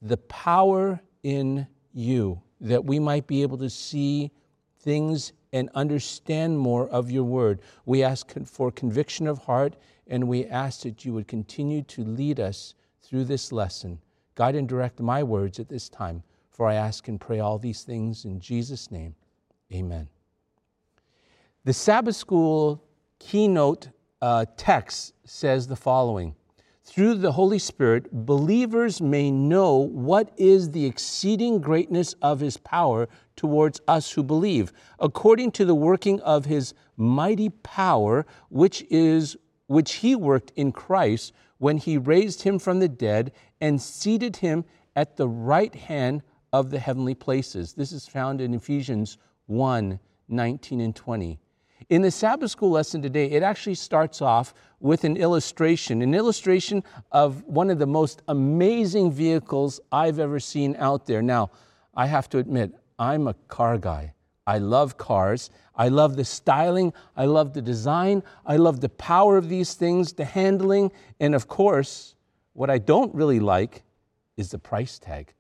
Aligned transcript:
the 0.01 0.17
power 0.17 1.01
in 1.23 1.67
you, 1.93 2.41
that 2.61 2.85
we 2.85 2.99
might 2.99 3.27
be 3.27 3.43
able 3.43 3.59
to 3.59 3.71
see 3.71 4.31
things 4.79 5.33
and 5.53 5.69
understand 5.75 6.59
more 6.59 6.89
of 6.91 7.11
your 7.11 7.25
word. 7.25 7.61
We 7.87 8.05
ask 8.05 8.33
for 8.45 8.71
conviction 8.71 9.27
of 9.27 9.39
heart, 9.39 9.75
and 10.07 10.29
we 10.29 10.47
ask 10.47 10.83
that 10.83 11.05
you 11.05 11.13
would 11.15 11.27
continue 11.27 11.83
to 11.83 12.05
lead 12.05 12.39
us 12.39 12.75
through 13.09 13.25
this 13.25 13.53
lesson. 13.53 13.99
Guide 14.35 14.57
and 14.57 14.69
direct 14.69 15.01
my 15.01 15.23
words 15.23 15.59
at 15.59 15.69
this 15.69 15.89
time, 15.89 16.23
for 16.51 16.67
I 16.69 16.75
ask 16.75 17.09
and 17.09 17.21
pray 17.21 17.41
all 17.41 17.59
these 17.59 17.83
things 17.83 18.25
in 18.25 18.41
Jesus' 18.41 18.91
name. 18.91 19.15
Amen. 19.73 20.09
The 21.65 21.73
Sabbath 21.73 22.17
School 22.17 22.83
keynote 23.19 23.89
uh, 24.21 24.47
text 24.57 25.15
says 25.25 25.67
the 25.67 25.77
following 25.77 26.35
Through 26.85 27.15
the 27.15 27.33
Holy 27.33 27.59
Spirit, 27.59 28.13
believers 28.13 29.01
may 29.01 29.31
know 29.31 29.77
what 29.77 30.33
is 30.37 30.71
the 30.71 30.85
exceeding 30.85 31.61
greatness 31.61 32.15
of 32.23 32.41
his 32.41 32.57
power 32.57 33.09
towards 33.37 33.81
us 33.89 34.13
who 34.13 34.23
believe, 34.23 34.73
according 34.99 35.53
to 35.53 35.65
the 35.65 35.75
working 35.75 36.21
of 36.21 36.45
his 36.45 36.75
mighty 36.97 37.49
power, 37.49 38.27
which 38.49 38.85
is 38.91 39.37
which 39.67 39.95
he 39.95 40.15
worked 40.15 40.53
in 40.55 40.71
Christ 40.71 41.33
when 41.59 41.79
he 41.79 41.97
raised 41.99 42.43
him 42.43 42.59
from 42.59 42.81
the 42.81 42.89
dead 42.89 43.33
and 43.61 43.81
seated 43.81 44.37
him 44.37 44.65
at 44.95 45.17
the 45.17 45.29
right 45.29 45.75
hand 45.75 46.23
of 46.53 46.71
the 46.71 46.79
heavenly 46.79 47.15
places. 47.15 47.75
This 47.75 47.93
is 47.93 48.07
found 48.07 48.41
in 48.41 48.55
Ephesians 48.55 49.19
1 49.47 50.01
19 50.29 50.81
and 50.81 50.97
20. 50.97 51.39
In 51.89 52.03
the 52.03 52.11
Sabbath 52.11 52.51
school 52.51 52.71
lesson 52.71 53.01
today, 53.01 53.27
it 53.31 53.45
actually 53.45 53.77
starts 53.77 54.21
off 54.21 54.53
with 54.81 55.05
an 55.05 55.17
illustration, 55.17 56.03
an 56.03 56.15
illustration 56.15 56.83
of 57.13 57.45
one 57.45 57.71
of 57.71 57.79
the 57.79 57.87
most 57.87 58.23
amazing 58.27 59.13
vehicles 59.13 59.81
I've 59.93 60.19
ever 60.19 60.41
seen 60.41 60.75
out 60.81 61.07
there. 61.07 61.23
Now, 61.23 61.51
I 61.95 62.07
have 62.07 62.29
to 62.31 62.39
admit, 62.39 62.73
I'm 62.99 63.29
a 63.29 63.35
car 63.35 63.79
guy. 63.79 64.15
I 64.47 64.59
love 64.59 64.97
cars. 64.97 65.51
I 65.75 65.89
love 65.89 66.17
the 66.17 66.25
styling. 66.25 66.93
I 67.17 67.27
love 67.27 67.53
the 67.53 67.63
design. 67.63 68.23
I 68.47 68.57
love 68.57 68.81
the 68.81 68.89
power 68.89 69.37
of 69.37 69.49
these 69.49 69.75
things, 69.75 70.13
the 70.13 70.25
handling. 70.25 70.93
And 71.21 71.35
of 71.35 71.49
course, 71.49 72.15
what 72.53 72.71
I 72.71 72.79
don't 72.79 73.15
really 73.15 73.41
like 73.41 73.83
is 74.37 74.51
the 74.51 74.59
price 74.59 74.99
tag. 74.99 75.33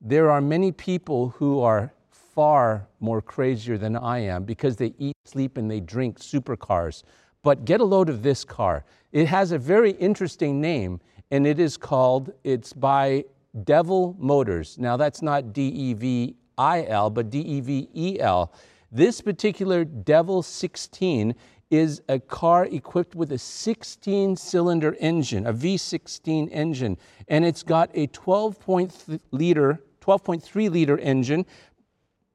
There 0.00 0.30
are 0.30 0.40
many 0.40 0.72
people 0.72 1.30
who 1.30 1.60
are 1.60 1.92
far 2.10 2.86
more 3.00 3.20
crazier 3.20 3.78
than 3.78 3.96
I 3.96 4.18
am 4.18 4.44
because 4.44 4.76
they 4.76 4.94
eat, 4.98 5.16
sleep, 5.24 5.56
and 5.56 5.70
they 5.70 5.80
drink 5.80 6.18
supercars. 6.18 7.02
But 7.42 7.64
get 7.64 7.80
a 7.80 7.84
load 7.84 8.08
of 8.08 8.22
this 8.22 8.44
car. 8.44 8.84
It 9.12 9.26
has 9.26 9.52
a 9.52 9.58
very 9.58 9.92
interesting 9.92 10.60
name, 10.60 11.00
and 11.30 11.46
it 11.46 11.58
is 11.58 11.76
called, 11.76 12.32
it's 12.44 12.72
by 12.72 13.24
Devel 13.64 14.18
Motors. 14.18 14.76
Now, 14.78 14.96
that's 14.96 15.22
not 15.22 15.52
D 15.52 15.68
E 15.68 15.94
V 15.94 16.36
I 16.58 16.84
L, 16.84 17.08
but 17.08 17.30
D 17.30 17.38
E 17.38 17.60
V 17.60 17.88
E 17.94 18.20
L. 18.20 18.52
This 18.90 19.20
particular 19.20 19.84
Devel 19.84 20.44
16 20.44 21.34
is 21.70 22.02
a 22.08 22.18
car 22.18 22.64
equipped 22.66 23.14
with 23.14 23.32
a 23.32 23.38
16 23.38 24.36
cylinder 24.36 24.96
engine, 24.98 25.46
a 25.46 25.52
V16 25.52 26.48
engine, 26.50 26.96
and 27.28 27.44
it's 27.44 27.62
got 27.62 27.90
a 27.94 28.06
12.3 28.08 29.20
liter, 29.30 29.82
12.3 30.00 30.70
liter 30.70 30.98
engine, 30.98 31.44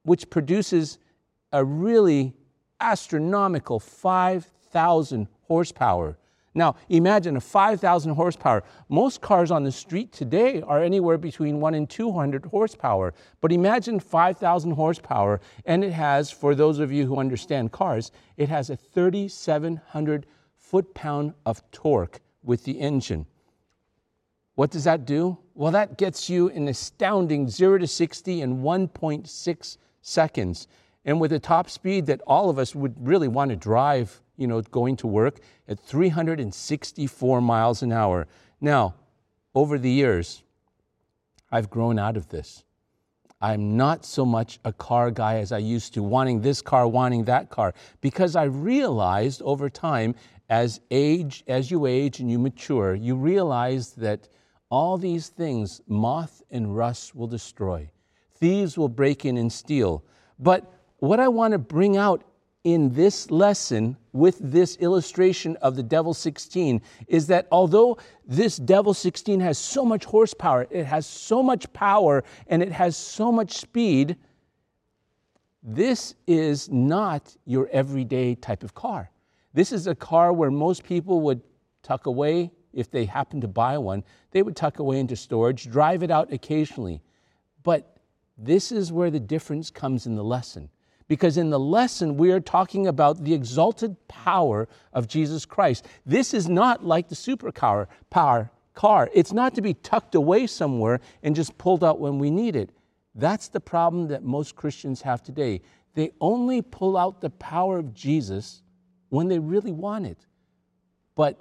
which 0.04 0.30
produces 0.30 0.98
a 1.52 1.64
really 1.64 2.32
astronomical 2.80 3.80
5,000 3.80 5.28
horsepower. 5.42 6.16
Now, 6.54 6.76
imagine 6.88 7.36
a 7.36 7.40
5,000 7.40 8.14
horsepower. 8.14 8.62
Most 8.88 9.20
cars 9.20 9.50
on 9.50 9.64
the 9.64 9.72
street 9.72 10.12
today 10.12 10.62
are 10.62 10.82
anywhere 10.82 11.18
between 11.18 11.60
1 11.60 11.74
and 11.74 11.90
200 11.90 12.46
horsepower. 12.46 13.12
But 13.40 13.50
imagine 13.50 13.98
5,000 13.98 14.70
horsepower, 14.72 15.40
and 15.66 15.82
it 15.82 15.92
has, 15.92 16.30
for 16.30 16.54
those 16.54 16.78
of 16.78 16.92
you 16.92 17.06
who 17.06 17.18
understand 17.18 17.72
cars, 17.72 18.12
it 18.36 18.48
has 18.48 18.70
a 18.70 18.76
3,700 18.76 20.26
foot 20.56 20.94
pound 20.94 21.34
of 21.44 21.68
torque 21.72 22.20
with 22.44 22.64
the 22.64 22.80
engine. 22.80 23.26
What 24.54 24.70
does 24.70 24.84
that 24.84 25.04
do? 25.04 25.38
Well, 25.54 25.72
that 25.72 25.98
gets 25.98 26.30
you 26.30 26.50
an 26.50 26.68
astounding 26.68 27.48
0 27.48 27.78
to 27.78 27.86
60 27.88 28.40
in 28.40 28.62
1.6 28.62 29.76
seconds. 30.02 30.68
And 31.04 31.20
with 31.20 31.32
a 31.32 31.40
top 31.40 31.68
speed 31.68 32.06
that 32.06 32.20
all 32.26 32.48
of 32.48 32.58
us 32.58 32.74
would 32.74 32.94
really 33.04 33.28
want 33.28 33.50
to 33.50 33.56
drive 33.56 34.20
you 34.36 34.46
know, 34.46 34.60
going 34.62 34.96
to 34.96 35.06
work 35.06 35.40
at 35.68 35.78
364 35.80 37.40
miles 37.40 37.82
an 37.82 37.92
hour. 37.92 38.26
Now, 38.60 38.94
over 39.54 39.78
the 39.78 39.90
years, 39.90 40.42
I've 41.50 41.70
grown 41.70 41.98
out 41.98 42.16
of 42.16 42.28
this. 42.28 42.64
I'm 43.40 43.76
not 43.76 44.04
so 44.04 44.24
much 44.24 44.58
a 44.64 44.72
car 44.72 45.10
guy 45.10 45.36
as 45.36 45.52
I 45.52 45.58
used 45.58 45.94
to, 45.94 46.02
wanting 46.02 46.40
this 46.40 46.62
car, 46.62 46.88
wanting 46.88 47.24
that 47.24 47.50
car, 47.50 47.74
because 48.00 48.36
I 48.36 48.44
realized 48.44 49.42
over 49.42 49.68
time, 49.68 50.14
as 50.48 50.80
age, 50.90 51.44
as 51.46 51.70
you 51.70 51.86
age 51.86 52.20
and 52.20 52.30
you 52.30 52.38
mature, 52.38 52.94
you 52.94 53.14
realize 53.14 53.92
that 53.92 54.28
all 54.70 54.98
these 54.98 55.28
things, 55.28 55.80
moth 55.86 56.42
and 56.50 56.76
rust 56.76 57.14
will 57.14 57.26
destroy. 57.26 57.90
Thieves 58.34 58.76
will 58.76 58.88
break 58.88 59.24
in 59.24 59.36
and 59.36 59.52
steal. 59.52 60.04
But 60.38 60.72
what 60.98 61.20
I 61.20 61.28
want 61.28 61.52
to 61.52 61.58
bring 61.58 61.96
out 61.96 62.24
in 62.64 62.94
this 62.94 63.30
lesson 63.30 63.94
with 64.12 64.38
this 64.40 64.76
illustration 64.76 65.54
of 65.56 65.76
the 65.76 65.84
Devel 65.84 66.16
16 66.16 66.80
is 67.06 67.26
that 67.26 67.46
although 67.52 67.98
this 68.26 68.58
Devel 68.58 68.96
16 68.96 69.38
has 69.40 69.58
so 69.58 69.84
much 69.84 70.06
horsepower, 70.06 70.66
it 70.70 70.86
has 70.86 71.06
so 71.06 71.42
much 71.42 71.70
power, 71.74 72.24
and 72.46 72.62
it 72.62 72.72
has 72.72 72.96
so 72.96 73.30
much 73.30 73.52
speed, 73.52 74.16
this 75.62 76.14
is 76.26 76.70
not 76.70 77.36
your 77.44 77.68
everyday 77.70 78.34
type 78.34 78.64
of 78.64 78.74
car. 78.74 79.10
This 79.52 79.70
is 79.70 79.86
a 79.86 79.94
car 79.94 80.32
where 80.32 80.50
most 80.50 80.84
people 80.84 81.20
would 81.20 81.42
tuck 81.82 82.06
away 82.06 82.50
if 82.72 82.90
they 82.90 83.04
happen 83.04 83.42
to 83.42 83.48
buy 83.48 83.76
one. 83.76 84.02
They 84.30 84.42
would 84.42 84.56
tuck 84.56 84.78
away 84.78 85.00
into 85.00 85.16
storage, 85.16 85.70
drive 85.70 86.02
it 86.02 86.10
out 86.10 86.32
occasionally. 86.32 87.02
But 87.62 87.98
this 88.38 88.72
is 88.72 88.90
where 88.90 89.10
the 89.10 89.20
difference 89.20 89.70
comes 89.70 90.06
in 90.06 90.16
the 90.16 90.24
lesson 90.24 90.70
because 91.08 91.36
in 91.36 91.50
the 91.50 91.58
lesson 91.58 92.16
we 92.16 92.32
are 92.32 92.40
talking 92.40 92.86
about 92.86 93.22
the 93.24 93.34
exalted 93.34 93.96
power 94.08 94.68
of 94.92 95.08
Jesus 95.08 95.44
Christ. 95.44 95.86
This 96.06 96.34
is 96.34 96.48
not 96.48 96.84
like 96.84 97.08
the 97.08 97.14
supercar 97.14 97.86
power 98.10 98.50
car. 98.74 99.10
It's 99.12 99.32
not 99.32 99.54
to 99.54 99.62
be 99.62 99.74
tucked 99.74 100.14
away 100.14 100.46
somewhere 100.46 101.00
and 101.22 101.36
just 101.36 101.56
pulled 101.58 101.84
out 101.84 102.00
when 102.00 102.18
we 102.18 102.30
need 102.30 102.56
it. 102.56 102.70
That's 103.14 103.48
the 103.48 103.60
problem 103.60 104.08
that 104.08 104.24
most 104.24 104.56
Christians 104.56 105.02
have 105.02 105.22
today. 105.22 105.62
They 105.94 106.10
only 106.20 106.60
pull 106.60 106.96
out 106.96 107.20
the 107.20 107.30
power 107.30 107.78
of 107.78 107.94
Jesus 107.94 108.62
when 109.10 109.28
they 109.28 109.38
really 109.38 109.72
want 109.72 110.06
it. 110.06 110.26
But 111.14 111.40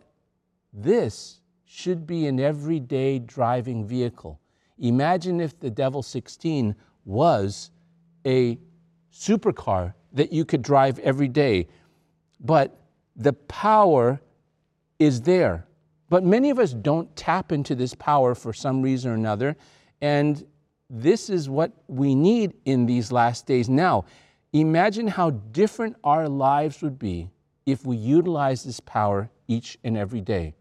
this 0.72 1.40
should 1.66 2.06
be 2.06 2.28
an 2.28 2.40
everyday 2.40 3.18
driving 3.18 3.86
vehicle. 3.86 4.40
Imagine 4.78 5.42
if 5.42 5.60
the 5.60 5.72
Devel 5.72 6.04
16 6.04 6.76
was 7.06 7.72
a 8.26 8.60
supercar 9.14 9.94
that 10.14 10.34
you 10.34 10.46
could 10.46 10.62
drive 10.62 11.00
every 11.00 11.28
day. 11.28 11.68
But 12.40 12.78
the 13.16 13.34
power 13.34 14.22
is 15.00 15.22
there. 15.22 15.66
But 16.10 16.24
many 16.24 16.50
of 16.50 16.60
us 16.60 16.74
don't 16.74 17.14
tap 17.16 17.52
into 17.52 17.76
this 17.76 17.96
power 17.96 18.36
for 18.36 18.54
some 18.54 18.82
reason 18.82 19.12
or 19.12 19.16
another. 19.16 19.56
And 20.02 20.46
this 20.90 21.30
is 21.30 21.50
what 21.50 21.72
we 21.88 22.14
need 22.14 22.54
in 22.66 22.86
these 22.86 23.12
last 23.12 23.48
days. 23.48 23.70
Now, 23.70 24.06
imagine 24.52 25.08
how 25.08 25.32
different 25.32 25.96
our 26.04 26.30
lives 26.30 26.82
would 26.82 27.00
be 27.00 27.30
if 27.66 27.86
we 27.86 27.96
utilize 27.96 28.64
this 28.64 28.80
power 28.80 29.30
each 29.48 29.78
and 29.84 29.98
every 29.98 30.22
day. 30.22 30.54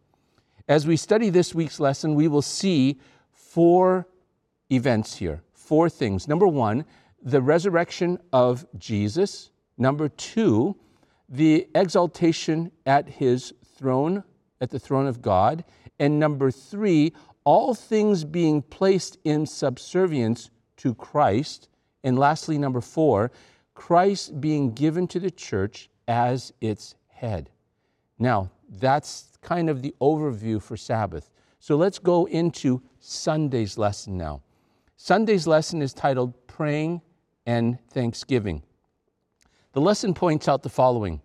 As 0.68 0.86
we 0.86 0.96
study 0.96 1.28
this 1.28 1.54
week's 1.54 1.80
lesson, 1.80 2.14
we 2.14 2.28
will 2.28 2.42
see 2.42 3.00
four 3.32 4.06
events 4.70 5.16
here, 5.16 5.42
four 5.52 5.90
things. 5.90 6.28
Number 6.28 6.46
one, 6.46 6.84
the 7.22 7.40
resurrection 7.40 8.18
of 8.32 8.66
Jesus. 8.78 9.50
Number 9.78 10.08
two, 10.08 10.76
the 11.28 11.68
exaltation 11.74 12.72
at 12.84 13.08
his 13.08 13.54
throne, 13.76 14.24
at 14.60 14.70
the 14.70 14.78
throne 14.78 15.06
of 15.06 15.22
God. 15.22 15.64
And 15.98 16.18
number 16.18 16.50
three, 16.50 17.12
all 17.44 17.74
things 17.74 18.24
being 18.24 18.62
placed 18.62 19.18
in 19.24 19.46
subservience 19.46 20.50
to 20.78 20.94
Christ. 20.94 21.68
And 22.04 22.18
lastly, 22.18 22.58
number 22.58 22.80
four, 22.80 23.30
Christ 23.74 24.40
being 24.40 24.72
given 24.72 25.06
to 25.08 25.20
the 25.20 25.30
church 25.30 25.88
as 26.06 26.52
its 26.60 26.94
head. 27.08 27.50
Now, 28.18 28.50
that's 28.68 29.38
kind 29.40 29.70
of 29.70 29.82
the 29.82 29.94
overview 30.00 30.60
for 30.60 30.76
Sabbath. 30.76 31.30
So 31.58 31.76
let's 31.76 31.98
go 31.98 32.26
into 32.26 32.82
Sunday's 33.00 33.78
lesson 33.78 34.16
now. 34.18 34.42
Sunday's 34.96 35.46
lesson 35.46 35.82
is 35.82 35.92
titled 35.92 36.34
Praying 36.46 37.00
and 37.46 37.78
thanksgiving. 37.90 38.62
The 39.72 39.80
lesson 39.80 40.14
points 40.14 40.48
out 40.48 40.62
the 40.62 40.68
following 40.68 41.20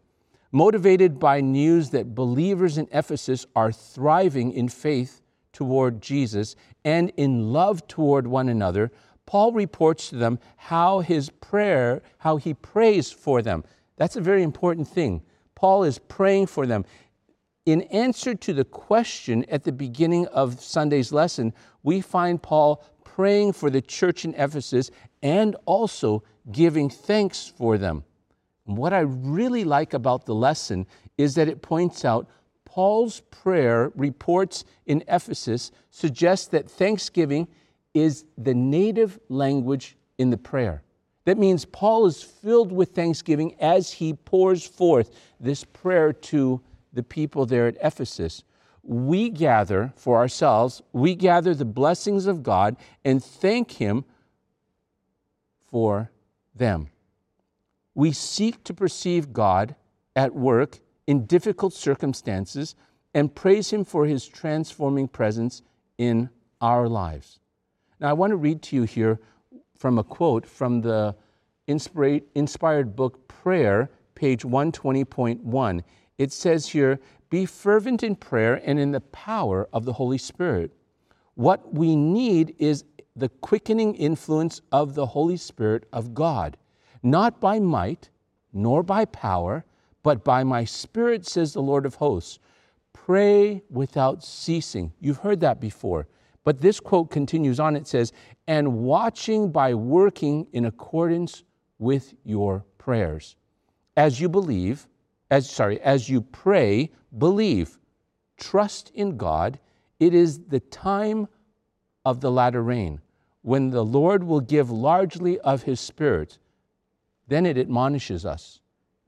Motivated 0.52 1.20
by 1.20 1.42
news 1.42 1.90
that 1.90 2.16
believers 2.16 2.78
in 2.78 2.88
Ephesus 2.92 3.46
are 3.56 3.72
thriving 3.72 4.54
in 4.54 4.70
faith 4.70 5.22
toward 5.52 6.02
Jesus 6.02 6.56
and 6.86 7.12
in 7.18 7.52
love 7.52 7.86
toward 7.88 8.28
one 8.28 8.48
another, 8.48 8.92
Paul 9.26 9.52
reports 9.52 10.10
to 10.10 10.16
them 10.16 10.40
how 10.56 11.00
his 11.02 11.30
prayer, 11.30 12.02
how 12.20 12.38
he 12.38 12.54
prays 12.54 13.12
for 13.12 13.42
them. 13.42 13.66
That's 13.98 14.16
a 14.16 14.22
very 14.22 14.42
important 14.42 14.88
thing. 14.88 15.22
Paul 15.56 15.84
is 15.84 16.00
praying 16.00 16.48
for 16.48 16.66
them. 16.66 16.86
In 17.66 17.82
answer 17.84 18.34
to 18.36 18.54
the 18.54 18.64
question 18.64 19.44
at 19.50 19.66
the 19.66 19.74
beginning 19.74 20.28
of 20.28 20.62
Sunday's 20.62 21.12
lesson, 21.12 21.54
we 21.84 22.00
find 22.00 22.42
Paul 22.42 22.82
praying 23.04 23.52
for 23.54 23.70
the 23.70 23.82
church 23.82 24.24
in 24.24 24.34
Ephesus 24.36 24.92
and 25.22 25.56
also 25.66 26.24
giving 26.52 26.90
thanks 26.90 27.48
for 27.48 27.78
them. 27.78 28.04
what 28.66 28.92
I 28.92 29.00
really 29.00 29.64
like 29.64 29.94
about 29.94 30.26
the 30.26 30.36
lesson 30.36 30.86
is 31.18 31.36
that 31.36 31.48
it 31.48 31.62
points 31.62 32.04
out 32.04 32.28
Paul's 32.66 33.22
prayer 33.32 33.92
reports 33.96 34.66
in 34.86 35.04
Ephesus 35.08 35.72
suggests 35.90 36.48
that 36.48 36.70
thanksgiving 36.70 37.48
is 37.94 38.26
the 38.38 38.54
native 38.54 39.20
language 39.30 39.96
in 40.18 40.30
the 40.30 40.38
prayer. 40.38 40.84
That 41.26 41.38
means 41.38 41.66
Paul 41.66 42.06
is 42.06 42.22
filled 42.22 42.72
with 42.72 42.92
thanksgiving 42.92 43.56
as 43.60 43.92
he 43.92 44.14
pours 44.14 44.66
forth 44.66 45.12
this 45.40 45.64
prayer 45.64 46.14
to 46.14 46.62
the 46.94 47.04
people 47.04 47.46
there 47.46 47.68
at 47.68 47.78
Ephesus. 47.82 48.44
We 48.84 49.30
gather 49.30 49.92
for 49.96 50.18
ourselves, 50.18 50.82
we 50.94 51.16
gather 51.16 51.54
the 51.54 51.66
blessings 51.66 52.28
of 52.28 52.44
God 52.44 52.78
and 53.04 53.24
thank 53.24 53.72
Him 53.72 54.06
for 55.70 56.12
them. 56.56 56.90
We 57.96 58.12
seek 58.12 58.64
to 58.66 58.74
perceive 58.74 59.34
God 59.34 59.76
at 60.16 60.34
work 60.34 60.80
in 61.08 61.26
difficult 61.26 61.74
circumstances 61.74 62.76
and 63.14 63.34
praise 63.34 63.72
Him 63.72 63.84
for 63.84 64.06
His 64.06 64.28
transforming 64.28 65.08
presence 65.08 65.62
in 65.98 66.30
our 66.62 66.88
lives. 66.88 67.40
Now, 68.00 68.10
I 68.10 68.14
want 68.14 68.32
to 68.32 68.38
read 68.38 68.62
to 68.64 68.76
you 68.76 68.84
here 68.84 69.20
from 69.76 69.98
a 69.98 70.04
quote 70.04 70.46
from 70.46 70.82
the 70.82 71.16
inspired 71.68 72.96
book 72.96 73.28
Prayer, 73.28 73.90
page 74.16 74.44
120.1. 74.44 75.84
It 76.18 76.32
says 76.32 76.68
here, 76.68 77.00
Be 77.30 77.46
fervent 77.46 78.04
in 78.04 78.16
prayer 78.16 78.62
and 78.64 78.80
in 78.80 78.92
the 78.92 79.02
power 79.02 79.68
of 79.74 79.86
the 79.86 79.94
Holy 79.94 80.18
Spirit. 80.18 80.72
What 81.36 81.74
we 81.74 81.96
need 81.96 82.56
is 82.58 82.84
the 83.18 83.30
quickening 83.30 83.96
influence 83.96 84.62
of 84.72 84.94
the 84.94 85.08
Holy 85.08 85.38
Spirit 85.38 85.86
of 85.92 86.14
God, 86.14 86.56
not 87.02 87.40
by 87.40 87.60
might 87.60 88.10
nor 88.54 88.84
by 88.84 89.06
power, 89.06 89.66
but 90.04 90.24
by 90.24 90.44
my 90.44 90.64
Spirit, 90.64 91.26
says 91.26 91.54
the 91.54 91.62
Lord 91.62 91.86
of 91.86 91.96
hosts. 91.96 92.40
Pray 92.94 93.64
without 93.70 94.24
ceasing. 94.24 94.94
You've 95.00 95.18
heard 95.18 95.42
that 95.42 95.60
before. 95.60 96.08
But 96.44 96.62
this 96.62 96.80
quote 96.80 97.12
continues 97.12 97.60
on. 97.60 97.76
It 97.76 97.88
says, 97.88 98.14
and 98.48 98.80
watching 98.80 99.52
by 99.52 99.74
working 99.74 100.48
in 100.54 100.66
accordance 100.66 101.44
with 101.80 102.14
your 102.24 102.66
prayers. 102.78 103.36
As 103.98 104.22
you 104.22 104.30
believe, 104.30 104.88
as 105.30 105.50
sorry, 105.50 105.82
as 105.82 106.08
you 106.08 106.22
pray, 106.22 106.92
believe, 107.18 107.78
trust 108.38 108.92
in 108.94 109.18
God. 109.18 109.60
It 110.00 110.14
is 110.14 110.40
the 110.40 110.60
time 110.60 111.28
of 112.06 112.22
the 112.22 112.32
latter 112.32 112.64
rain 112.64 113.02
when 113.48 113.70
the 113.70 113.86
Lord 113.86 114.26
will 114.26 114.42
give 114.42 114.70
largely 114.70 115.40
of 115.40 115.64
his 115.64 115.80
Spirit, 115.80 116.38
then 117.30 117.46
it 117.46 117.58
admonishes 117.58 118.26
us 118.26 118.60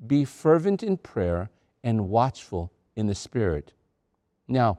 be 0.08 0.24
fervent 0.24 0.82
in 0.82 0.96
prayer 0.96 1.50
and 1.84 2.08
watchful 2.08 2.72
in 2.96 3.08
the 3.08 3.16
Spirit. 3.16 3.74
Now, 4.48 4.78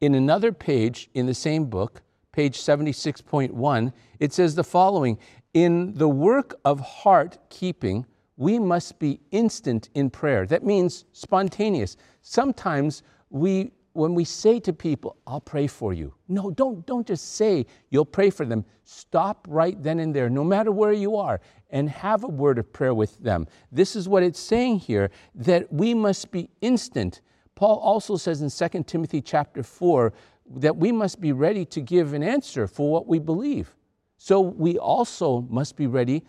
in 0.00 0.16
another 0.16 0.50
page 0.50 1.08
in 1.14 1.26
the 1.26 1.32
same 1.32 1.66
book, 1.66 2.02
page 2.32 2.58
76.1, 2.58 3.92
it 4.18 4.32
says 4.32 4.56
the 4.56 4.64
following 4.64 5.16
In 5.52 5.94
the 5.94 6.08
work 6.08 6.58
of 6.64 6.80
heart 6.80 7.38
keeping, 7.50 8.04
we 8.36 8.58
must 8.58 8.98
be 8.98 9.20
instant 9.30 9.90
in 9.94 10.10
prayer. 10.10 10.44
That 10.44 10.64
means 10.64 11.04
spontaneous. 11.12 11.96
Sometimes 12.22 13.04
we 13.30 13.70
when 13.94 14.14
we 14.14 14.24
say 14.24 14.60
to 14.60 14.72
people, 14.72 15.16
I'll 15.26 15.40
pray 15.40 15.66
for 15.66 15.92
you, 15.92 16.12
no, 16.28 16.50
don't, 16.50 16.84
don't 16.84 17.06
just 17.06 17.36
say 17.36 17.64
you'll 17.90 18.04
pray 18.04 18.28
for 18.28 18.44
them. 18.44 18.64
Stop 18.82 19.46
right 19.48 19.80
then 19.82 20.00
and 20.00 20.14
there, 20.14 20.28
no 20.28 20.44
matter 20.44 20.70
where 20.70 20.92
you 20.92 21.16
are, 21.16 21.40
and 21.70 21.88
have 21.88 22.24
a 22.24 22.28
word 22.28 22.58
of 22.58 22.72
prayer 22.72 22.92
with 22.92 23.18
them. 23.20 23.46
This 23.72 23.96
is 23.96 24.08
what 24.08 24.22
it's 24.22 24.40
saying 24.40 24.80
here 24.80 25.10
that 25.34 25.72
we 25.72 25.94
must 25.94 26.30
be 26.30 26.50
instant. 26.60 27.20
Paul 27.54 27.78
also 27.78 28.16
says 28.16 28.42
in 28.42 28.50
2 28.50 28.82
Timothy 28.82 29.22
chapter 29.22 29.62
4 29.62 30.12
that 30.56 30.76
we 30.76 30.92
must 30.92 31.20
be 31.20 31.32
ready 31.32 31.64
to 31.66 31.80
give 31.80 32.12
an 32.12 32.22
answer 32.22 32.66
for 32.66 32.90
what 32.90 33.06
we 33.06 33.18
believe. 33.18 33.74
So 34.18 34.40
we 34.40 34.76
also 34.76 35.42
must 35.48 35.76
be 35.76 35.86
ready 35.86 36.24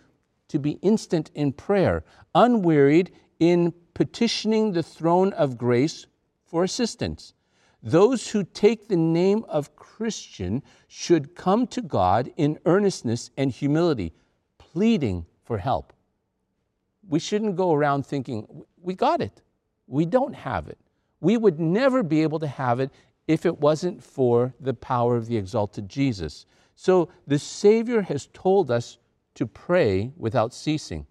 to 0.48 0.58
be 0.60 0.72
instant 0.82 1.30
in 1.34 1.52
prayer, 1.52 2.04
unwearied 2.34 3.10
in 3.40 3.74
petitioning 3.94 4.72
the 4.72 4.82
throne 4.82 5.32
of 5.32 5.58
grace 5.58 6.06
for 6.44 6.62
assistance. 6.62 7.34
Those 7.86 8.28
who 8.28 8.42
take 8.42 8.88
the 8.88 8.96
name 8.96 9.44
of 9.48 9.76
Christian 9.76 10.64
should 10.88 11.36
come 11.36 11.68
to 11.68 11.80
God 11.80 12.32
in 12.36 12.58
earnestness 12.66 13.30
and 13.36 13.48
humility, 13.48 14.12
pleading 14.58 15.24
for 15.44 15.58
help. 15.58 15.92
we 17.08 17.20
shouldn't 17.20 17.54
go 17.54 17.72
around 17.72 18.04
thinking, 18.04 18.64
we 18.82 18.92
got 18.96 19.20
it. 19.20 19.40
We 19.86 20.04
don't 20.04 20.34
have 20.34 20.66
it. 20.66 20.78
We 21.20 21.36
would 21.36 21.60
never 21.60 22.02
be 22.02 22.24
able 22.24 22.40
to 22.40 22.48
have 22.48 22.80
it 22.80 22.90
if 23.28 23.46
it 23.46 23.60
wasn't 23.60 24.02
for 24.02 24.52
the 24.58 24.74
power 24.74 25.16
of 25.16 25.28
the 25.28 25.36
exalted 25.36 25.88
Jesus. 25.88 26.46
So 26.74 27.08
the 27.28 27.38
Savior 27.38 28.02
has 28.02 28.28
told 28.32 28.72
us 28.72 28.98
to 29.36 29.46
pray 29.46 30.10
without 30.16 30.52
ceasing. 30.52 31.06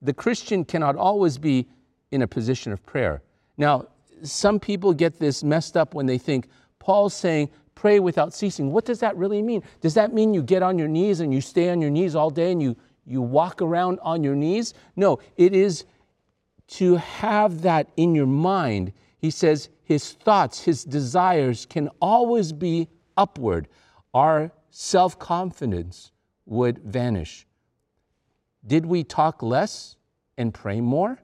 The 0.00 0.14
Christian 0.14 0.64
cannot 0.64 0.96
always 0.96 1.36
be 1.36 1.68
in 2.10 2.22
a 2.22 2.26
position 2.26 2.72
of 2.72 2.86
prayer. 2.86 3.20
Now, 3.58 3.88
some 4.22 4.60
people 4.60 4.92
get 4.92 5.18
this 5.18 5.42
messed 5.42 5.76
up 5.76 5.94
when 5.94 6.06
they 6.06 6.18
think 6.18 6.48
Paul's 6.78 7.14
saying, 7.14 7.50
pray 7.74 8.00
without 8.00 8.34
ceasing. 8.34 8.72
What 8.72 8.84
does 8.84 9.00
that 9.00 9.16
really 9.16 9.42
mean? 9.42 9.62
Does 9.80 9.94
that 9.94 10.12
mean 10.12 10.34
you 10.34 10.42
get 10.42 10.62
on 10.62 10.78
your 10.78 10.88
knees 10.88 11.20
and 11.20 11.32
you 11.32 11.40
stay 11.40 11.70
on 11.70 11.80
your 11.80 11.90
knees 11.90 12.14
all 12.14 12.30
day 12.30 12.52
and 12.52 12.62
you, 12.62 12.76
you 13.06 13.22
walk 13.22 13.62
around 13.62 13.98
on 14.02 14.22
your 14.22 14.34
knees? 14.34 14.74
No, 14.96 15.18
it 15.36 15.54
is 15.54 15.84
to 16.68 16.96
have 16.96 17.62
that 17.62 17.88
in 17.96 18.14
your 18.14 18.26
mind. 18.26 18.92
He 19.18 19.30
says 19.30 19.68
his 19.82 20.12
thoughts, 20.12 20.62
his 20.62 20.84
desires 20.84 21.66
can 21.66 21.88
always 22.00 22.52
be 22.52 22.88
upward. 23.16 23.68
Our 24.14 24.52
self 24.70 25.18
confidence 25.18 26.12
would 26.46 26.78
vanish. 26.78 27.46
Did 28.66 28.86
we 28.86 29.04
talk 29.04 29.42
less 29.42 29.96
and 30.36 30.52
pray 30.52 30.80
more? 30.80 31.18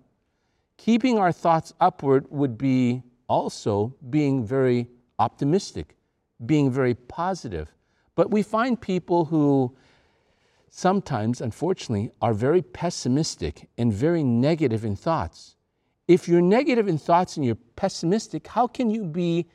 Keeping 0.76 1.18
our 1.18 1.32
thoughts 1.32 1.72
upward 1.80 2.26
would 2.30 2.56
be 2.58 3.02
also 3.28 3.94
being 4.10 4.44
very 4.44 4.88
optimistic, 5.18 5.96
being 6.44 6.70
very 6.70 6.94
positive. 6.94 7.72
But 8.14 8.30
we 8.30 8.42
find 8.42 8.80
people 8.80 9.26
who 9.26 9.76
sometimes, 10.70 11.40
unfortunately, 11.40 12.10
are 12.20 12.34
very 12.34 12.62
pessimistic 12.62 13.68
and 13.78 13.92
very 13.92 14.22
negative 14.22 14.84
in 14.84 14.96
thoughts. 14.96 15.56
If 16.06 16.28
you're 16.28 16.42
negative 16.42 16.86
in 16.86 16.98
thoughts 16.98 17.36
and 17.36 17.44
you're 17.44 17.58
pessimistic, 17.76 18.46
how 18.46 18.66
can 18.66 18.90
you 18.90 19.04
be 19.04 19.46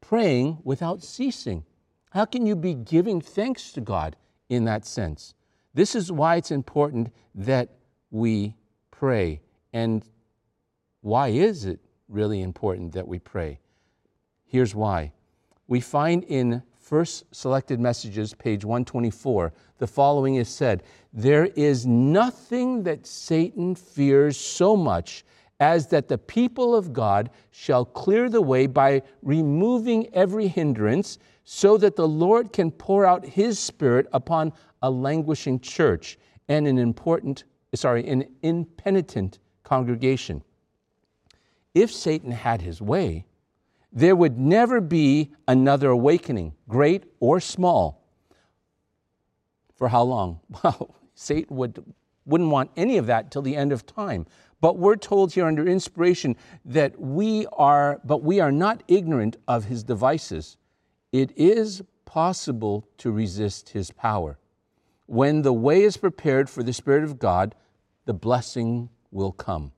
praying 0.00 0.58
without 0.62 1.02
ceasing? 1.02 1.64
How 2.10 2.24
can 2.24 2.46
you 2.46 2.56
be 2.56 2.74
giving 2.74 3.20
thanks 3.20 3.72
to 3.72 3.80
God 3.80 4.16
in 4.48 4.64
that 4.64 4.84
sense? 4.84 5.34
This 5.74 5.94
is 5.94 6.10
why 6.10 6.36
it's 6.36 6.50
important 6.50 7.12
that 7.34 7.70
we 8.10 8.56
pray. 8.90 9.40
And 9.72 10.04
why 11.00 11.28
is 11.28 11.64
it 11.64 11.80
really 12.08 12.42
important 12.42 12.92
that 12.92 13.08
we 13.08 13.18
pray? 13.18 13.60
Here's 14.44 14.74
why. 14.74 15.12
We 15.66 15.80
find 15.80 16.24
in 16.24 16.62
First 16.78 17.24
Selected 17.34 17.78
Messages, 17.78 18.34
page 18.34 18.64
124, 18.64 19.52
the 19.78 19.86
following 19.86 20.34
is 20.34 20.48
said 20.48 20.82
There 21.12 21.46
is 21.46 21.86
nothing 21.86 22.82
that 22.82 23.06
Satan 23.06 23.74
fears 23.74 24.36
so 24.36 24.76
much 24.76 25.24
as 25.60 25.86
that 25.88 26.08
the 26.08 26.18
people 26.18 26.74
of 26.74 26.92
God 26.92 27.30
shall 27.50 27.84
clear 27.84 28.28
the 28.28 28.40
way 28.40 28.66
by 28.66 29.02
removing 29.22 30.12
every 30.14 30.48
hindrance, 30.48 31.18
so 31.44 31.76
that 31.76 31.96
the 31.96 32.08
Lord 32.08 32.52
can 32.52 32.70
pour 32.70 33.04
out 33.04 33.24
his 33.24 33.58
Spirit 33.58 34.06
upon 34.12 34.52
a 34.82 34.90
languishing 34.90 35.60
church 35.60 36.18
and 36.48 36.66
an 36.66 36.78
important, 36.78 37.44
sorry, 37.74 38.08
an 38.08 38.24
impenitent 38.42 39.38
congregation. 39.62 40.42
If 41.74 41.92
Satan 41.92 42.32
had 42.32 42.62
his 42.62 42.80
way, 42.80 43.26
there 43.92 44.16
would 44.16 44.38
never 44.38 44.80
be 44.80 45.32
another 45.46 45.90
awakening, 45.90 46.54
great 46.68 47.04
or 47.20 47.40
small. 47.40 48.04
For 49.76 49.88
how 49.88 50.02
long? 50.02 50.40
Well, 50.62 50.94
Satan 51.14 51.56
would, 51.56 51.84
wouldn't 52.24 52.50
want 52.50 52.70
any 52.76 52.96
of 52.96 53.06
that 53.06 53.30
till 53.30 53.42
the 53.42 53.56
end 53.56 53.72
of 53.72 53.84
time. 53.84 54.26
But 54.60 54.78
we're 54.78 54.96
told 54.96 55.32
here 55.32 55.46
under 55.46 55.66
inspiration 55.66 56.36
that 56.64 57.00
we 57.00 57.46
are, 57.52 58.00
but 58.04 58.22
we 58.22 58.40
are 58.40 58.52
not 58.52 58.82
ignorant 58.88 59.36
of 59.48 59.64
his 59.64 59.82
devices. 59.82 60.56
It 61.12 61.32
is 61.36 61.82
possible 62.04 62.86
to 62.98 63.10
resist 63.10 63.70
his 63.70 63.90
power. 63.90 64.38
When 65.06 65.42
the 65.42 65.52
way 65.52 65.82
is 65.82 65.96
prepared 65.96 66.48
for 66.48 66.62
the 66.62 66.72
Spirit 66.72 67.04
of 67.04 67.18
God, 67.18 67.54
the 68.04 68.14
blessing 68.14 68.90
will 69.10 69.32
come. 69.32 69.72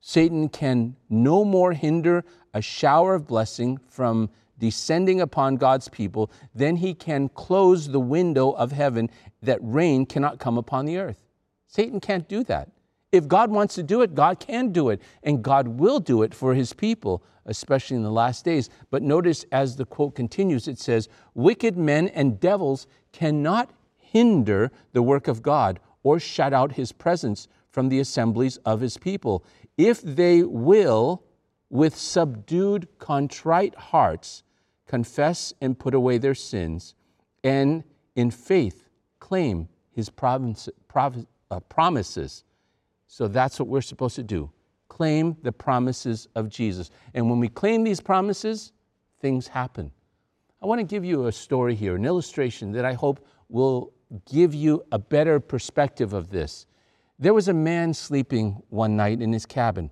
Satan 0.00 0.48
can 0.48 0.96
no 1.08 1.44
more 1.44 1.72
hinder 1.72 2.24
a 2.54 2.62
shower 2.62 3.14
of 3.14 3.26
blessing 3.26 3.78
from 3.86 4.30
descending 4.58 5.20
upon 5.20 5.56
God's 5.56 5.88
people 5.88 6.30
than 6.54 6.76
he 6.76 6.94
can 6.94 7.28
close 7.30 7.88
the 7.88 8.00
window 8.00 8.50
of 8.50 8.72
heaven 8.72 9.10
that 9.42 9.58
rain 9.62 10.06
cannot 10.06 10.38
come 10.38 10.58
upon 10.58 10.84
the 10.84 10.98
earth. 10.98 11.24
Satan 11.66 12.00
can't 12.00 12.28
do 12.28 12.44
that. 12.44 12.70
If 13.12 13.26
God 13.26 13.50
wants 13.50 13.74
to 13.74 13.82
do 13.82 14.02
it, 14.02 14.14
God 14.14 14.38
can 14.38 14.70
do 14.70 14.90
it, 14.90 15.00
and 15.22 15.42
God 15.42 15.66
will 15.66 15.98
do 15.98 16.22
it 16.22 16.34
for 16.34 16.54
his 16.54 16.72
people, 16.72 17.24
especially 17.46 17.96
in 17.96 18.02
the 18.02 18.10
last 18.10 18.44
days. 18.44 18.70
But 18.90 19.02
notice 19.02 19.44
as 19.50 19.76
the 19.76 19.84
quote 19.84 20.14
continues, 20.14 20.68
it 20.68 20.78
says, 20.78 21.08
Wicked 21.34 21.76
men 21.76 22.08
and 22.08 22.38
devils 22.38 22.86
cannot 23.12 23.70
hinder 23.96 24.70
the 24.92 25.02
work 25.02 25.26
of 25.26 25.42
God 25.42 25.80
or 26.02 26.20
shut 26.20 26.52
out 26.52 26.72
his 26.72 26.92
presence 26.92 27.48
from 27.70 27.88
the 27.88 28.00
assemblies 28.00 28.56
of 28.58 28.80
his 28.80 28.96
people. 28.96 29.44
If 29.76 30.02
they 30.02 30.42
will, 30.42 31.22
with 31.68 31.96
subdued, 31.96 32.88
contrite 32.98 33.74
hearts, 33.76 34.42
confess 34.86 35.52
and 35.60 35.78
put 35.78 35.94
away 35.94 36.18
their 36.18 36.34
sins, 36.34 36.94
and 37.44 37.84
in 38.16 38.30
faith 38.30 38.88
claim 39.18 39.68
his 39.92 40.10
uh, 40.18 41.60
promises. 41.68 42.44
So 43.06 43.28
that's 43.28 43.58
what 43.58 43.68
we're 43.68 43.82
supposed 43.82 44.16
to 44.16 44.22
do 44.22 44.50
claim 44.88 45.36
the 45.42 45.52
promises 45.52 46.28
of 46.34 46.50
Jesus. 46.50 46.90
And 47.14 47.30
when 47.30 47.38
we 47.38 47.48
claim 47.48 47.84
these 47.84 48.00
promises, 48.00 48.72
things 49.20 49.46
happen. 49.46 49.90
I 50.62 50.66
want 50.66 50.80
to 50.80 50.84
give 50.84 51.06
you 51.06 51.26
a 51.26 51.32
story 51.32 51.74
here, 51.74 51.96
an 51.96 52.04
illustration 52.04 52.72
that 52.72 52.84
I 52.84 52.92
hope 52.92 53.24
will 53.48 53.94
give 54.30 54.52
you 54.52 54.84
a 54.92 54.98
better 54.98 55.40
perspective 55.40 56.12
of 56.12 56.28
this. 56.28 56.66
There 57.20 57.34
was 57.34 57.48
a 57.48 57.54
man 57.54 57.92
sleeping 57.92 58.62
one 58.70 58.96
night 58.96 59.20
in 59.20 59.34
his 59.34 59.44
cabin. 59.44 59.90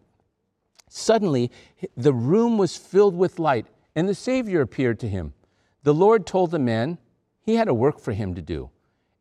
Suddenly, 0.89 1.51
the 1.95 2.15
room 2.15 2.57
was 2.57 2.79
filled 2.79 3.15
with 3.15 3.39
light, 3.39 3.67
and 3.95 4.09
the 4.09 4.15
Savior 4.15 4.63
appeared 4.63 4.99
to 5.01 5.09
him. 5.09 5.35
The 5.83 5.93
Lord 5.93 6.27
told 6.27 6.51
the 6.51 6.59
man 6.59 6.97
he 7.43 7.57
had 7.57 7.69
a 7.69 7.75
work 7.75 8.01
for 8.01 8.13
him 8.13 8.35
to 8.35 8.41
do 8.41 8.71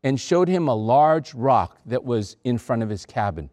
and 0.03 0.21
showed 0.21 0.47
him 0.47 0.69
a 0.69 0.73
large 0.73 1.33
rock 1.33 1.79
that 1.85 2.05
was 2.05 2.37
in 2.45 2.57
front 2.57 2.81
of 2.81 2.89
his 2.89 3.05
cabin. 3.05 3.49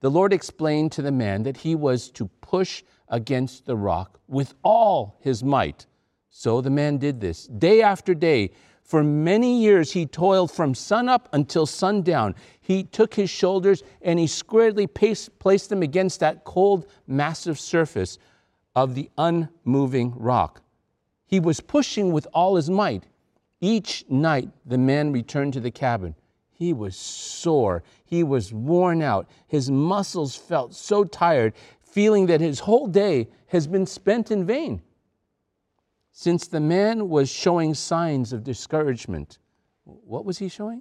The 0.00 0.10
Lord 0.10 0.34
explained 0.34 0.92
to 0.92 1.02
the 1.02 1.10
man 1.10 1.44
that 1.44 1.56
he 1.56 1.74
was 1.74 2.10
to 2.10 2.26
push 2.42 2.82
against 3.08 3.64
the 3.64 3.76
rock 3.76 4.20
with 4.28 4.52
all 4.62 5.16
his 5.20 5.42
might. 5.42 5.86
So 6.28 6.60
the 6.60 6.68
man 6.68 6.98
did 6.98 7.22
this. 7.22 7.46
Day 7.46 7.80
after 7.80 8.12
day, 8.12 8.50
for 8.84 9.02
many 9.02 9.62
years, 9.62 9.92
he 9.92 10.04
toiled 10.04 10.50
from 10.50 10.74
sunup 10.74 11.28
until 11.32 11.64
sundown. 11.64 12.34
He 12.60 12.84
took 12.84 13.14
his 13.14 13.30
shoulders 13.30 13.82
and 14.02 14.18
he 14.18 14.26
squarely 14.26 14.86
placed 14.86 15.70
them 15.70 15.82
against 15.82 16.20
that 16.20 16.44
cold, 16.44 16.86
massive 17.06 17.58
surface 17.58 18.18
of 18.76 18.94
the 18.94 19.10
unmoving 19.16 20.12
rock. 20.16 20.60
He 21.26 21.40
was 21.40 21.60
pushing 21.60 22.12
with 22.12 22.28
all 22.34 22.56
his 22.56 22.68
might. 22.68 23.04
Each 23.60 24.04
night, 24.10 24.50
the 24.66 24.76
man 24.76 25.12
returned 25.12 25.54
to 25.54 25.60
the 25.60 25.70
cabin. 25.70 26.14
He 26.52 26.74
was 26.74 26.94
sore. 26.94 27.82
He 28.04 28.22
was 28.22 28.52
worn 28.52 29.00
out. 29.00 29.26
His 29.48 29.70
muscles 29.70 30.36
felt 30.36 30.74
so 30.74 31.04
tired, 31.04 31.54
feeling 31.82 32.26
that 32.26 32.42
his 32.42 32.60
whole 32.60 32.86
day 32.86 33.28
has 33.46 33.66
been 33.66 33.86
spent 33.86 34.30
in 34.30 34.44
vain. 34.44 34.82
Since 36.16 36.46
the 36.46 36.60
man 36.60 37.08
was 37.08 37.28
showing 37.28 37.74
signs 37.74 38.32
of 38.32 38.44
discouragement, 38.44 39.40
what 39.84 40.24
was 40.24 40.38
he 40.38 40.48
showing? 40.48 40.80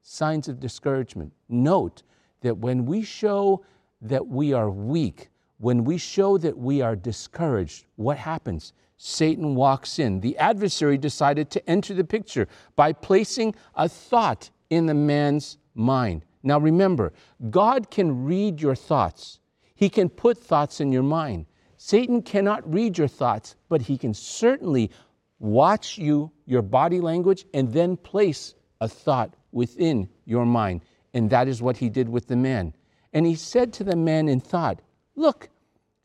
Signs 0.00 0.48
of 0.48 0.58
discouragement. 0.58 1.34
Note 1.50 2.02
that 2.40 2.56
when 2.56 2.86
we 2.86 3.02
show 3.02 3.62
that 4.00 4.26
we 4.26 4.54
are 4.54 4.70
weak, 4.70 5.28
when 5.58 5.84
we 5.84 5.98
show 5.98 6.38
that 6.38 6.56
we 6.56 6.80
are 6.80 6.96
discouraged, 6.96 7.84
what 7.96 8.16
happens? 8.16 8.72
Satan 8.96 9.54
walks 9.54 9.98
in. 9.98 10.18
The 10.20 10.38
adversary 10.38 10.96
decided 10.96 11.50
to 11.50 11.68
enter 11.68 11.92
the 11.92 12.02
picture 12.02 12.48
by 12.74 12.94
placing 12.94 13.54
a 13.74 13.86
thought 13.86 14.48
in 14.70 14.86
the 14.86 14.94
man's 14.94 15.58
mind. 15.74 16.24
Now 16.42 16.58
remember, 16.58 17.12
God 17.50 17.90
can 17.90 18.24
read 18.24 18.62
your 18.62 18.74
thoughts, 18.74 19.40
He 19.74 19.90
can 19.90 20.08
put 20.08 20.38
thoughts 20.38 20.80
in 20.80 20.90
your 20.90 21.02
mind. 21.02 21.44
Satan 21.82 22.20
cannot 22.20 22.70
read 22.70 22.98
your 22.98 23.08
thoughts, 23.08 23.56
but 23.70 23.80
he 23.80 23.96
can 23.96 24.12
certainly 24.12 24.90
watch 25.38 25.96
you, 25.96 26.30
your 26.44 26.60
body 26.60 27.00
language, 27.00 27.46
and 27.54 27.72
then 27.72 27.96
place 27.96 28.54
a 28.82 28.86
thought 28.86 29.32
within 29.50 30.06
your 30.26 30.44
mind. 30.44 30.82
And 31.14 31.30
that 31.30 31.48
is 31.48 31.62
what 31.62 31.78
he 31.78 31.88
did 31.88 32.10
with 32.10 32.26
the 32.26 32.36
man. 32.36 32.74
And 33.14 33.24
he 33.24 33.34
said 33.34 33.72
to 33.72 33.84
the 33.84 33.96
man 33.96 34.28
in 34.28 34.40
thought, 34.40 34.80
Look, 35.16 35.48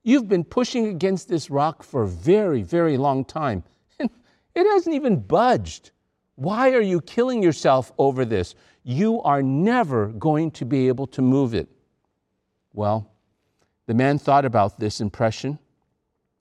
you've 0.01 0.29
been 0.29 0.45
pushing 0.45 0.87
against 0.87 1.27
this 1.27 1.49
rock 1.49 1.83
for 1.83 2.03
a 2.03 2.07
very, 2.07 2.61
very 2.63 2.95
long 2.95 3.25
time. 3.25 3.61
And 3.99 4.09
it 4.55 4.65
hasn't 4.65 4.95
even 4.95 5.19
budged. 5.19 5.91
Why 6.35 6.71
are 6.71 6.81
you 6.81 7.01
killing 7.01 7.43
yourself 7.43 7.91
over 7.97 8.23
this? 8.23 8.55
You 8.83 9.21
are 9.23 9.43
never 9.43 10.07
going 10.07 10.51
to 10.51 10.65
be 10.65 10.87
able 10.87 11.07
to 11.07 11.21
move 11.21 11.53
it. 11.53 11.67
Well, 12.71 13.11
the 13.87 13.93
man 13.93 14.17
thought 14.17 14.45
about 14.45 14.79
this 14.79 15.01
impression 15.01 15.59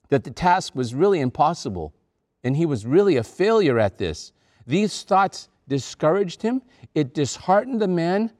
that 0.08 0.24
the 0.24 0.30
task 0.30 0.74
was 0.74 0.94
really 0.94 1.20
impossible 1.20 1.94
and 2.42 2.56
he 2.56 2.66
was 2.66 2.86
really 2.86 3.16
a 3.16 3.24
failure 3.24 3.78
at 3.78 3.98
this. 3.98 4.32
These 4.66 5.02
thoughts 5.02 5.48
discouraged 5.66 6.42
him, 6.42 6.62
it 6.94 7.14
disheartened 7.14 7.80
the 7.80 7.88
man, 7.88 8.30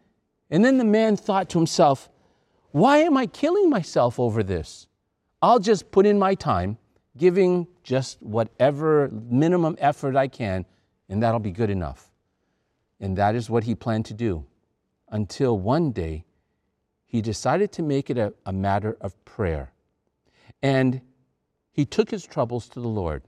and 0.51 0.65
then 0.65 0.79
the 0.79 0.85
man 0.85 1.17
thought 1.17 1.49
to 1.51 1.59
himself, 1.59 2.11
Why 2.71 2.99
am 2.99 3.17
I 3.17 3.27
killing 3.27 3.71
myself 3.71 4.21
over 4.21 4.43
this? 4.43 4.87
I'll 5.41 5.59
just 5.59 5.91
put 5.91 6.07
in 6.07 6.19
my 6.19 6.35
time, 6.35 6.79
giving 7.17 7.67
just 7.83 8.23
whatever 8.23 9.11
minimum 9.11 9.77
effort 9.79 10.17
I 10.17 10.29
can, 10.29 10.67
and 11.09 11.23
that'll 11.23 11.41
be 11.41 11.51
good 11.51 11.71
enough. 11.71 12.11
And 13.01 13.17
that 13.19 13.35
is 13.35 13.51
what 13.51 13.65
he 13.65 13.75
planned 13.75 14.07
to 14.07 14.15
do 14.15 14.45
until 15.09 15.59
one 15.59 15.93
day 15.93 16.25
he 17.07 17.21
decided 17.21 17.73
to 17.73 17.83
make 17.83 18.11
it 18.11 18.19
a, 18.19 18.35
a 18.47 18.53
matter 18.53 18.97
of 19.01 19.23
prayer. 19.25 19.73
And 20.63 21.01
he 21.75 21.85
took 21.85 22.09
his 22.09 22.25
troubles 22.25 22.69
to 22.69 22.81
the 22.81 22.89
Lord. 22.89 23.25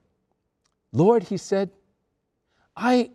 Lord, 0.93 1.25
he 1.25 1.37
said, 1.37 1.71
I, 2.77 3.11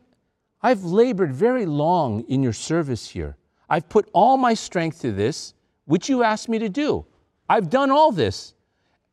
I've 0.61 0.83
labored 0.83 1.33
very 1.33 1.65
long 1.65 2.25
in 2.27 2.43
your 2.43 2.53
service 2.53 3.09
here. 3.09 3.37
I've 3.69 3.87
put 3.87 4.09
all 4.11 4.35
my 4.35 4.53
strength 4.53 4.99
to 5.01 5.13
this, 5.13 5.53
which 5.85 6.09
you 6.09 6.21
asked 6.21 6.49
me 6.49 6.59
to 6.59 6.67
do. 6.67 7.05
I've 7.47 7.69
done 7.69 7.91
all 7.91 8.11
this. 8.11 8.53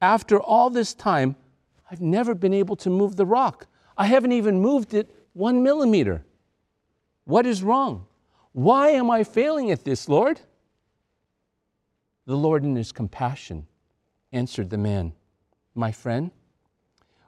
After 0.01 0.41
all 0.41 0.71
this 0.71 0.93
time, 0.93 1.37
I've 1.89 2.01
never 2.01 2.35
been 2.35 2.53
able 2.53 2.77
to 2.77 2.91
move 2.91 3.15
the 3.15 3.25
rock. 3.25 3.67
I 3.97 4.07
haven't 4.07 4.33
even 4.33 4.61
moved 4.61 4.95
it 4.95 5.09
one 5.35 5.63
millimeter. 5.63 6.25
What 7.25 7.47
is 7.47 7.63
wrong? 7.63 8.07
Why 8.53 8.91
am 8.91 9.09
I 9.09 9.23
failing 9.23 9.71
at 9.71 9.85
this, 9.85 10.09
Lord? 10.09 10.41
The 12.27 12.37
Lord, 12.37 12.65
in 12.65 12.75
his 12.75 12.91
compassion, 12.91 13.69
answered 14.33 14.71
the 14.71 14.79
man, 14.79 15.13
My 15.79 15.93
friend, 15.93 16.33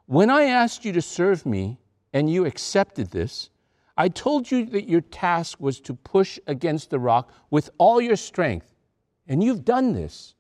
when 0.07 0.29
I 0.29 0.47
asked 0.47 0.85
you 0.85 0.91
to 0.95 1.01
serve 1.01 1.47
me 1.47 1.79
and 2.13 2.29
you 2.29 2.47
accepted 2.47 3.13
this, 3.13 3.49
I 3.97 4.09
told 4.09 4.51
you 4.51 4.67
that 4.67 4.89
your 4.89 5.03
task 5.03 5.61
was 5.61 5.79
to 5.83 5.95
push 5.95 6.37
against 6.49 6.91
the 6.91 6.99
rock 6.99 7.33
with 7.49 7.71
all 7.79 8.01
your 8.01 8.17
strength, 8.17 8.75
and 9.29 9.41
you've 9.45 9.65
done 9.65 9.93
this. 9.93 10.35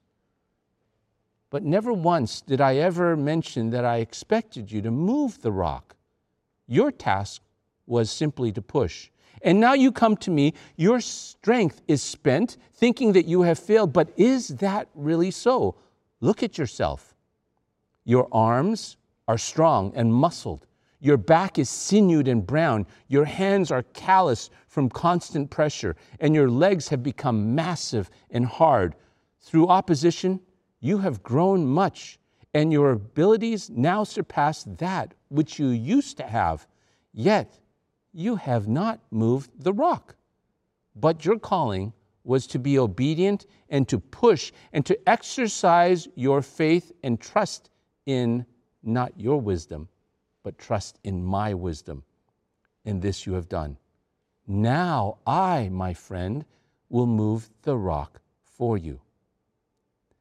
But 1.50 1.62
never 1.62 1.93
once 1.93 2.40
did 2.40 2.61
I 2.61 2.79
ever 2.79 3.17
mention 3.17 3.71
that 3.71 3.85
I 3.85 3.99
expected 3.99 4.73
you 4.73 4.83
to 4.83 4.90
move 4.90 5.40
the 5.40 5.52
rock. 5.52 5.95
Your 6.67 6.90
task 6.90 7.43
was 7.87 8.11
simply 8.11 8.50
to 8.50 8.61
push. 8.61 9.09
And 9.43 9.61
now 9.61 9.75
you 9.75 9.93
come 9.93 10.17
to 10.17 10.33
me, 10.33 10.55
your 10.75 11.00
strength 11.00 11.81
is 11.87 12.02
spent, 12.02 12.57
thinking 12.75 13.12
that 13.12 13.26
you 13.26 13.43
have 13.43 13.61
failed. 13.61 13.93
But 13.93 14.11
is 14.17 14.49
that 14.49 14.88
really 14.97 15.31
so? 15.31 15.76
Look 16.21 16.43
at 16.43 16.59
yourself. 16.59 17.10
Your 18.04 18.28
arms 18.33 18.97
are 19.28 19.38
strong 19.38 19.92
and 19.95 20.12
muscled. 20.12 20.66
Your 21.00 21.16
back 21.16 21.59
is 21.59 21.69
sinewed 21.71 22.28
and 22.28 22.47
brown. 22.47 22.87
Your 23.09 23.25
hands 23.25 23.71
are 23.71 23.83
calloused 23.83 24.50
from 24.69 24.90
constant 24.90 25.50
pressure, 25.50 25.97
and 26.19 26.35
your 26.35 26.50
legs 26.50 26.88
have 26.88 27.02
become 27.02 27.54
massive 27.54 28.11
and 28.30 28.45
hard. 28.45 28.95
Through 29.40 29.69
opposition, 29.69 30.40
you 30.80 30.99
have 30.99 31.23
grown 31.23 31.66
much, 31.66 32.19
and 32.52 32.73
your 32.73 32.92
abilities 32.92 33.71
now 33.71 34.04
surpass 34.04 34.64
that 34.64 35.14
which 35.28 35.59
you 35.59 35.69
used 35.69 36.16
to 36.19 36.25
have. 36.25 36.66
Yet, 37.12 37.61
you 38.12 38.37
have 38.37 38.69
not 38.69 39.00
moved 39.11 39.50
the 39.59 39.73
rock. 39.73 40.16
But 40.97 41.25
your 41.25 41.38
calling 41.38 41.92
was 42.25 42.47
to 42.49 42.59
be 42.59 42.78
obedient 42.78 43.47
and 43.69 43.88
to 43.88 43.99
push 43.99 44.52
and 44.73 44.85
to 44.87 45.09
exercise 45.09 46.09
your 46.14 46.42
faith 46.42 46.92
and 47.02 47.21
trust 47.21 47.71
in 48.11 48.45
not 48.83 49.12
your 49.19 49.40
wisdom, 49.40 49.88
but 50.42 50.59
trust 50.59 50.99
in 51.05 51.23
my 51.23 51.55
wisdom. 51.55 52.03
And 52.85 53.01
this 53.01 53.27
you 53.27 53.35
have 53.35 53.49
done. 53.49 53.77
Now 54.46 55.18
I, 55.27 55.68
my 55.70 55.94
friend, 55.94 56.44
will 56.88 57.07
move 57.07 57.51
the 57.62 57.77
rock 57.77 58.20
for 58.42 58.77
you. 58.77 59.01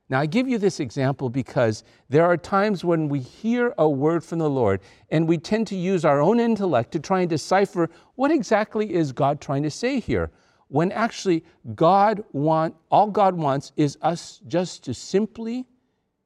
Now, 0.09 0.19
I 0.19 0.25
give 0.25 0.47
you 0.47 0.57
this 0.57 0.79
example 0.79 1.29
because 1.29 1.83
there 2.09 2.25
are 2.25 2.35
times 2.35 2.83
when 2.83 3.09
we 3.09 3.19
hear 3.19 3.75
a 3.77 3.87
word 3.87 4.23
from 4.23 4.39
the 4.39 4.49
Lord 4.49 4.81
and 5.11 5.27
we 5.27 5.37
tend 5.37 5.67
to 5.67 5.75
use 5.75 6.03
our 6.03 6.19
own 6.19 6.39
intellect 6.39 6.91
to 6.93 6.99
try 6.99 7.21
and 7.21 7.29
decipher 7.29 7.91
what 8.15 8.31
exactly 8.31 8.91
is 8.91 9.11
God 9.11 9.39
trying 9.39 9.61
to 9.63 9.69
say 9.69 9.99
here, 9.99 10.31
when 10.67 10.91
actually 10.91 11.43
God 11.75 12.23
want 12.31 12.75
all 12.89 13.11
God 13.11 13.35
wants 13.35 13.71
is 13.77 13.99
us 14.01 14.41
just 14.47 14.83
to 14.85 14.95
simply 14.95 15.65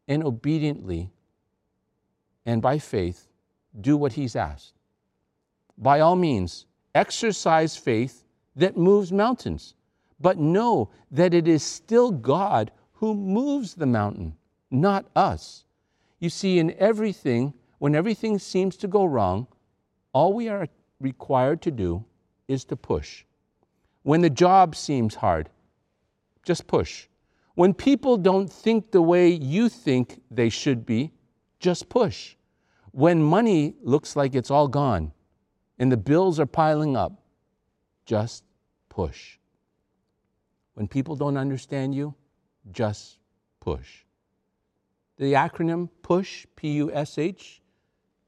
and 0.08 0.23
obediently 0.23 1.12
and 2.45 2.62
by 2.62 2.77
faith 2.77 3.27
do 3.79 3.97
what 3.97 4.13
he's 4.13 4.36
asked. 4.36 4.73
By 5.77 5.99
all 5.99 6.15
means, 6.15 6.65
exercise 6.93 7.75
faith 7.75 8.23
that 8.56 8.77
moves 8.77 9.12
mountains, 9.12 9.75
but 10.19 10.38
know 10.38 10.89
that 11.12 11.34
it 11.34 11.47
is 11.47 11.63
still 11.63 12.12
God 12.12 12.71
who 12.93 13.15
moves 13.15 13.73
the 13.73 13.86
mountain, 13.86 14.36
not 14.69 15.06
us. 15.15 15.65
You 16.19 16.29
see, 16.29 16.60
in 16.60 16.75
everything, 16.77 17.53
when 17.79 17.95
everything 17.95 18.39
seems 18.39 18.77
to 18.77 18.88
go 18.88 19.06
wrong, 19.06 19.47
all 20.13 20.34
we 20.34 20.47
are 20.47 20.67
required 21.01 21.62
to 21.63 21.71
do 21.71 22.06
is 22.47 22.63
to 22.65 22.75
push. 22.75 23.25
When 24.03 24.21
the 24.21 24.29
job 24.29 24.75
seems 24.75 25.15
hard, 25.15 25.49
just 26.43 26.67
push. 26.67 27.08
When 27.56 27.73
people 27.73 28.17
don't 28.17 28.51
think 28.51 28.91
the 28.91 29.01
way 29.01 29.29
you 29.29 29.69
think 29.69 30.21
they 30.32 30.49
should 30.49 30.86
be, 30.86 31.12
just 31.63 31.89
push. 31.89 32.36
When 32.91 33.23
money 33.23 33.76
looks 33.82 34.15
like 34.15 34.36
it's 34.36 34.52
all 34.52 34.67
gone 34.67 35.13
and 35.80 35.91
the 35.91 35.97
bills 35.97 36.39
are 36.39 36.45
piling 36.45 36.95
up, 36.95 37.23
just 38.06 38.43
push. 38.89 39.39
When 40.76 40.88
people 40.88 41.15
don't 41.15 41.38
understand 41.38 41.95
you, 41.95 42.13
just 42.71 43.17
push. 43.60 44.04
The 45.17 45.34
acronym 45.34 45.89
PUSH, 46.02 46.47
P 46.56 46.73
U 46.73 46.91
S 46.93 47.17
H, 47.17 47.62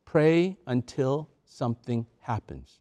pray 0.06 0.58
until 0.66 1.30
something 1.44 2.06
happens. 2.22 2.80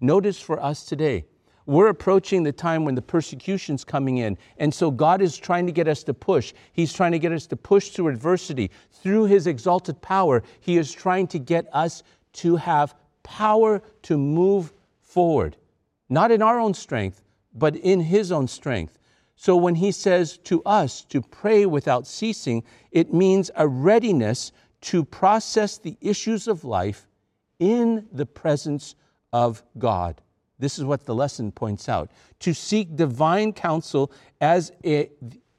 Notice 0.00 0.40
for 0.40 0.60
us 0.60 0.84
today, 0.84 1.26
we're 1.72 1.88
approaching 1.88 2.42
the 2.42 2.52
time 2.52 2.84
when 2.84 2.94
the 2.94 3.02
persecution's 3.02 3.84
coming 3.84 4.18
in. 4.18 4.36
And 4.58 4.72
so 4.72 4.90
God 4.90 5.22
is 5.22 5.36
trying 5.36 5.66
to 5.66 5.72
get 5.72 5.88
us 5.88 6.02
to 6.04 6.14
push. 6.14 6.52
He's 6.72 6.92
trying 6.92 7.12
to 7.12 7.18
get 7.18 7.32
us 7.32 7.46
to 7.48 7.56
push 7.56 7.90
through 7.90 8.08
adversity. 8.08 8.70
Through 8.90 9.26
His 9.26 9.46
exalted 9.46 10.00
power, 10.02 10.42
He 10.60 10.76
is 10.76 10.92
trying 10.92 11.26
to 11.28 11.38
get 11.38 11.66
us 11.72 12.02
to 12.34 12.56
have 12.56 12.94
power 13.22 13.82
to 14.02 14.18
move 14.18 14.72
forward. 15.00 15.56
Not 16.08 16.30
in 16.30 16.42
our 16.42 16.58
own 16.58 16.74
strength, 16.74 17.22
but 17.54 17.76
in 17.76 18.00
His 18.00 18.32
own 18.32 18.48
strength. 18.48 18.98
So 19.42 19.56
when 19.56 19.74
he 19.74 19.90
says 19.90 20.36
to 20.44 20.62
us 20.62 21.02
to 21.06 21.20
pray 21.20 21.66
without 21.66 22.06
ceasing, 22.06 22.62
it 22.92 23.12
means 23.12 23.50
a 23.56 23.66
readiness 23.66 24.52
to 24.82 25.04
process 25.04 25.78
the 25.78 25.96
issues 26.00 26.46
of 26.46 26.62
life 26.62 27.08
in 27.58 28.06
the 28.12 28.24
presence 28.24 28.94
of 29.32 29.64
God. 29.78 30.20
This 30.62 30.78
is 30.78 30.84
what 30.84 31.06
the 31.06 31.14
lesson 31.14 31.50
points 31.50 31.88
out. 31.88 32.12
To 32.38 32.54
seek 32.54 32.94
divine 32.94 33.52
counsel 33.52 34.12
as, 34.40 34.70
a, 34.84 35.10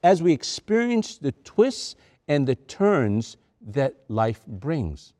as 0.01 0.23
we 0.23 0.31
experience 0.31 1.17
the 1.17 1.33
twists 1.43 1.97
and 2.29 2.47
the 2.47 2.55
turns 2.55 3.35
that 3.67 3.95
life 4.07 4.45
brings. 4.47 5.11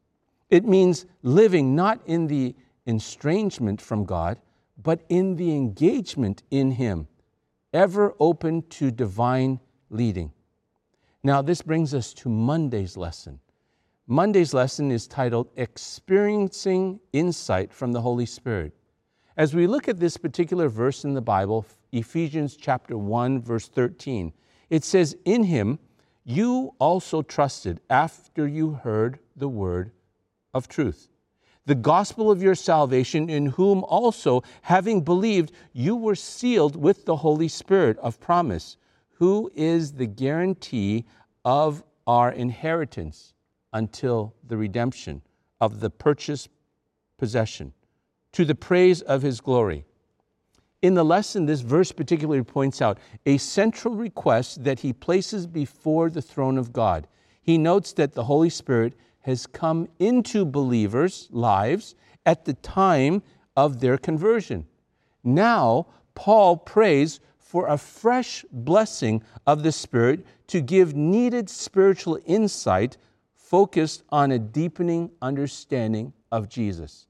It 0.49 0.63
means 0.63 1.05
living 1.21 1.75
not 1.75 1.99
in 2.05 2.27
the 2.27 2.55
estrangement 2.87 3.81
from 3.81 4.05
God, 4.05 4.39
but 4.81 5.01
in 5.09 5.35
the 5.35 5.53
engagement 5.53 6.43
in 6.49 6.71
Him 6.71 7.09
ever 7.73 8.15
open 8.21 8.61
to 8.69 8.89
divine 8.89 9.59
leading. 9.89 10.31
Now, 11.23 11.41
this 11.41 11.61
brings 11.61 11.93
us 11.93 12.13
to 12.13 12.29
Monday's 12.29 12.95
lesson. 12.95 13.37
Monday's 14.07 14.53
lesson 14.53 14.91
is 14.91 15.07
titled 15.07 15.49
Experiencing 15.57 17.01
Insight 17.11 17.73
from 17.73 17.91
the 17.91 17.99
Holy 17.99 18.25
Spirit. 18.25 18.71
As 19.35 19.55
we 19.55 19.65
look 19.65 19.87
at 19.87 19.99
this 19.99 20.15
particular 20.15 20.69
verse 20.69 21.03
in 21.03 21.15
the 21.15 21.21
Bible, 21.21 21.65
Ephesians 21.91 22.55
chapter 22.55 22.95
1 22.95 23.41
verse 23.41 23.67
13, 23.67 24.31
it 24.69 24.83
says 24.83 25.17
in 25.25 25.43
him 25.43 25.79
you 26.23 26.75
also 26.77 27.23
trusted 27.23 27.81
after 27.89 28.47
you 28.47 28.73
heard 28.73 29.17
the 29.35 29.49
word 29.49 29.91
of 30.53 30.67
truth. 30.67 31.09
The 31.65 31.73
gospel 31.73 32.29
of 32.29 32.43
your 32.43 32.53
salvation, 32.53 33.29
in 33.29 33.47
whom 33.47 33.83
also, 33.85 34.43
having 34.61 35.01
believed, 35.01 35.51
you 35.71 35.95
were 35.95 36.15
sealed 36.15 36.75
with 36.75 37.05
the 37.05 37.15
Holy 37.15 37.47
Spirit 37.47 37.97
of 37.99 38.19
promise, 38.19 38.77
who 39.13 39.49
is 39.55 39.93
the 39.93 40.05
guarantee 40.05 41.05
of 41.43 41.83
our 42.05 42.31
inheritance 42.31 43.33
until 43.71 44.35
the 44.45 44.57
redemption 44.57 45.21
of 45.59 45.79
the 45.79 45.89
purchased 45.89 46.49
possession, 47.17 47.73
to 48.33 48.45
the 48.45 48.55
praise 48.55 49.01
of 49.01 49.21
his 49.21 49.41
glory. 49.41 49.85
In 50.81 50.95
the 50.95 51.05
lesson, 51.05 51.45
this 51.45 51.61
verse 51.61 51.93
particularly 51.93 52.43
points 52.43 52.81
out 52.81 52.97
a 53.25 53.37
central 53.37 53.95
request 53.95 54.65
that 54.65 54.81
he 54.81 54.91
places 54.91 55.47
before 55.47 56.09
the 56.09 56.21
throne 56.21 56.57
of 56.57 56.73
God. 56.73 57.07
He 57.41 57.57
notes 57.57 57.93
that 57.93 58.13
the 58.13 58.25
Holy 58.25 58.49
Spirit 58.49 58.93
has 59.21 59.47
come 59.47 59.87
into 59.99 60.43
believers' 60.43 61.29
lives 61.31 61.95
at 62.25 62.43
the 62.43 62.53
time 62.55 63.23
of 63.55 63.79
their 63.79 63.97
conversion. 63.97 64.65
Now, 65.23 65.87
Paul 66.15 66.57
prays 66.57 67.21
for 67.37 67.67
a 67.67 67.77
fresh 67.77 68.43
blessing 68.51 69.23
of 69.47 69.63
the 69.63 69.71
Spirit 69.71 70.25
to 70.47 70.59
give 70.59 70.95
needed 70.95 71.49
spiritual 71.49 72.19
insight 72.25 72.97
focused 73.35 74.03
on 74.09 74.31
a 74.31 74.39
deepening 74.39 75.11
understanding 75.21 76.11
of 76.31 76.49
Jesus. 76.49 77.07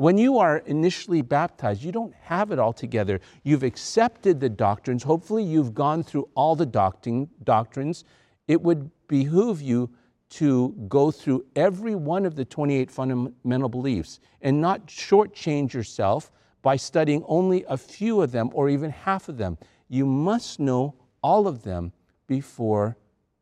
When 0.00 0.16
you 0.16 0.38
are 0.38 0.62
initially 0.64 1.20
baptized, 1.20 1.82
you 1.82 1.92
don't 1.92 2.14
have 2.22 2.52
it 2.52 2.58
all 2.58 2.72
together. 2.72 3.20
You've 3.42 3.62
accepted 3.62 4.40
the 4.40 4.48
doctrines. 4.48 5.02
Hopefully, 5.02 5.44
you've 5.44 5.74
gone 5.74 6.02
through 6.04 6.26
all 6.34 6.56
the 6.56 6.64
doctrine, 6.64 7.28
doctrines. 7.44 8.04
It 8.48 8.62
would 8.62 8.90
behoove 9.08 9.60
you 9.60 9.90
to 10.30 10.70
go 10.88 11.10
through 11.10 11.44
every 11.54 11.94
one 11.94 12.24
of 12.24 12.34
the 12.34 12.46
28 12.46 12.90
fundamental 12.90 13.68
beliefs 13.68 14.20
and 14.40 14.58
not 14.58 14.86
shortchange 14.86 15.74
yourself 15.74 16.32
by 16.62 16.76
studying 16.76 17.22
only 17.28 17.66
a 17.68 17.76
few 17.76 18.22
of 18.22 18.32
them 18.32 18.48
or 18.54 18.70
even 18.70 18.90
half 18.90 19.28
of 19.28 19.36
them. 19.36 19.58
You 19.90 20.06
must 20.06 20.58
know 20.60 20.94
all 21.22 21.46
of 21.46 21.62
them 21.62 21.92
before 22.26 22.96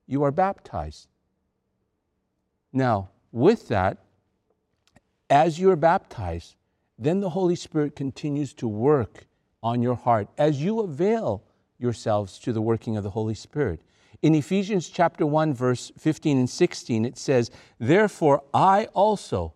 you 0.09 0.25
are 0.25 0.33
baptized. 0.33 1.07
Now, 2.73 3.11
with 3.31 3.69
that, 3.69 3.99
as 5.31 5.59
you 5.59 5.71
are 5.71 5.77
baptized, 5.77 6.57
then 6.99 7.21
the 7.21 7.31
Holy 7.31 7.55
Spirit 7.55 7.95
continues 7.95 8.53
to 8.55 8.69
work 8.69 9.27
on 9.63 9.83
your 9.83 9.95
heart 9.95 10.29
as 10.39 10.63
you 10.63 10.81
avail 10.81 11.45
yourselves 11.79 12.39
to 12.41 12.53
the 12.53 12.63
working 12.63 12.97
of 12.97 13.05
the 13.05 13.11
Holy 13.11 13.35
Spirit. 13.35 13.81
In 14.21 14.35
Ephesians 14.35 14.89
chapter 14.89 15.25
1 15.25 15.55
verse 15.55 15.93
15 15.97 16.39
and 16.39 16.51
16 16.51 17.05
it 17.05 17.17
says, 17.17 17.51
"Therefore 17.79 18.43
I 18.53 18.87
also 18.87 19.55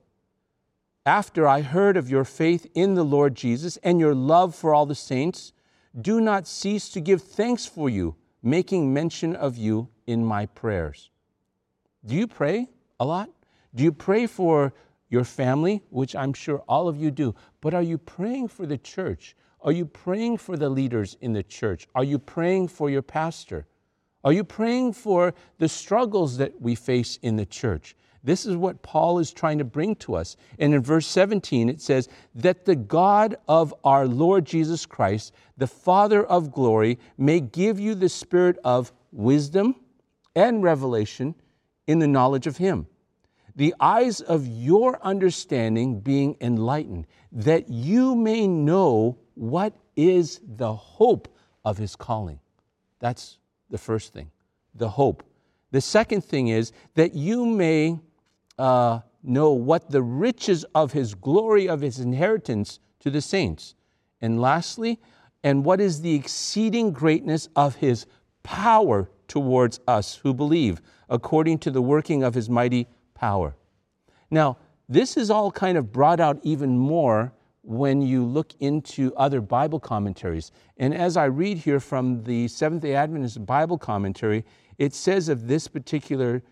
after 1.04 1.48
I 1.48 1.62
heard 1.62 1.96
of 1.96 2.08
your 2.08 2.24
faith 2.24 2.70
in 2.74 2.94
the 2.94 3.04
Lord 3.04 3.34
Jesus 3.34 3.76
and 3.78 3.98
your 3.98 4.14
love 4.14 4.54
for 4.54 4.72
all 4.72 4.86
the 4.86 4.94
saints, 4.94 5.52
do 6.00 6.20
not 6.20 6.46
cease 6.46 6.88
to 6.90 7.00
give 7.00 7.22
thanks 7.22 7.66
for 7.66 7.90
you, 7.90 8.14
making 8.40 8.94
mention 8.94 9.34
of 9.34 9.56
you 9.56 9.88
in 10.06 10.24
my 10.24 10.46
prayers." 10.46 11.10
Do 12.04 12.14
you 12.14 12.28
pray 12.28 12.68
a 13.00 13.04
lot? 13.04 13.30
Do 13.74 13.82
you 13.82 13.90
pray 13.90 14.26
for 14.26 14.72
your 15.12 15.24
family, 15.24 15.82
which 15.90 16.16
I'm 16.16 16.32
sure 16.32 16.64
all 16.66 16.88
of 16.88 16.96
you 16.96 17.10
do, 17.10 17.34
but 17.60 17.74
are 17.74 17.82
you 17.82 17.98
praying 17.98 18.48
for 18.48 18.64
the 18.64 18.78
church? 18.78 19.36
Are 19.60 19.70
you 19.70 19.84
praying 19.84 20.38
for 20.38 20.56
the 20.56 20.70
leaders 20.70 21.18
in 21.20 21.34
the 21.34 21.42
church? 21.42 21.86
Are 21.94 22.02
you 22.02 22.18
praying 22.18 22.68
for 22.68 22.88
your 22.88 23.02
pastor? 23.02 23.66
Are 24.24 24.32
you 24.32 24.42
praying 24.42 24.94
for 24.94 25.34
the 25.58 25.68
struggles 25.68 26.38
that 26.38 26.58
we 26.62 26.74
face 26.74 27.18
in 27.20 27.36
the 27.36 27.44
church? 27.44 27.94
This 28.24 28.46
is 28.46 28.56
what 28.56 28.82
Paul 28.82 29.18
is 29.18 29.32
trying 29.32 29.58
to 29.58 29.64
bring 29.64 29.96
to 29.96 30.14
us. 30.14 30.36
And 30.58 30.72
in 30.72 30.82
verse 30.82 31.06
17, 31.08 31.68
it 31.68 31.82
says, 31.82 32.08
That 32.34 32.64
the 32.64 32.76
God 32.76 33.36
of 33.46 33.74
our 33.84 34.06
Lord 34.06 34.46
Jesus 34.46 34.86
Christ, 34.86 35.34
the 35.58 35.66
Father 35.66 36.24
of 36.24 36.52
glory, 36.52 36.98
may 37.18 37.40
give 37.40 37.78
you 37.78 37.94
the 37.94 38.08
spirit 38.08 38.56
of 38.64 38.92
wisdom 39.10 39.74
and 40.34 40.62
revelation 40.62 41.34
in 41.86 41.98
the 41.98 42.08
knowledge 42.08 42.46
of 42.46 42.56
Him 42.56 42.86
the 43.56 43.74
eyes 43.80 44.20
of 44.20 44.46
your 44.46 44.98
understanding 45.02 46.00
being 46.00 46.36
enlightened, 46.40 47.06
that 47.30 47.68
you 47.68 48.14
may 48.14 48.46
know 48.46 49.18
what 49.34 49.74
is 49.96 50.40
the 50.56 50.72
hope 50.72 51.28
of 51.64 51.78
his 51.78 51.96
calling. 51.96 52.40
That's 52.98 53.38
the 53.70 53.78
first 53.78 54.12
thing, 54.12 54.30
the 54.74 54.88
hope. 54.88 55.22
The 55.70 55.80
second 55.80 56.24
thing 56.24 56.48
is 56.48 56.72
that 56.94 57.14
you 57.14 57.46
may 57.46 57.98
uh, 58.58 59.00
know 59.22 59.52
what 59.52 59.90
the 59.90 60.02
riches 60.02 60.64
of 60.74 60.92
his 60.92 61.14
glory, 61.14 61.68
of 61.68 61.80
his 61.80 61.98
inheritance 61.98 62.78
to 63.00 63.10
the 63.10 63.20
saints. 63.20 63.74
And 64.20 64.40
lastly, 64.40 65.00
and 65.42 65.64
what 65.64 65.80
is 65.80 66.02
the 66.02 66.14
exceeding 66.14 66.92
greatness 66.92 67.48
of 67.56 67.76
his 67.76 68.06
power 68.42 69.10
towards 69.28 69.80
us 69.86 70.16
who 70.16 70.34
believe, 70.34 70.80
according 71.08 71.58
to 71.58 71.70
the 71.70 71.82
working 71.82 72.22
of 72.22 72.34
his 72.34 72.48
mighty 72.48 72.86
power. 73.22 73.54
Now, 74.32 74.58
this 74.88 75.16
is 75.16 75.30
all 75.30 75.52
kind 75.52 75.78
of 75.78 75.92
brought 75.92 76.18
out 76.18 76.40
even 76.42 76.76
more 76.76 77.32
when 77.62 78.02
you 78.02 78.24
look 78.24 78.52
into 78.58 79.14
other 79.14 79.40
Bible 79.40 79.78
commentaries. 79.78 80.50
And 80.76 80.92
as 80.92 81.16
I 81.16 81.26
read 81.26 81.58
here 81.58 81.78
from 81.78 82.24
the 82.24 82.48
Seventh 82.48 82.82
day 82.82 82.96
Adventist 82.96 83.46
Bible 83.46 83.78
commentary, 83.78 84.44
it 84.76 84.92
says 84.92 85.28
of 85.28 85.46
this 85.46 85.68
particular 85.68 86.42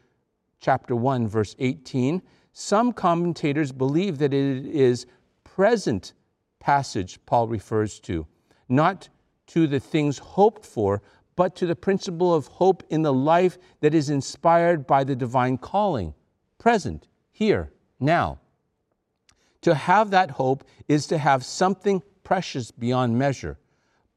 chapter 0.60 0.94
1, 0.94 1.26
verse 1.26 1.56
18, 1.58 2.22
some 2.52 2.92
commentators 2.92 3.72
believe 3.72 4.18
that 4.18 4.32
it 4.32 4.64
is 4.66 5.06
present 5.42 6.12
passage 6.60 7.18
Paul 7.26 7.48
refers 7.48 7.98
to, 8.00 8.26
not 8.68 9.08
to 9.48 9.66
the 9.66 9.80
things 9.80 10.18
hoped 10.18 10.64
for, 10.64 11.02
but 11.34 11.56
to 11.56 11.66
the 11.66 11.74
principle 11.74 12.32
of 12.32 12.46
hope 12.46 12.84
in 12.90 13.02
the 13.02 13.12
life 13.12 13.58
that 13.80 13.94
is 13.94 14.10
inspired 14.10 14.86
by 14.86 15.02
the 15.02 15.16
divine 15.16 15.58
calling, 15.58 16.14
present, 16.60 17.08
here, 17.32 17.72
now. 17.98 18.38
To 19.62 19.74
have 19.74 20.10
that 20.10 20.30
hope 20.30 20.62
is 20.86 21.08
to 21.08 21.18
have 21.18 21.44
something 21.44 22.02
precious 22.22 22.70
beyond 22.70 23.18
measure. 23.18 23.58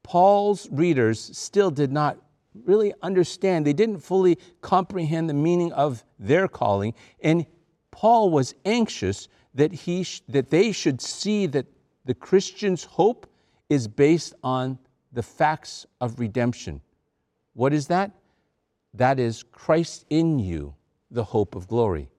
Paul's 0.03 0.69
readers 0.69 1.35
still 1.35 1.71
did 1.71 1.91
not 1.91 2.19
really 2.65 2.93
understand, 3.01 3.65
they 3.65 3.73
didn't 3.73 3.99
fully 3.99 4.37
comprehend 4.61 5.27
the 5.27 5.33
meaning 5.33 5.71
of 5.71 6.03
their 6.19 6.47
calling, 6.47 6.93
and 7.21 7.47
Paul 7.89 8.29
was 8.29 8.53
anxious 8.65 9.27
that, 9.55 9.71
he 9.71 10.03
sh- 10.03 10.21
that 10.27 10.51
they 10.51 10.71
should 10.71 11.01
see 11.01 11.47
that 11.47 11.65
the 12.05 12.13
Christian's 12.13 12.83
hope 12.83 13.27
is 13.69 13.87
based 13.87 14.35
on 14.43 14.77
the 15.11 15.23
facts 15.23 15.85
of 16.01 16.19
redemption. 16.19 16.81
What 17.53 17.73
is 17.73 17.87
that? 17.87 18.11
That 18.93 19.19
is 19.19 19.43
Christ 19.43 20.05
in 20.09 20.37
you, 20.37 20.75
the 21.09 21.23
hope 21.23 21.55
of 21.55 21.67
glory. 21.67 22.09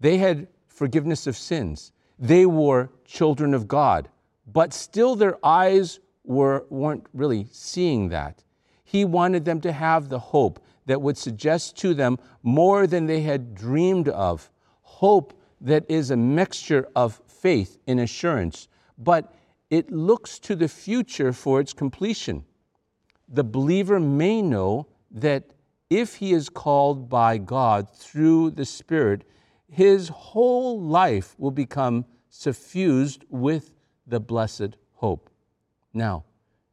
They 0.00 0.18
had 0.18 0.48
forgiveness 0.66 1.26
of 1.26 1.36
sins. 1.36 1.92
They 2.18 2.46
were 2.46 2.90
children 3.04 3.54
of 3.54 3.68
God, 3.68 4.08
but 4.46 4.72
still 4.72 5.16
their 5.16 5.38
eyes 5.44 6.00
were, 6.24 6.66
weren't 6.70 7.06
really 7.12 7.46
seeing 7.50 8.08
that. 8.08 8.42
He 8.84 9.04
wanted 9.04 9.44
them 9.44 9.60
to 9.62 9.72
have 9.72 10.08
the 10.08 10.18
hope 10.18 10.60
that 10.86 11.00
would 11.00 11.18
suggest 11.18 11.76
to 11.78 11.94
them 11.94 12.18
more 12.42 12.86
than 12.86 13.06
they 13.06 13.22
had 13.22 13.54
dreamed 13.54 14.08
of. 14.08 14.50
Hope 14.82 15.32
that 15.60 15.84
is 15.88 16.10
a 16.10 16.16
mixture 16.16 16.88
of 16.94 17.20
faith 17.26 17.78
and 17.86 18.00
assurance, 18.00 18.68
but 18.98 19.34
it 19.70 19.90
looks 19.90 20.38
to 20.40 20.54
the 20.54 20.68
future 20.68 21.32
for 21.32 21.60
its 21.60 21.72
completion. 21.72 22.44
The 23.28 23.44
believer 23.44 23.98
may 23.98 24.42
know 24.42 24.86
that 25.10 25.44
if 25.90 26.16
he 26.16 26.32
is 26.32 26.48
called 26.48 27.08
by 27.08 27.38
God 27.38 27.88
through 27.94 28.50
the 28.50 28.64
Spirit, 28.64 29.24
his 29.74 30.08
whole 30.08 30.80
life 30.80 31.34
will 31.36 31.50
become 31.50 32.04
suffused 32.28 33.24
with 33.28 33.74
the 34.06 34.20
blessed 34.20 34.76
hope. 34.94 35.28
Now, 35.92 36.24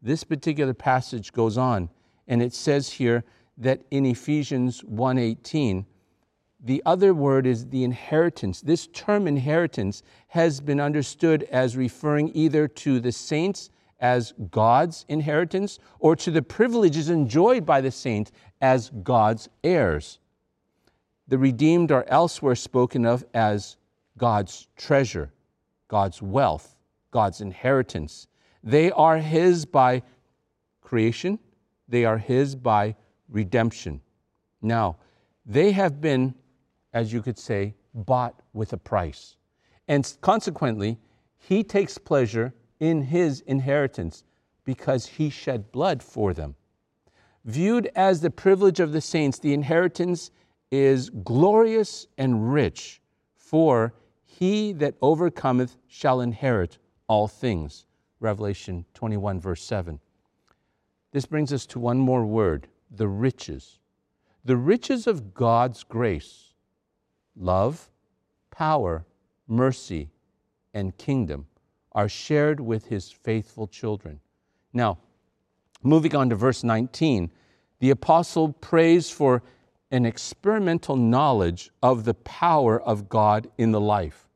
this 0.02 0.24
particular 0.24 0.76
passage 0.76 1.34
goes 1.34 1.58
on, 1.58 1.90
and 2.28 2.44
it 2.44 2.54
says 2.54 2.94
here 2.94 3.24
that 3.58 3.82
in 3.90 4.06
Ephesians 4.06 4.82
1:18, 4.84 5.86
the 6.64 6.84
other 6.86 7.12
word 7.12 7.48
is 7.48 7.70
the 7.70 7.84
inheritance. 7.84 8.62
This 8.62 8.86
term 8.86 9.28
inheritance 9.28 10.04
has 10.28 10.62
been 10.62 10.80
understood 10.80 11.42
as 11.52 11.76
referring 11.76 12.30
either 12.36 12.68
to 12.68 13.00
the 13.00 13.12
saints 13.12 13.72
as 14.00 14.34
God's 14.52 15.06
inheritance 15.10 15.80
or 16.00 16.16
to 16.18 16.30
the 16.30 16.44
privileges 16.44 17.10
enjoyed 17.10 17.66
by 17.66 17.82
the 17.82 17.92
saints 17.92 18.32
as 18.62 18.92
God's 19.04 19.50
heirs. 19.64 20.20
The 21.32 21.38
redeemed 21.38 21.94
are 21.94 22.04
elsewhere 22.10 22.56
spoken 22.56 23.06
of 23.06 23.24
as 23.34 23.78
God's 24.18 24.68
treasure, 24.76 25.32
God's 25.88 26.22
wealth, 26.22 26.76
God's 27.10 27.40
inheritance. 27.40 28.28
They 28.66 28.92
are 28.92 29.18
His 29.18 29.64
by 29.66 30.04
creation, 30.82 31.40
they 31.88 32.04
are 32.04 32.18
His 32.18 32.54
by 32.54 32.98
redemption. 33.30 34.02
Now, 34.62 34.98
they 35.46 35.72
have 35.72 36.02
been, 36.02 36.36
as 36.92 37.14
you 37.14 37.22
could 37.22 37.40
say, 37.40 37.76
bought 37.94 38.42
with 38.52 38.74
a 38.74 38.78
price. 38.78 39.38
And 39.88 40.14
consequently, 40.20 41.00
He 41.38 41.64
takes 41.64 41.98
pleasure 41.98 42.54
in 42.82 43.04
His 43.04 43.40
inheritance 43.48 44.26
because 44.66 45.06
He 45.06 45.30
shed 45.30 45.72
blood 45.72 46.04
for 46.04 46.34
them. 46.34 46.56
Viewed 47.46 47.90
as 47.96 48.20
the 48.20 48.30
privilege 48.30 48.82
of 48.82 48.92
the 48.92 49.00
saints, 49.00 49.40
the 49.40 49.54
inheritance 49.54 50.30
is 50.72 51.10
glorious 51.10 52.08
and 52.18 52.54
rich, 52.54 53.02
for 53.36 53.94
he 54.24 54.72
that 54.74 54.96
overcometh 55.02 55.76
shall 55.88 56.22
inherit 56.22 56.78
all 57.08 57.28
things. 57.28 57.86
Revelation 58.22 58.86
21, 58.94 59.40
verse 59.40 59.64
7. 59.64 60.00
This 61.12 61.26
brings 61.26 61.52
us 61.52 61.66
to 61.68 61.80
one 61.80 61.98
more 61.98 62.26
word 62.26 62.68
the 62.90 63.08
riches. 63.08 63.80
The 64.44 64.58
riches 64.58 65.08
of 65.08 65.34
God's 65.34 65.84
grace, 65.84 66.54
love, 67.36 67.90
power, 68.50 69.06
mercy, 69.48 70.10
and 70.74 70.98
kingdom 70.98 71.48
are 71.92 72.10
shared 72.10 72.60
with 72.60 72.86
his 72.86 73.12
faithful 73.12 73.68
children. 73.68 74.20
Now, 74.74 74.98
moving 75.84 76.16
on 76.16 76.30
to 76.30 76.36
verse 76.36 76.64
19, 76.64 77.32
the 77.80 77.90
apostle 77.90 78.54
prays 78.54 79.10
for 79.10 79.44
an 79.92 80.06
experimental 80.06 80.96
knowledge 80.96 81.70
of 81.84 82.06
the 82.06 82.14
power 82.14 82.82
of 82.82 83.10
God 83.10 83.52
in 83.58 83.72
the 83.72 83.82
life. 83.82 84.30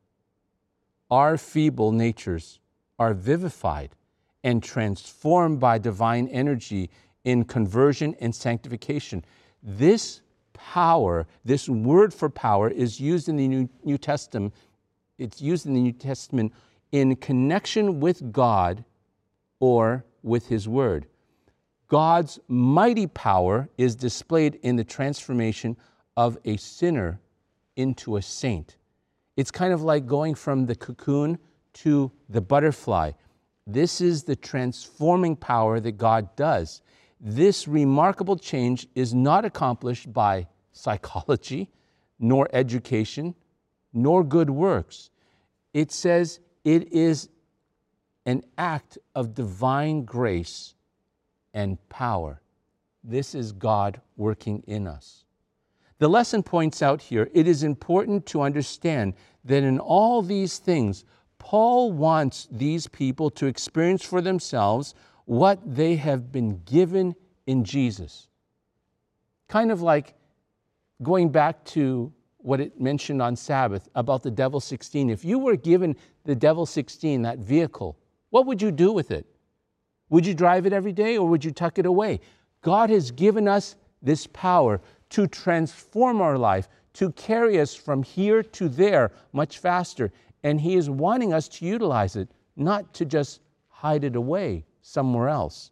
Our 1.09 1.37
feeble 1.37 1.91
natures 1.91 2.59
are 2.99 3.13
vivified 3.13 3.95
and 4.43 4.61
transformed 4.61 5.59
by 5.59 5.77
divine 5.77 6.27
energy 6.27 6.89
in 7.23 7.45
conversion 7.45 8.15
and 8.19 8.35
sanctification. 8.35 9.23
This 9.63 10.21
power, 10.53 11.25
this 11.43 11.67
word 11.67 12.13
for 12.13 12.29
power, 12.29 12.69
is 12.69 12.99
used 12.99 13.29
in 13.29 13.37
the 13.37 13.47
New, 13.83 13.97
Testament. 13.97 14.53
It's 15.17 15.41
used 15.41 15.65
in 15.65 15.73
the 15.73 15.81
New 15.81 15.93
Testament 15.93 16.53
in 16.91 17.15
connection 17.15 17.99
with 17.99 18.31
God 18.31 18.83
or 19.59 20.05
with 20.21 20.47
His 20.47 20.67
Word. 20.67 21.07
God's 21.95 22.41
mighty 22.49 23.07
power 23.07 23.69
is 23.77 23.95
displayed 23.95 24.59
in 24.63 24.75
the 24.75 24.83
transformation 24.83 25.77
of 26.17 26.37
a 26.43 26.57
sinner 26.57 27.21
into 27.77 28.17
a 28.17 28.21
saint. 28.21 28.75
It's 29.37 29.49
kind 29.49 29.71
of 29.71 29.81
like 29.81 30.05
going 30.05 30.35
from 30.35 30.65
the 30.65 30.75
cocoon 30.75 31.39
to 31.75 32.11
the 32.27 32.41
butterfly. 32.41 33.11
This 33.65 34.01
is 34.01 34.23
the 34.23 34.35
transforming 34.35 35.37
power 35.37 35.79
that 35.79 35.93
God 35.93 36.35
does. 36.35 36.81
This 37.21 37.65
remarkable 37.65 38.35
change 38.35 38.87
is 38.93 39.13
not 39.13 39.45
accomplished 39.45 40.11
by 40.11 40.47
psychology, 40.73 41.71
nor 42.19 42.49
education, 42.51 43.35
nor 43.93 44.21
good 44.21 44.49
works. 44.49 45.11
It 45.73 45.93
says 45.93 46.41
it 46.65 46.91
is 46.91 47.29
an 48.25 48.43
act 48.57 48.97
of 49.15 49.33
divine 49.33 50.03
grace 50.03 50.74
and 51.55 51.79
power. 51.89 52.41
This 53.03 53.33
is 53.33 53.51
God 53.51 53.99
working 54.17 54.63
in 54.67 54.85
us. 54.85 55.23
The 55.97 56.09
lesson 56.09 56.43
points 56.43 56.83
out 56.83 57.01
here 57.01 57.31
it 57.33 57.47
is 57.47 57.63
important 57.63 58.25
to 58.27 58.41
understand 58.41 59.15
that 59.45 59.63
in 59.63 59.79
all 59.79 60.21
these 60.21 60.59
things, 60.59 61.05
Paul 61.39 61.93
wants 61.93 62.47
these 62.51 62.87
people 62.87 63.29
to 63.31 63.45
experience 63.45 64.03
for 64.03 64.21
themselves 64.21 64.93
what 65.23 65.59
they 65.65 65.95
have 65.95 66.31
been 66.31 66.61
given 66.65 67.15
in 67.47 67.63
Jesus. 67.63 68.27
Kind 69.47 69.71
of 69.71 69.81
like 69.81 70.15
going 71.01 71.29
back 71.29 71.63
to 71.65 72.11
what 72.37 72.59
it 72.59 72.79
mentioned 72.79 73.21
on 73.21 73.35
Sabbath 73.35 73.87
about 73.95 74.21
the 74.21 74.31
Devel 74.31 74.61
16. 74.61 75.09
If 75.09 75.23
you 75.23 75.39
were 75.39 75.55
given 75.55 75.95
the 76.25 76.35
Devel 76.35 76.67
16, 76.67 77.21
that 77.21 77.39
vehicle, 77.39 77.97
what 78.29 78.45
would 78.45 78.61
you 78.61 78.71
do 78.71 78.91
with 78.91 79.11
it? 79.11 79.25
Would 80.09 80.25
you 80.25 80.33
drive 80.33 80.65
it 80.65 80.73
every 80.73 80.93
day 80.93 81.17
or 81.17 81.27
would 81.27 81.43
you 81.43 81.51
tuck 81.51 81.79
it 81.79 81.85
away? 81.85 82.19
God 82.61 82.89
has 82.89 83.11
given 83.11 83.47
us 83.47 83.75
this 84.01 84.27
power 84.27 84.81
to 85.11 85.27
transform 85.27 86.21
our 86.21 86.37
life, 86.37 86.67
to 86.93 87.11
carry 87.13 87.59
us 87.59 87.75
from 87.75 88.03
here 88.03 88.43
to 88.43 88.69
there 88.69 89.11
much 89.33 89.59
faster. 89.59 90.11
And 90.43 90.61
He 90.61 90.75
is 90.75 90.89
wanting 90.89 91.33
us 91.33 91.47
to 91.49 91.65
utilize 91.65 92.15
it, 92.15 92.29
not 92.55 92.93
to 92.95 93.05
just 93.05 93.41
hide 93.67 94.03
it 94.03 94.15
away 94.15 94.65
somewhere 94.81 95.29
else. 95.29 95.71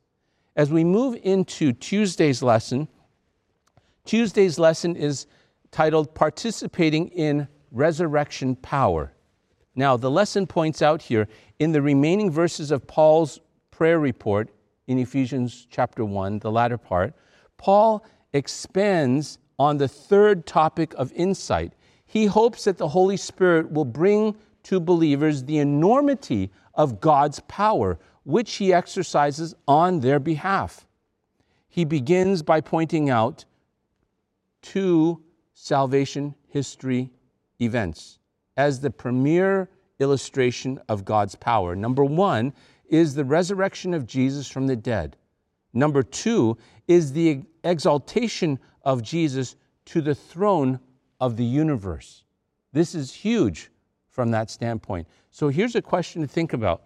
As 0.55 0.71
we 0.71 0.83
move 0.83 1.17
into 1.23 1.71
Tuesday's 1.71 2.43
lesson, 2.43 2.87
Tuesday's 4.05 4.59
lesson 4.59 4.95
is 4.95 5.25
titled 5.71 6.13
Participating 6.13 7.07
in 7.09 7.47
Resurrection 7.71 8.55
Power. 8.55 9.13
Now, 9.75 9.97
the 9.97 10.11
lesson 10.11 10.45
points 10.45 10.81
out 10.81 11.01
here 11.01 11.27
in 11.57 11.71
the 11.71 11.81
remaining 11.81 12.29
verses 12.29 12.69
of 12.69 12.85
Paul's 12.85 13.39
prayer 13.73 13.97
report 13.97 14.49
in 14.85 14.99
Ephesians 14.99 15.65
chapter 15.67 16.05
1, 16.05 16.39
the 16.39 16.51
latter 16.51 16.77
part, 16.77 17.15
Paul 17.57 18.05
expands 18.31 19.39
on 19.57 19.77
the 19.77 19.87
third 19.87 20.45
topic 20.45 20.93
of 20.95 21.11
insight. 21.13 21.73
He 22.05 22.27
hopes 22.27 22.65
that 22.65 22.77
the 22.77 22.89
Holy 22.89 23.17
Spirit 23.17 23.71
will 23.71 23.85
bring 23.85 24.35
to 24.63 24.79
believers 24.79 25.43
the 25.43 25.57
enormity 25.57 26.51
of 26.75 27.01
God's 27.01 27.39
power, 27.47 27.97
which 28.23 28.55
he 28.55 28.71
exercises 28.71 29.55
on 29.67 30.01
their 30.01 30.19
behalf. 30.19 30.85
He 31.67 31.83
begins 31.83 32.43
by 32.43 32.61
pointing 32.61 33.09
out 33.09 33.45
two 34.61 35.23
salvation 35.55 36.35
history 36.47 37.09
events 37.59 38.19
as 38.55 38.81
the 38.81 38.91
premier 38.91 39.67
illustration 39.99 40.79
of 40.87 41.05
God's 41.05 41.33
power. 41.35 41.75
Number 41.75 42.03
one 42.03 42.53
is 42.93 43.15
the 43.15 43.25
resurrection 43.25 43.95
of 43.95 44.05
Jesus 44.05 44.47
from 44.47 44.67
the 44.67 44.75
dead. 44.75 45.17
Number 45.73 46.03
two 46.03 46.59
is 46.87 47.11
the 47.11 47.41
exaltation 47.63 48.59
of 48.83 49.01
Jesus 49.01 49.55
to 49.85 49.99
the 49.99 50.13
throne 50.13 50.79
of 51.19 51.35
the 51.35 51.43
universe. 51.43 52.23
This 52.71 52.93
is 52.93 53.11
huge 53.11 53.71
from 54.09 54.29
that 54.29 54.51
standpoint. 54.51 55.07
So 55.31 55.49
here's 55.49 55.75
a 55.75 55.81
question 55.81 56.21
to 56.21 56.27
think 56.27 56.53
about 56.53 56.83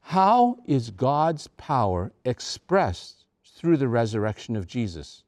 How 0.00 0.56
is 0.64 0.88
God's 0.88 1.48
power 1.58 2.10
expressed 2.24 3.26
through 3.44 3.76
the 3.76 3.88
resurrection 3.88 4.56
of 4.56 4.66
Jesus? 4.66 5.22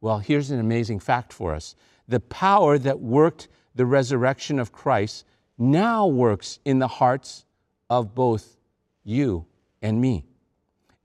Well, 0.00 0.20
here's 0.20 0.50
an 0.50 0.58
amazing 0.58 1.00
fact 1.00 1.34
for 1.34 1.54
us 1.54 1.76
the 2.08 2.20
power 2.20 2.78
that 2.78 2.98
worked 2.98 3.48
the 3.74 3.84
resurrection 3.84 4.58
of 4.58 4.72
Christ 4.72 5.26
now 5.58 6.06
works 6.06 6.60
in 6.64 6.78
the 6.78 6.88
hearts 6.88 7.44
of 7.90 8.14
both 8.14 8.56
you 9.04 9.46
and 9.80 10.00
me. 10.00 10.24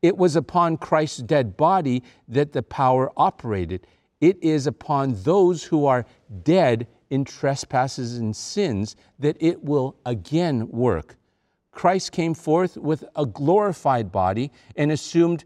It 0.02 0.18
was 0.18 0.36
upon 0.36 0.78
Christ's 0.78 1.20
dead 1.20 1.58
body 1.58 2.04
that 2.28 2.54
the 2.54 2.64
power 2.64 3.12
operated. 3.18 3.88
It 4.22 4.42
is 4.44 4.68
upon 4.68 5.16
those 5.24 5.64
who 5.64 5.86
are 5.86 6.06
dead 6.44 6.88
in 7.10 7.24
trespasses 7.24 8.18
and 8.18 8.36
sins 8.36 8.96
that 9.20 9.38
it 9.40 9.64
will 9.64 9.96
again 10.06 10.68
work. 10.70 11.16
Christ 11.72 12.12
came 12.12 12.34
forth 12.34 12.78
with 12.78 13.04
a 13.16 13.26
glorified 13.26 14.12
body 14.12 14.52
and 14.76 14.92
assumed 14.92 15.46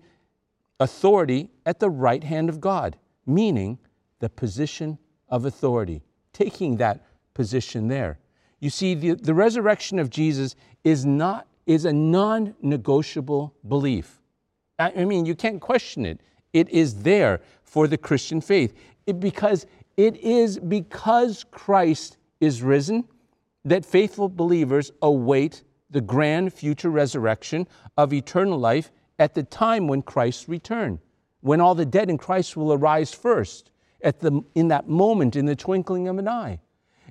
authority 0.80 1.50
at 1.66 1.80
the 1.80 1.90
right 1.90 2.24
hand 2.24 2.50
of 2.50 2.62
God, 2.62 2.98
meaning 3.26 3.78
the 4.20 4.30
position 4.30 4.98
of 5.30 5.46
authority, 5.46 6.02
taking 6.34 6.78
that 6.78 7.06
position 7.34 7.88
there. 7.88 8.20
You 8.60 8.70
see, 8.70 8.96
the, 8.96 9.16
the 9.16 9.34
resurrection 9.34 10.00
of 10.00 10.10
Jesus 10.10 10.56
is 10.84 11.06
not 11.06 11.48
is 11.66 11.86
a 11.86 11.94
non 11.94 12.56
negotiable 12.62 13.54
belief. 13.68 14.22
I 14.80 15.06
mean, 15.06 15.26
you 15.26 15.36
can't 15.36 15.62
question 15.62 16.06
it. 16.06 16.22
It 16.54 16.70
is 16.70 17.04
there 17.04 17.42
for 17.64 17.88
the 17.88 17.98
Christian 17.98 18.42
faith 18.42 18.74
it, 19.06 19.20
because 19.20 19.66
it 19.98 20.18
is 20.18 20.60
because 20.60 21.46
Christ 21.52 22.18
is 22.40 22.62
risen 22.62 23.08
that 23.64 23.86
faithful 23.86 24.28
believers 24.28 24.92
await 25.02 25.64
the 25.90 26.02
grand 26.02 26.54
future 26.54 26.90
resurrection 26.90 27.68
of 27.98 28.14
eternal 28.14 28.58
life 28.58 28.92
at 29.20 29.36
the 29.36 29.44
time 29.44 29.88
when 29.88 30.02
Christ 30.02 30.48
return, 30.48 31.00
when 31.42 31.62
all 31.62 31.76
the 31.76 31.86
dead 31.86 32.10
in 32.10 32.18
Christ 32.18 32.58
will 32.58 32.74
arise 32.74 33.14
first, 33.14 33.72
at 34.04 34.20
the, 34.20 34.42
in 34.56 34.70
that 34.70 34.90
moment, 34.90 35.36
in 35.36 35.46
the 35.46 35.56
twinkling 35.56 36.08
of 36.08 36.18
an 36.18 36.28
eye. 36.28 36.60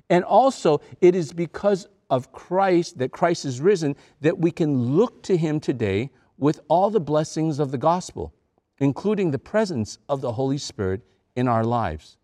And 0.09 0.25
also, 0.25 0.81
it 0.99 1.15
is 1.15 1.31
because 1.31 1.87
of 2.11 2.31
Christ, 2.33 2.99
that 2.99 3.11
Christ 3.11 3.45
is 3.45 3.61
risen, 3.61 3.95
that 4.19 4.37
we 4.37 4.51
can 4.51 4.95
look 4.95 5.23
to 5.23 5.37
Him 5.37 5.59
today 5.59 6.11
with 6.37 6.59
all 6.67 6.89
the 6.91 6.99
blessings 6.99 7.57
of 7.57 7.71
the 7.71 7.77
gospel, 7.77 8.33
including 8.79 9.31
the 9.31 9.39
presence 9.39 9.97
of 10.09 10.21
the 10.21 10.33
Holy 10.33 10.57
Spirit 10.57 11.01
in 11.35 11.47
our 11.47 11.63
lives. 11.63 12.17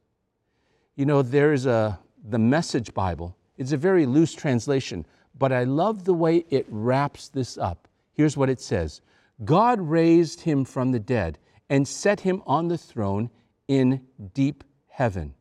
You 0.96 1.06
know, 1.06 1.22
there's 1.22 1.66
a, 1.66 1.98
the 2.30 2.38
Message 2.38 2.94
Bible. 2.94 3.36
It's 3.58 3.72
a 3.72 3.78
very 3.78 4.06
loose 4.06 4.34
translation, 4.34 5.06
but 5.40 5.52
I 5.52 5.64
love 5.64 6.04
the 6.04 6.14
way 6.14 6.46
it 6.50 6.66
wraps 6.70 7.30
this 7.30 7.58
up. 7.58 7.88
Here's 8.12 8.36
what 8.36 8.50
it 8.50 8.60
says 8.60 9.02
God 9.46 9.80
raised 9.80 10.42
him 10.42 10.66
from 10.66 10.92
the 10.92 11.00
dead 11.00 11.38
and 11.70 11.88
set 11.88 12.20
him 12.22 12.42
on 12.46 12.68
the 12.68 12.78
throne 12.78 13.30
in 13.68 14.02
deep 14.34 14.64
heaven, 14.88 15.34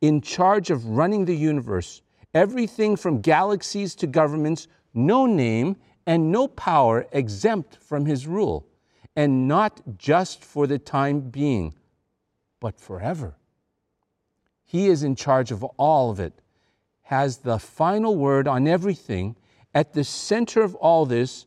in 0.00 0.20
charge 0.20 0.70
of 0.70 0.86
running 0.86 1.24
the 1.24 1.36
universe 1.36 2.02
everything 2.38 2.94
from 2.94 3.20
galaxies 3.20 3.96
to 3.96 4.06
governments, 4.06 4.68
no 4.94 5.26
name 5.26 5.76
and 6.06 6.30
no 6.30 6.46
power 6.46 7.04
exempt 7.10 7.76
from 7.82 8.06
his 8.06 8.28
rule, 8.28 8.64
and 9.16 9.48
not 9.48 9.80
just 9.98 10.44
for 10.44 10.68
the 10.68 10.78
time 10.78 11.18
being, 11.18 11.74
but 12.60 12.78
forever. 12.78 13.34
He 14.64 14.86
is 14.86 15.02
in 15.02 15.16
charge 15.16 15.50
of 15.50 15.64
all 15.64 16.12
of 16.12 16.20
it, 16.20 16.32
has 17.02 17.38
the 17.38 17.58
final 17.58 18.14
word 18.14 18.46
on 18.46 18.68
everything. 18.68 19.34
At 19.74 19.92
the 19.92 20.04
center 20.04 20.62
of 20.62 20.76
all 20.76 21.06
this, 21.06 21.46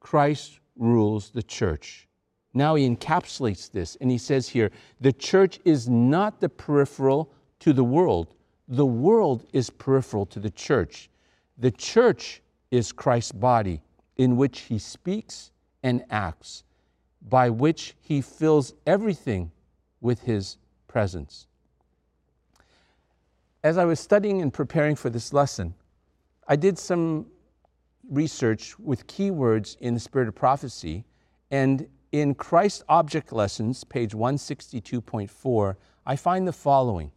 Christ 0.00 0.58
rules 0.76 1.30
the 1.30 1.42
church. 1.44 2.08
Now 2.52 2.74
he 2.74 2.88
encapsulates 2.88 3.70
this 3.70 3.96
and 4.00 4.10
he 4.10 4.18
says 4.18 4.48
here 4.48 4.70
the 5.00 5.12
church 5.12 5.60
is 5.64 5.88
not 5.88 6.40
the 6.40 6.48
peripheral 6.48 7.30
to 7.60 7.72
the 7.72 7.84
world, 7.84 8.33
the 8.68 8.86
world 8.86 9.46
is 9.52 9.70
peripheral 9.70 10.26
to 10.26 10.40
the 10.40 10.50
church. 10.50 11.10
The 11.58 11.70
church 11.70 12.42
is 12.70 12.92
Christ's 12.92 13.32
body 13.32 13.82
in 14.16 14.36
which 14.36 14.60
he 14.60 14.78
speaks 14.78 15.50
and 15.82 16.04
acts, 16.10 16.64
by 17.28 17.50
which 17.50 17.94
he 18.00 18.20
fills 18.20 18.74
everything 18.86 19.50
with 20.00 20.22
his 20.22 20.56
presence. 20.88 21.46
As 23.62 23.78
I 23.78 23.84
was 23.84 24.00
studying 24.00 24.42
and 24.42 24.52
preparing 24.52 24.94
for 24.94 25.10
this 25.10 25.32
lesson, 25.32 25.74
I 26.46 26.56
did 26.56 26.78
some 26.78 27.26
research 28.10 28.78
with 28.78 29.06
keywords 29.06 29.76
in 29.80 29.94
the 29.94 30.00
spirit 30.00 30.28
of 30.28 30.34
prophecy, 30.34 31.04
and 31.50 31.86
in 32.12 32.34
Christ 32.34 32.82
Object 32.88 33.32
Lessons, 33.32 33.82
page 33.84 34.12
162.4, 34.12 35.76
I 36.06 36.16
find 36.16 36.46
the 36.46 36.52
following 36.52 37.10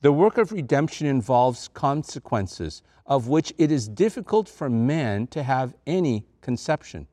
The 0.00 0.12
work 0.12 0.38
of 0.38 0.52
redemption 0.52 1.06
involves 1.06 1.68
consequences 1.68 2.82
of 3.04 3.26
which 3.26 3.52
it 3.58 3.72
is 3.72 3.88
difficult 3.88 4.48
for 4.48 4.70
man 4.70 5.26
to 5.28 5.42
have 5.42 5.74
any 5.86 6.26
conception. 6.40 7.08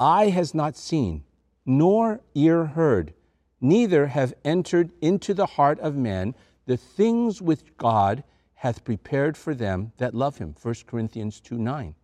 Eye 0.00 0.30
has 0.30 0.54
not 0.54 0.76
seen, 0.76 1.22
nor 1.64 2.20
ear 2.34 2.64
heard, 2.64 3.14
neither 3.60 4.08
have 4.08 4.34
entered 4.44 4.90
into 5.00 5.34
the 5.34 5.46
heart 5.46 5.78
of 5.80 5.94
man 5.94 6.34
the 6.66 6.76
things 6.76 7.40
which 7.40 7.76
God 7.76 8.24
hath 8.54 8.82
prepared 8.82 9.36
for 9.36 9.54
them 9.54 9.92
that 9.98 10.14
love 10.14 10.38
him. 10.38 10.54
1 10.60 10.74
Corinthians 10.86 11.38
2 11.40 11.58
9. 11.58 11.94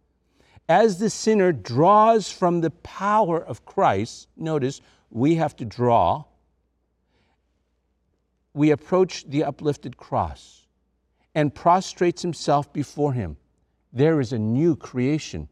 As 0.68 0.98
the 0.98 1.11
sinner 1.11 1.53
draws 1.53 2.31
from 2.31 2.61
the 2.61 2.70
power 2.70 3.42
of 3.42 3.64
Christ, 3.64 4.29
notice 4.37 4.81
we 5.11 5.35
have 5.35 5.57
to 5.57 5.64
draw, 5.64 6.24
we 8.55 8.71
approach 8.71 9.29
the 9.29 9.45
uplifted 9.45 9.97
cross 9.97 10.67
and 11.35 11.55
prostrates 11.55 12.23
himself 12.23 12.73
before 12.73 13.13
him. 13.13 13.37
There 13.93 14.21
is 14.21 14.33
a 14.33 14.39
new 14.39 14.77
creation. 14.77 15.49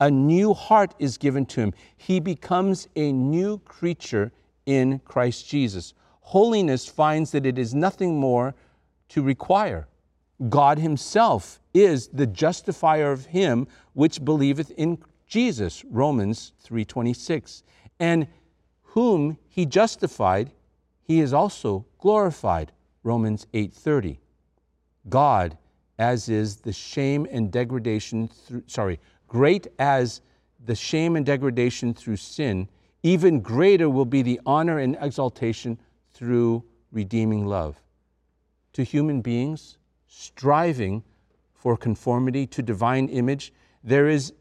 A 0.00 0.10
new 0.10 0.52
heart 0.52 0.94
is 0.98 1.16
given 1.16 1.46
to 1.46 1.60
him. 1.60 1.74
He 1.96 2.20
becomes 2.20 2.88
a 2.96 3.12
new 3.12 3.58
creature 3.58 4.32
in 4.66 4.98
Christ 5.00 5.48
Jesus. 5.48 5.94
Holiness 6.20 6.86
finds 6.86 7.30
that 7.32 7.46
it 7.46 7.58
is 7.58 7.74
nothing 7.74 8.18
more 8.18 8.54
to 9.10 9.22
require. 9.22 9.88
God 10.48 10.78
Himself 10.78 11.60
is 11.72 12.08
the 12.08 12.26
justifier 12.26 13.12
of 13.12 13.26
him 13.26 13.66
which 13.92 14.24
believeth 14.24 14.70
in 14.72 14.98
Jesus, 15.26 15.84
Romans 15.84 16.52
3:26. 16.64 17.62
And 18.00 18.26
whom 18.82 19.38
he 19.48 19.66
justified, 19.66 20.50
he 21.02 21.20
is 21.20 21.32
also 21.32 21.84
glorified, 21.98 22.72
Romans 23.02 23.46
8:30. 23.52 24.18
God, 25.08 25.58
as 25.98 26.28
is 26.28 26.56
the 26.56 26.72
shame 26.72 27.26
and 27.30 27.50
degradation 27.50 28.28
through 28.28 28.62
sorry, 28.66 29.00
great 29.26 29.66
as 29.78 30.20
the 30.64 30.74
shame 30.74 31.16
and 31.16 31.26
degradation 31.26 31.92
through 31.92 32.16
sin, 32.16 32.68
even 33.02 33.40
greater 33.40 33.90
will 33.90 34.04
be 34.04 34.22
the 34.22 34.40
honor 34.46 34.78
and 34.78 34.96
exaltation 35.00 35.78
through 36.12 36.62
redeeming 36.92 37.46
love. 37.46 37.82
To 38.74 38.84
human 38.84 39.22
beings, 39.22 39.78
striving 40.06 41.02
for 41.52 41.76
conformity 41.76 42.46
to 42.48 42.62
divine 42.62 43.08
image, 43.08 43.52
there 43.82 44.08
is 44.08 44.32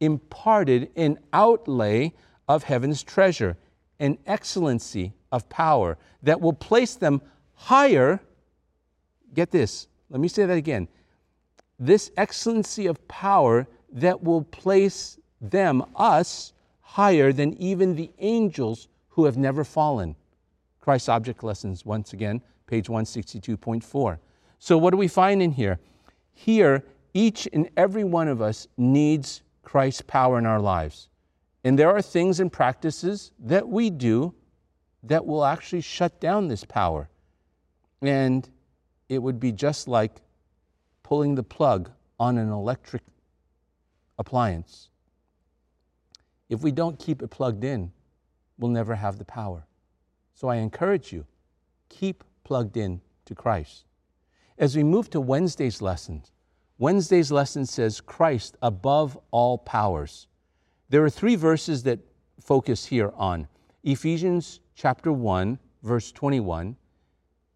imparted 0.00 0.90
an 0.96 1.18
outlay 1.32 2.12
of 2.48 2.64
heaven's 2.64 3.02
treasure, 3.02 3.56
an 3.98 4.18
excellency 4.26 5.14
of 5.32 5.48
power 5.48 5.98
that 6.22 6.40
will 6.40 6.52
place 6.52 6.94
them 6.94 7.20
higher. 7.54 8.20
Get 9.34 9.50
this, 9.50 9.88
let 10.10 10.20
me 10.20 10.28
say 10.28 10.46
that 10.46 10.56
again. 10.56 10.86
This 11.78 12.12
excellency 12.16 12.86
of 12.86 13.08
power 13.08 13.66
that 13.92 14.22
will 14.22 14.42
place 14.42 15.18
them, 15.40 15.84
us, 15.96 16.52
higher 16.80 17.32
than 17.32 17.54
even 17.54 17.96
the 17.96 18.10
angels 18.18 18.88
who 19.08 19.24
have 19.24 19.36
never 19.36 19.64
fallen. 19.64 20.14
Christ's 20.80 21.08
Object 21.08 21.42
Lessons, 21.42 21.84
once 21.84 22.12
again, 22.12 22.40
page 22.66 22.88
162.4. 22.88 24.18
So, 24.58 24.78
what 24.78 24.90
do 24.90 24.96
we 24.96 25.08
find 25.08 25.42
in 25.42 25.52
here? 25.52 25.78
Here, 26.34 26.84
each 27.14 27.48
and 27.52 27.68
every 27.76 28.04
one 28.04 28.28
of 28.28 28.40
us 28.40 28.68
needs 28.76 29.42
Christ's 29.62 30.02
power 30.02 30.38
in 30.38 30.46
our 30.46 30.60
lives. 30.60 31.08
And 31.64 31.78
there 31.78 31.90
are 31.90 32.02
things 32.02 32.40
and 32.40 32.52
practices 32.52 33.32
that 33.38 33.68
we 33.68 33.90
do 33.90 34.34
that 35.02 35.26
will 35.26 35.44
actually 35.44 35.80
shut 35.80 36.20
down 36.20 36.48
this 36.48 36.64
power. 36.64 37.08
And 38.00 38.48
it 39.08 39.18
would 39.18 39.40
be 39.40 39.52
just 39.52 39.88
like 39.88 40.20
pulling 41.02 41.34
the 41.34 41.42
plug 41.42 41.90
on 42.18 42.38
an 42.38 42.50
electric 42.50 43.02
appliance. 44.18 44.88
If 46.48 46.62
we 46.62 46.70
don't 46.70 46.98
keep 46.98 47.22
it 47.22 47.28
plugged 47.28 47.64
in, 47.64 47.92
we'll 48.58 48.70
never 48.70 48.94
have 48.94 49.18
the 49.18 49.24
power. 49.24 49.66
So 50.34 50.48
I 50.48 50.56
encourage 50.56 51.12
you, 51.12 51.26
keep 51.88 52.24
plugged 52.44 52.76
in 52.76 53.00
to 53.26 53.34
Christ. 53.34 53.84
As 54.58 54.76
we 54.76 54.84
move 54.84 55.10
to 55.10 55.20
Wednesday's 55.20 55.82
lesson, 55.82 56.22
Wednesday's 56.78 57.32
lesson 57.32 57.66
says 57.66 58.00
Christ 58.00 58.56
above 58.62 59.18
all 59.30 59.58
powers. 59.58 60.26
There 60.88 61.04
are 61.04 61.10
three 61.10 61.36
verses 61.36 61.84
that 61.84 62.00
focus 62.40 62.86
here 62.86 63.12
on 63.16 63.48
Ephesians 63.84 64.60
chapter 64.76 65.12
1, 65.12 65.58
verse 65.82 66.12
21, 66.12 66.76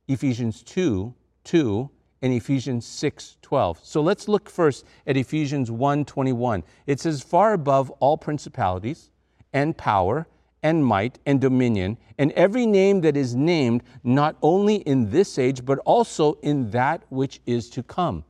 Ephesians 0.09 0.63
2, 0.65 1.15
2, 1.45 1.91
and 2.23 2.33
Ephesians 2.33 2.85
6, 2.85 3.37
12. 3.43 3.81
So 3.83 4.01
let's 4.01 4.27
look 4.27 4.51
first 4.51 4.85
at 5.07 5.17
Ephesians 5.17 5.71
1, 5.71 6.05
21. 6.05 6.65
It 6.87 6.99
says, 6.99 7.23
Far 7.23 7.53
above 7.53 7.91
all 8.01 8.17
principalities 8.17 9.11
and 9.53 9.77
power 9.77 10.27
and 10.63 10.85
might 10.85 11.21
and 11.27 11.41
dominion, 11.41 11.97
and 12.19 12.33
every 12.33 12.67
name 12.67 13.03
that 13.03 13.17
is 13.17 13.37
named, 13.37 13.85
not 14.03 14.37
only 14.43 14.77
in 14.77 15.11
this 15.11 15.39
age, 15.39 15.65
but 15.65 15.79
also 15.81 16.35
in 16.43 16.71
that 16.71 17.05
which 17.09 17.41
is 17.47 17.71
to 17.71 17.85
come. 17.85 18.25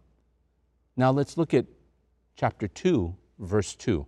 Now 0.96 1.10
let's 1.12 1.38
look 1.38 1.54
at 1.54 1.64
chapter 2.36 2.68
2, 2.68 3.14
verse 3.38 3.74
2. 3.74 4.06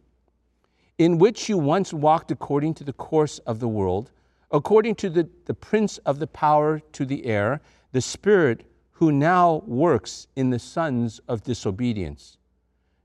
In 0.98 1.18
which 1.18 1.48
you 1.48 1.56
once 1.56 1.92
walked 1.92 2.32
according 2.32 2.74
to 2.74 2.84
the 2.84 2.92
course 2.92 3.38
of 3.40 3.60
the 3.60 3.68
world, 3.68 4.10
according 4.50 4.96
to 4.96 5.08
the, 5.08 5.28
the 5.44 5.54
prince 5.54 5.98
of 5.98 6.18
the 6.18 6.26
power 6.26 6.80
to 6.92 7.04
the 7.04 7.24
air, 7.24 7.60
the 7.92 8.00
spirit 8.00 8.64
who 8.92 9.12
now 9.12 9.62
works 9.64 10.26
in 10.34 10.50
the 10.50 10.58
sons 10.58 11.20
of 11.28 11.44
disobedience. 11.44 12.36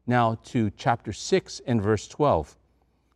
Now 0.07 0.39
to 0.45 0.71
chapter 0.71 1.13
6 1.13 1.61
and 1.67 1.83
verse 1.83 2.07
12. 2.07 2.57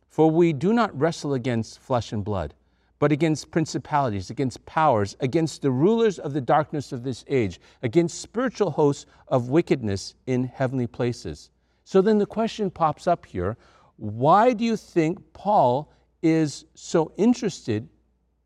For 0.08 0.30
we 0.30 0.52
do 0.52 0.72
not 0.72 0.96
wrestle 0.96 1.34
against 1.34 1.80
flesh 1.80 2.12
and 2.12 2.24
blood, 2.24 2.54
but 3.00 3.10
against 3.10 3.50
principalities, 3.50 4.30
against 4.30 4.64
powers, 4.64 5.16
against 5.18 5.60
the 5.60 5.72
rulers 5.72 6.20
of 6.20 6.32
the 6.32 6.40
darkness 6.40 6.92
of 6.92 7.02
this 7.02 7.24
age, 7.26 7.60
against 7.82 8.20
spiritual 8.20 8.70
hosts 8.70 9.06
of 9.26 9.48
wickedness 9.48 10.14
in 10.26 10.44
heavenly 10.44 10.86
places. 10.86 11.50
So 11.84 12.00
then 12.00 12.18
the 12.18 12.26
question 12.26 12.70
pops 12.70 13.08
up 13.08 13.26
here 13.26 13.56
why 13.98 14.52
do 14.52 14.64
you 14.64 14.76
think 14.76 15.18
Paul 15.32 15.92
is 16.22 16.64
so 16.74 17.12
interested 17.16 17.88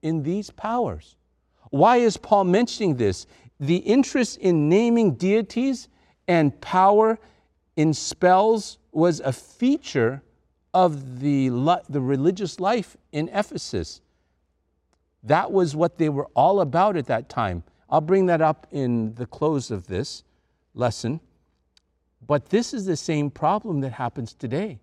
in 0.01 0.23
these 0.23 0.51
powers? 0.51 1.17
Why 1.71 1.99
is 1.99 2.17
Paul 2.17 2.45
mentioning 2.45 2.97
this? 2.97 3.27
The 3.61 3.77
interest 3.77 4.39
in 4.39 4.69
naming 4.69 5.15
deities 5.15 5.89
and 6.27 6.59
power 6.61 7.19
in 7.77 7.93
spells 7.93 8.79
was 8.93 9.21
a 9.21 9.33
feature 9.33 10.23
of 10.75 11.21
the, 11.21 11.51
the 11.89 12.01
religious 12.01 12.59
life 12.59 12.97
in 13.13 13.29
Ephesus. 13.29 14.01
That 15.23 15.53
was 15.53 15.77
what 15.77 15.99
they 15.99 16.09
were 16.09 16.29
all 16.35 16.63
about 16.63 16.97
at 16.97 17.07
that 17.07 17.29
time. 17.29 17.63
I'll 17.91 18.01
bring 18.01 18.25
that 18.27 18.41
up 18.41 18.67
in 18.71 19.15
the 19.15 19.27
close 19.27 19.71
of 19.71 19.87
this 19.87 20.25
lesson. 20.75 21.21
But 22.27 22.47
this 22.47 22.73
is 22.73 22.87
the 22.87 22.97
same 22.97 23.31
problem 23.31 23.81
that 23.81 23.93
happens 23.93 24.33
today. 24.33 24.81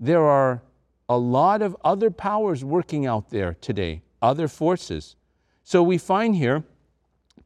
There 0.00 0.24
are 0.24 0.62
a 1.10 1.18
lot 1.18 1.60
of 1.60 1.76
other 1.84 2.10
powers 2.10 2.64
working 2.64 3.06
out 3.06 3.28
there 3.28 3.54
today, 3.60 4.02
other 4.22 4.48
forces. 4.48 5.16
So 5.62 5.82
we 5.82 5.98
find 5.98 6.34
here, 6.34 6.64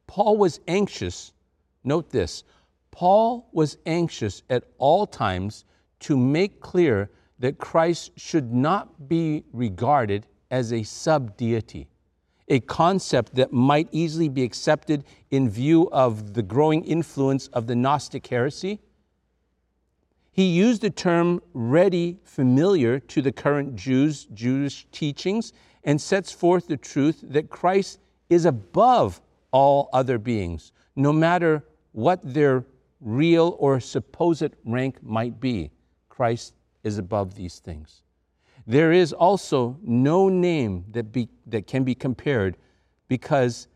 Paul 0.07 0.37
was 0.37 0.61
anxious. 0.67 1.33
Note 1.83 2.09
this 2.09 2.43
Paul 2.91 3.49
was 3.51 3.77
anxious 3.85 4.41
at 4.49 4.63
all 4.77 5.05
times 5.05 5.65
to 5.99 6.15
make 6.15 6.61
clear 6.61 7.11
that 7.39 7.57
Christ 7.57 8.11
should 8.15 8.53
not 8.53 9.09
be 9.09 9.43
regarded 9.51 10.27
as 10.49 10.71
a 10.71 10.83
sub 10.83 11.35
deity, 11.35 11.89
a 12.47 12.61
concept 12.61 13.35
that 13.35 13.51
might 13.51 13.89
easily 13.91 14.29
be 14.29 14.43
accepted 14.43 15.03
in 15.31 15.49
view 15.49 15.89
of 15.91 16.33
the 16.33 16.43
growing 16.43 16.85
influence 16.85 17.47
of 17.47 17.67
the 17.67 17.75
Gnostic 17.75 18.27
heresy. 18.27 18.79
He 20.35 20.47
used 20.47 20.81
the 20.81 20.89
term 20.89 21.41
ready 21.53 22.19
familiar 22.25 22.99
to 22.99 23.21
the 23.21 23.31
current 23.31 23.77
Jews, 23.77 24.25
Jewish 24.33 24.85
teachings, 24.91 25.53
and 25.85 26.01
sets 26.01 26.29
forth 26.29 26.67
the 26.67 26.75
truth 26.75 27.23
that 27.23 27.49
Christ 27.49 28.01
is 28.29 28.43
above 28.43 29.21
all 29.51 29.87
other 29.93 30.17
beings, 30.17 30.73
no 30.93 31.13
matter 31.13 31.63
what 31.93 32.19
their 32.21 32.65
real 32.99 33.55
or 33.59 33.79
supposed 33.79 34.49
rank 34.65 35.01
might 35.01 35.39
be. 35.39 35.71
Christ 36.09 36.53
is 36.83 36.97
above 36.97 37.35
these 37.35 37.59
things. 37.59 38.01
There 38.67 38.91
is 38.91 39.13
also 39.13 39.77
no 39.83 40.27
name 40.27 40.83
that, 40.91 41.13
be, 41.13 41.29
that 41.47 41.65
can 41.65 41.85
be 41.85 41.95
compared 41.95 42.57
because 43.07 43.69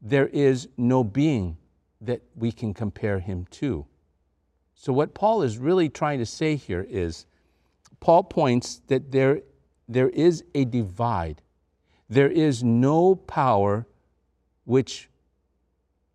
there 0.00 0.28
is 0.28 0.68
no 0.76 1.02
being 1.02 1.56
that 2.00 2.22
we 2.36 2.52
can 2.52 2.74
compare 2.74 3.18
him 3.18 3.44
to. 3.50 3.84
So, 4.80 4.94
what 4.94 5.12
Paul 5.12 5.42
is 5.42 5.58
really 5.58 5.90
trying 5.90 6.20
to 6.20 6.24
say 6.24 6.56
here 6.56 6.86
is 6.88 7.26
Paul 8.00 8.24
points 8.24 8.80
that 8.86 9.12
there, 9.12 9.42
there 9.86 10.08
is 10.08 10.42
a 10.54 10.64
divide. 10.64 11.42
There 12.08 12.30
is 12.30 12.64
no 12.64 13.14
power 13.14 13.86
which 14.64 15.10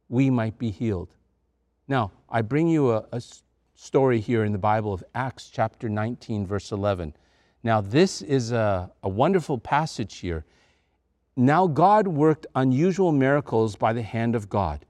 we 0.09 0.31
might 0.31 0.57
be 0.57 0.71
healed. 0.71 1.13
Now, 1.87 2.11
I 2.27 2.41
bring 2.41 2.67
you 2.67 2.91
a, 2.91 3.05
a 3.11 3.21
story 3.75 4.19
here 4.19 4.43
in 4.43 4.51
the 4.51 4.57
Bible 4.57 4.93
of 4.93 5.03
Acts 5.13 5.51
chapter 5.53 5.87
19, 5.87 6.47
verse 6.47 6.71
11. 6.71 7.15
Now, 7.61 7.81
this 7.81 8.23
is 8.23 8.51
a, 8.51 8.89
a 9.03 9.09
wonderful 9.09 9.59
passage 9.59 10.17
here. 10.17 10.43
Now, 11.35 11.67
God 11.67 12.07
worked 12.07 12.47
unusual 12.55 13.11
miracles 13.11 13.75
by 13.75 13.93
the 13.93 14.01
hand 14.01 14.33
of 14.33 14.49
God, 14.49 14.84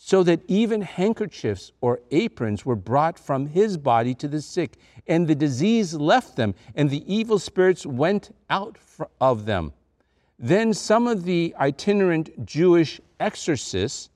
so 0.00 0.22
that 0.22 0.40
even 0.46 0.80
handkerchiefs 0.80 1.72
or 1.80 2.00
aprons 2.12 2.64
were 2.64 2.76
brought 2.76 3.18
from 3.18 3.46
his 3.46 3.76
body 3.76 4.14
to 4.14 4.28
the 4.28 4.40
sick, 4.40 4.76
and 5.08 5.26
the 5.26 5.34
disease 5.34 5.92
left 5.92 6.36
them, 6.36 6.54
and 6.76 6.88
the 6.88 7.12
evil 7.12 7.38
spirits 7.38 7.84
went 7.84 8.34
out 8.48 8.78
of 9.20 9.44
them. 9.44 9.72
Then 10.38 10.72
some 10.72 11.08
of 11.08 11.24
the 11.24 11.52
itinerant 11.58 12.46
Jewish 12.46 13.00
exorcists 13.18 14.08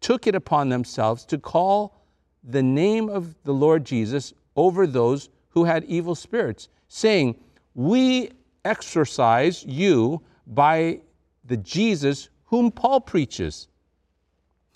took 0.00 0.28
it 0.28 0.36
upon 0.36 0.68
themselves 0.68 1.24
to 1.26 1.38
call 1.38 2.00
the 2.44 2.62
name 2.62 3.08
of 3.08 3.34
the 3.42 3.54
Lord 3.54 3.84
Jesus 3.84 4.32
over 4.54 4.86
those 4.86 5.30
who 5.48 5.64
had 5.64 5.82
evil 5.84 6.14
spirits, 6.14 6.68
saying, 6.86 7.34
we 7.74 8.30
exorcise 8.64 9.64
you 9.64 10.22
by 10.46 11.00
the 11.44 11.56
Jesus 11.56 12.28
whom 12.44 12.70
Paul 12.70 13.00
preaches. 13.00 13.66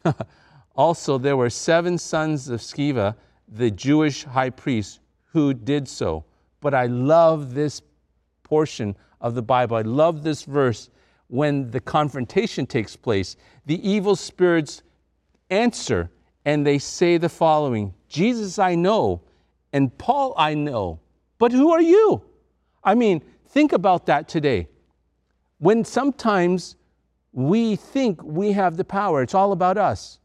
also, 0.79 1.19
there 1.19 1.37
were 1.37 1.51
seven 1.51 1.99
sons 1.99 2.49
of 2.49 2.61
Sceva, 2.61 3.17
the 3.49 3.69
Jewish 3.69 4.23
high 4.23 4.51
priest, 4.51 5.01
who 5.25 5.53
did 5.53 5.89
so. 5.89 6.25
But 6.61 6.73
I 6.73 6.87
love 6.87 7.53
this 7.53 7.83
portion 8.45 8.97
of 9.21 9.35
the 9.35 9.43
Bible. 9.43 9.77
I 9.77 9.83
love 9.83 10.23
this 10.23 10.45
verse 10.45 10.89
when 11.27 11.69
the 11.73 11.81
confrontation 11.81 12.65
takes 12.65 12.95
place. 12.95 13.35
The 13.67 13.87
evil 13.87 14.15
spirits 14.15 14.85
answer 15.51 16.11
and 16.45 16.65
they 16.65 16.79
say 16.79 17.19
the 17.19 17.29
following 17.29 17.93
Jesus 18.09 18.61
I 18.61 18.77
know, 18.77 19.23
and 19.73 19.97
Paul 19.99 20.33
I 20.39 20.55
know, 20.55 21.01
but 21.39 21.51
who 21.51 21.73
are 21.73 21.83
you? 21.83 22.23
I 22.85 22.95
mean, 22.95 23.23
think 23.49 23.73
about 23.73 24.07
that 24.07 24.29
today. 24.29 24.69
When 25.59 25.85
sometimes 25.85 26.77
we 27.33 27.75
think 27.75 28.23
we 28.23 28.53
have 28.53 28.77
the 28.77 28.85
power, 28.85 29.23
it's 29.23 29.35
all 29.35 29.51
about 29.51 29.77
us. 29.77 30.18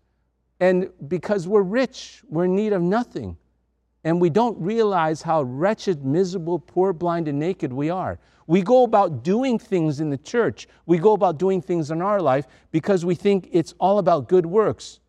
And 0.63 0.89
because 1.09 1.45
we're 1.45 1.61
rich, 1.61 2.23
we're 2.29 2.45
in 2.45 2.55
need 2.55 2.71
of 2.71 2.81
nothing. 2.81 3.35
And 4.05 4.21
we 4.21 4.29
don't 4.29 4.57
realize 4.61 5.21
how 5.21 5.41
wretched, 5.41 6.05
miserable, 6.05 6.57
poor, 6.57 6.93
blind, 6.93 7.27
and 7.27 7.37
naked 7.37 7.73
we 7.73 7.89
are. 7.89 8.17
We 8.47 8.61
go 8.61 8.83
about 8.83 9.23
doing 9.25 9.59
things 9.59 9.99
in 9.99 10.09
the 10.09 10.17
church, 10.17 10.69
we 10.85 10.99
go 10.99 11.11
about 11.11 11.37
doing 11.37 11.61
things 11.61 11.91
in 11.91 12.01
our 12.01 12.21
life 12.21 12.47
because 12.71 13.03
we 13.03 13.13
think 13.13 13.49
it's 13.51 13.73
all 13.77 13.99
about 13.99 14.29
good 14.29 14.45
works. 14.45 15.01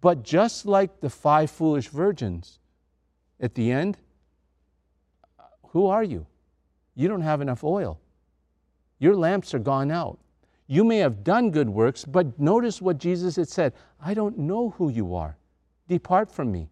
But 0.00 0.22
just 0.22 0.64
like 0.64 1.00
the 1.00 1.10
five 1.10 1.50
foolish 1.50 1.88
virgins, 1.88 2.60
at 3.40 3.56
the 3.56 3.72
end, 3.72 3.98
who 5.72 5.86
are 5.86 6.04
you? 6.04 6.24
you 6.94 7.08
don't 7.08 7.22
have 7.22 7.40
enough 7.40 7.64
oil. 7.64 7.98
Your 9.00 9.16
lamps 9.16 9.54
are 9.54 9.58
gone 9.58 9.90
out. 9.90 10.18
You 10.72 10.84
may 10.84 10.98
have 10.98 11.24
done 11.24 11.50
good 11.50 11.68
works, 11.68 12.04
but 12.04 12.38
notice 12.38 12.80
what 12.80 12.96
Jesus 12.96 13.34
had 13.34 13.48
said 13.48 13.72
I 14.00 14.14
don't 14.14 14.38
know 14.38 14.70
who 14.70 14.88
you 14.88 15.16
are. 15.16 15.36
Depart 15.88 16.30
from 16.30 16.52
me. 16.52 16.68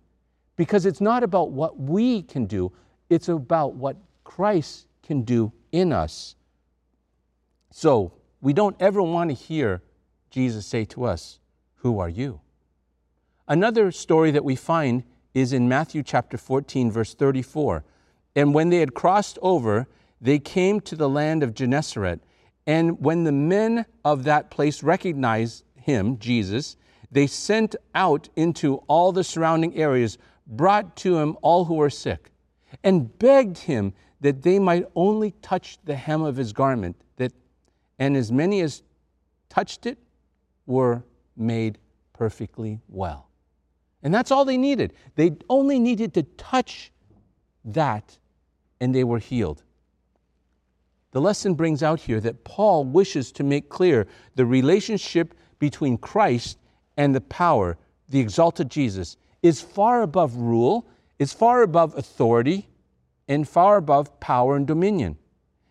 Because 0.55 0.87
it's 0.87 1.01
not 1.01 1.25
about 1.25 1.51
what 1.51 1.81
we 1.81 2.23
can 2.23 2.47
do, 2.47 2.71
it's 3.11 3.29
about 3.29 3.75
what 3.75 3.97
Christ 4.23 4.87
can 5.03 5.23
do 5.23 5.53
in 5.73 5.93
us. 5.93 6.37
So 7.73 8.13
we 8.41 8.53
don't 8.53 8.77
ever 8.79 9.03
want 9.03 9.31
to 9.31 9.35
hear 9.35 9.83
Jesus 10.31 10.65
say 10.65 10.85
to 10.85 11.03
us, 11.03 11.41
Who 11.79 11.99
are 11.99 12.09
you? 12.09 12.41
Another 13.49 13.91
story 13.91 14.31
that 14.31 14.45
we 14.45 14.55
find 14.55 15.03
is 15.35 15.53
in 15.53 15.69
Matthew 15.69 16.05
chapter 16.05 16.39
14, 16.39 16.93
verse 16.93 17.15
34. 17.15 17.83
And 18.37 18.55
when 18.55 18.69
they 18.69 18.79
had 18.79 18.95
crossed 18.95 19.41
over, 19.43 19.89
they 20.21 20.39
came 20.39 20.81
to 20.83 20.95
the 20.95 21.09
land 21.09 21.43
of 21.43 21.53
Gennesaret. 21.53 22.21
And 22.69 23.01
when 23.01 23.25
the 23.25 23.33
men 23.33 23.87
of 24.05 24.25
that 24.25 24.51
place 24.51 24.83
recognized 24.83 25.65
him, 25.75 26.19
Jesus, 26.19 26.77
they 27.11 27.27
sent 27.27 27.75
out 27.95 28.29
into 28.37 28.77
all 28.89 29.11
the 29.11 29.25
surrounding 29.25 29.75
areas, 29.75 30.19
brought 30.47 30.95
to 30.97 31.17
him 31.17 31.39
all 31.41 31.65
who 31.65 31.77
were 31.77 31.89
sick, 31.89 32.31
and 32.85 33.19
begged 33.19 33.57
him 33.57 33.95
that 34.21 34.43
they 34.43 34.59
might 34.59 34.85
only 34.95 35.31
touch 35.41 35.79
the 35.85 35.97
hem 35.97 36.21
of 36.21 36.37
his 36.37 36.53
garment, 36.53 36.95
that, 37.17 37.33
and 37.99 38.15
as 38.19 38.31
many 38.31 38.61
as 38.61 38.83
touched 39.49 39.87
it 39.87 39.97
were 40.67 41.03
made 41.39 41.79
perfectly 42.13 42.81
well. 42.87 43.31
And 44.03 44.13
that's 44.13 44.31
all 44.31 44.45
they 44.45 44.59
needed. 44.59 44.93
They 45.15 45.37
only 45.49 45.79
needed 45.79 46.13
to 46.15 46.23
touch 46.23 46.93
that, 47.65 48.19
and 48.79 48.95
they 48.95 49.05
were 49.05 49.21
healed. 49.21 49.63
The 51.11 51.21
lesson 51.21 51.55
brings 51.55 51.83
out 51.83 52.01
here 52.01 52.21
that 52.21 52.45
Paul 52.45 52.85
wishes 52.85 53.33
to 53.33 53.45
make 53.45 53.69
clear 53.69 54.07
the 54.35 54.45
relationship 54.45 55.35
between 55.59 55.97
Christ 55.97 56.59
and 56.97 57.15
the 57.15 57.21
power, 57.23 57.79
the 58.09 58.21
exalted 58.21 58.71
Jesus, 58.71 59.17
is 59.43 59.61
far 59.61 60.03
above 60.03 60.37
rule, 60.37 60.87
is 61.19 61.33
far 61.33 61.63
above 61.63 61.97
authority, 61.97 62.69
and 63.27 63.49
far 63.49 63.77
above 63.77 64.19
power 64.21 64.57
and 64.57 64.67
dominion. 64.67 65.17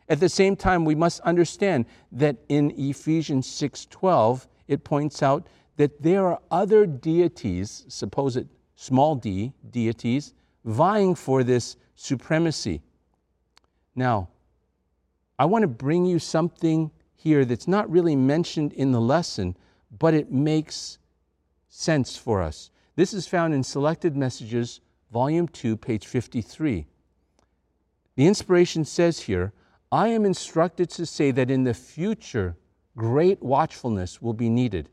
At 0.09 0.19
the 0.19 0.29
same 0.29 0.55
time, 0.55 0.85
we 0.85 0.95
must 0.95 1.19
understand 1.21 1.85
that 2.11 2.37
in 2.47 2.71
Ephesians 2.77 3.47
6:12, 3.47 4.47
it 4.67 4.83
points 4.83 5.21
out 5.21 5.47
that 5.75 6.01
there 6.01 6.25
are 6.27 6.39
other 6.49 6.85
deities, 6.85 7.85
supposed 7.87 8.47
small 8.75 9.15
d 9.15 9.53
deities, 9.69 10.33
vying 10.63 11.13
for 11.13 11.43
this 11.43 11.75
supremacy. 11.95 12.81
Now, 13.95 14.29
I 15.39 15.45
want 15.45 15.63
to 15.63 15.67
bring 15.67 16.05
you 16.05 16.19
something 16.19 16.91
here 17.15 17.45
that's 17.45 17.67
not 17.67 17.89
really 17.89 18.15
mentioned 18.15 18.73
in 18.73 18.91
the 18.91 19.01
lesson, 19.01 19.55
but 19.97 20.13
it 20.13 20.31
makes 20.31 20.97
sense 21.69 22.17
for 22.17 22.41
us. 22.41 22.71
This 22.95 23.13
is 23.13 23.27
found 23.27 23.53
in 23.53 23.63
Selected 23.63 24.15
Messages, 24.15 24.81
Volume 25.11 25.47
2, 25.47 25.77
page 25.77 26.07
53. 26.07 26.87
The 28.15 28.25
inspiration 28.27 28.83
says 28.83 29.21
here 29.21 29.53
I 29.91 30.09
am 30.09 30.25
instructed 30.25 30.89
to 30.91 31.05
say 31.05 31.31
that 31.31 31.51
in 31.51 31.63
the 31.63 31.73
future, 31.73 32.57
great 32.97 33.41
watchfulness 33.41 34.21
will 34.21 34.33
be 34.33 34.49
needed. 34.49 34.89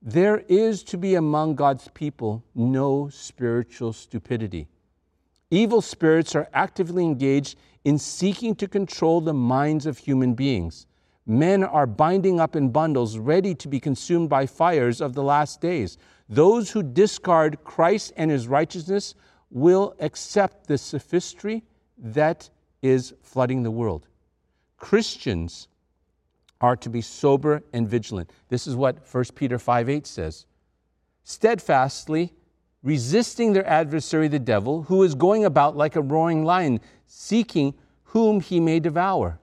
There 0.00 0.44
is 0.48 0.82
to 0.84 0.96
be 0.96 1.16
among 1.16 1.56
God's 1.56 1.88
people 1.88 2.44
no 2.54 3.08
spiritual 3.08 3.92
stupidity. 3.92 4.68
Evil 5.50 5.80
spirits 5.80 6.34
are 6.34 6.48
actively 6.52 7.04
engaged 7.04 7.58
in 7.84 7.98
seeking 7.98 8.54
to 8.56 8.68
control 8.68 9.20
the 9.20 9.32
minds 9.32 9.86
of 9.86 9.98
human 9.98 10.34
beings. 10.34 10.86
Men 11.26 11.62
are 11.64 11.86
binding 11.86 12.40
up 12.40 12.56
in 12.56 12.70
bundles, 12.70 13.18
ready 13.18 13.54
to 13.54 13.68
be 13.68 13.80
consumed 13.80 14.28
by 14.28 14.46
fires 14.46 15.00
of 15.00 15.14
the 15.14 15.22
last 15.22 15.60
days. 15.60 15.98
Those 16.28 16.70
who 16.70 16.82
discard 16.82 17.64
Christ 17.64 18.12
and 18.16 18.30
his 18.30 18.48
righteousness 18.48 19.14
will 19.50 19.94
accept 20.00 20.66
the 20.66 20.76
sophistry 20.76 21.64
that 21.96 22.50
is 22.82 23.14
flooding 23.22 23.62
the 23.62 23.70
world. 23.70 24.06
Christians 24.76 25.68
are 26.60 26.76
to 26.76 26.90
be 26.90 27.00
sober 27.00 27.62
and 27.72 27.88
vigilant. 27.88 28.30
This 28.48 28.66
is 28.66 28.76
what 28.76 28.98
1 29.10 29.24
Peter 29.34 29.58
5 29.58 29.88
8 29.88 30.06
says. 30.06 30.46
Steadfastly 31.24 32.32
resisting 32.82 33.52
their 33.52 33.66
adversary, 33.66 34.28
the 34.28 34.38
devil, 34.38 34.82
who 34.84 35.02
is 35.02 35.14
going 35.14 35.44
about 35.44 35.76
like 35.76 35.96
a 35.96 36.02
roaring 36.02 36.44
lion, 36.44 36.80
seeking 37.06 37.74
whom 38.04 38.40
he 38.40 38.60
may 38.60 38.80
devour. 38.80 39.38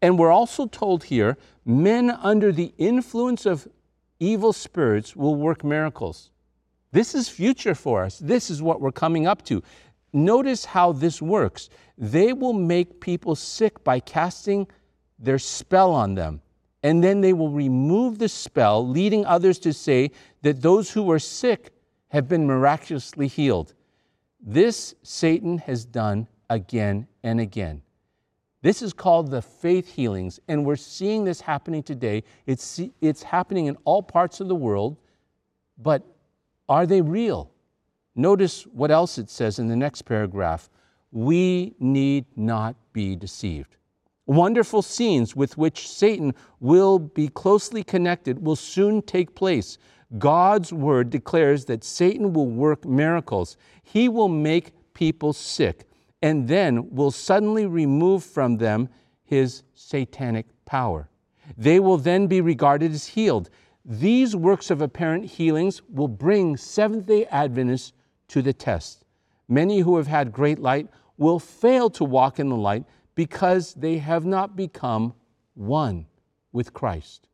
And 0.00 0.18
we're 0.18 0.30
also 0.30 0.66
told 0.66 1.04
here 1.04 1.36
men 1.64 2.10
under 2.10 2.52
the 2.52 2.72
influence 2.78 3.46
of 3.46 3.66
evil 4.20 4.52
spirits 4.52 5.16
will 5.16 5.34
work 5.34 5.64
miracles. 5.64 6.30
This 6.92 7.14
is 7.14 7.28
future 7.28 7.74
for 7.74 8.04
us. 8.04 8.18
This 8.18 8.50
is 8.50 8.62
what 8.62 8.80
we're 8.80 8.92
coming 8.92 9.26
up 9.26 9.44
to. 9.46 9.62
notice 10.12 10.64
how 10.64 10.92
this 10.92 11.20
works. 11.20 11.68
They 11.98 12.32
will 12.32 12.54
make 12.54 13.00
people 13.00 13.34
sick 13.34 13.84
by 13.84 14.00
casting 14.00 14.66
their 15.18 15.38
spell 15.38 15.92
on 15.92 16.14
them. 16.14 16.40
And 16.82 17.04
then 17.04 17.20
they 17.20 17.32
will 17.32 17.50
remove 17.50 18.18
the 18.18 18.28
spell, 18.28 18.86
leading 18.86 19.26
others 19.26 19.58
to 19.60 19.72
say 19.72 20.12
that 20.42 20.62
those 20.62 20.90
who 20.90 21.02
were 21.02 21.18
sick 21.18 21.72
have 22.08 22.28
been 22.28 22.46
miraculously 22.46 23.26
healed. 23.26 23.74
This 24.40 24.94
Satan 25.02 25.58
has 25.58 25.84
done 25.84 26.26
again 26.48 27.06
and 27.22 27.40
again. 27.40 27.82
This 28.60 28.82
is 28.82 28.92
called 28.92 29.30
the 29.30 29.42
faith 29.42 29.88
healings, 29.88 30.40
and 30.48 30.64
we're 30.64 30.76
seeing 30.76 31.24
this 31.24 31.40
happening 31.40 31.82
today. 31.82 32.24
It's, 32.46 32.80
it's 33.00 33.22
happening 33.22 33.66
in 33.66 33.76
all 33.84 34.02
parts 34.02 34.40
of 34.40 34.48
the 34.48 34.54
world, 34.54 34.96
but 35.78 36.02
are 36.68 36.86
they 36.86 37.00
real? 37.00 37.52
Notice 38.16 38.64
what 38.64 38.90
else 38.90 39.16
it 39.16 39.30
says 39.30 39.60
in 39.60 39.68
the 39.68 39.76
next 39.76 40.02
paragraph. 40.02 40.70
We 41.12 41.74
need 41.78 42.24
not 42.36 42.74
be 42.92 43.14
deceived. 43.14 43.76
Wonderful 44.26 44.82
scenes 44.82 45.36
with 45.36 45.56
which 45.56 45.88
Satan 45.88 46.34
will 46.60 46.98
be 46.98 47.28
closely 47.28 47.82
connected 47.82 48.44
will 48.44 48.56
soon 48.56 49.00
take 49.02 49.34
place. 49.34 49.78
God's 50.16 50.72
word 50.72 51.10
declares 51.10 51.66
that 51.66 51.84
Satan 51.84 52.32
will 52.32 52.46
work 52.46 52.86
miracles. 52.86 53.56
He 53.82 54.08
will 54.08 54.28
make 54.28 54.72
people 54.94 55.32
sick 55.32 55.84
and 56.22 56.48
then 56.48 56.94
will 56.94 57.10
suddenly 57.10 57.66
remove 57.66 58.24
from 58.24 58.56
them 58.56 58.88
his 59.24 59.62
satanic 59.74 60.46
power. 60.64 61.08
They 61.56 61.78
will 61.78 61.98
then 61.98 62.26
be 62.26 62.40
regarded 62.40 62.92
as 62.92 63.06
healed. 63.06 63.50
These 63.84 64.34
works 64.34 64.70
of 64.70 64.82
apparent 64.82 65.24
healings 65.26 65.82
will 65.88 66.08
bring 66.08 66.56
Seventh 66.56 67.06
day 67.06 67.26
Adventists 67.26 67.92
to 68.28 68.42
the 68.42 68.52
test. 68.52 69.04
Many 69.48 69.80
who 69.80 69.96
have 69.96 70.06
had 70.06 70.32
great 70.32 70.58
light 70.58 70.88
will 71.16 71.38
fail 71.38 71.90
to 71.90 72.04
walk 72.04 72.38
in 72.38 72.48
the 72.48 72.56
light 72.56 72.84
because 73.14 73.74
they 73.74 73.98
have 73.98 74.24
not 74.24 74.56
become 74.56 75.14
one 75.54 76.06
with 76.52 76.72
Christ. 76.72 77.28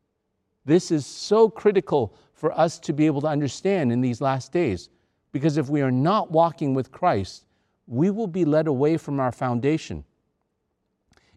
This 0.65 0.91
is 0.91 1.05
so 1.05 1.49
critical 1.49 2.15
for 2.35 2.57
us 2.57 2.77
to 2.79 2.93
be 2.93 3.07
able 3.07 3.21
to 3.21 3.27
understand 3.27 3.91
in 3.91 4.01
these 4.01 4.21
last 4.21 4.51
days 4.51 4.89
because 5.31 5.57
if 5.57 5.69
we 5.69 5.81
are 5.81 5.91
not 5.91 6.31
walking 6.31 6.73
with 6.73 6.91
Christ, 6.91 7.45
we 7.87 8.09
will 8.09 8.27
be 8.27 8.45
led 8.45 8.67
away 8.67 8.97
from 8.97 9.19
our 9.19 9.31
foundation. 9.31 10.05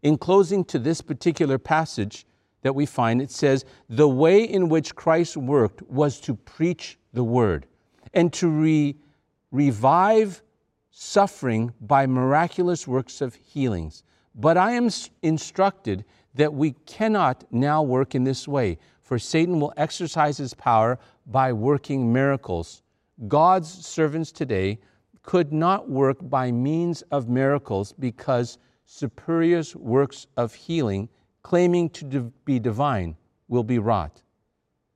In 0.03 0.17
closing 0.17 0.65
to 0.67 0.79
this 0.79 1.01
particular 1.01 1.59
passage 1.59 2.25
that 2.63 2.75
we 2.75 2.87
find, 2.87 3.21
it 3.21 3.31
says, 3.31 3.65
The 3.89 4.09
way 4.09 4.45
in 4.45 4.69
which 4.69 4.95
Christ 4.95 5.37
worked 5.37 5.83
was 5.83 6.21
to 6.21 6.35
preach 6.35 6.99
the 7.13 7.25
word 7.25 7.67
and 8.15 8.33
to 8.35 8.49
re- 8.49 8.97
revive 9.51 10.43
suffering 10.91 11.73
by 11.81 12.07
miraculous 12.07 12.87
works 12.87 13.21
of 13.21 13.35
healings. 13.35 14.05
But 14.35 14.57
I 14.57 14.73
am 14.73 14.91
instructed 15.23 16.05
that 16.35 16.55
we 16.55 16.73
cannot 16.87 17.45
now 17.53 17.83
work 17.83 18.15
in 18.15 18.23
this 18.23 18.47
way, 18.47 18.79
for 19.09 19.19
Satan 19.19 19.59
will 19.59 19.73
exercise 19.79 20.37
his 20.37 20.53
power 20.53 20.99
by 21.25 21.51
working 21.51 22.13
miracles. 22.13 22.83
God's 23.27 23.71
servants 23.87 24.31
today 24.31 24.81
could 25.23 25.51
not 25.51 25.89
work 25.89 26.19
by 26.21 26.53
means 26.53 27.01
of 27.11 27.27
miracles 27.27 27.95
because 27.99 28.59
superior 28.85 29.63
works 29.77 30.27
of 30.37 30.53
healing, 30.53 31.09
claiming 31.43 31.89
to 31.89 32.31
be 32.45 32.59
divine, 32.59 33.17
will 33.49 33.65
be 33.65 33.79
wrought. 33.79 34.21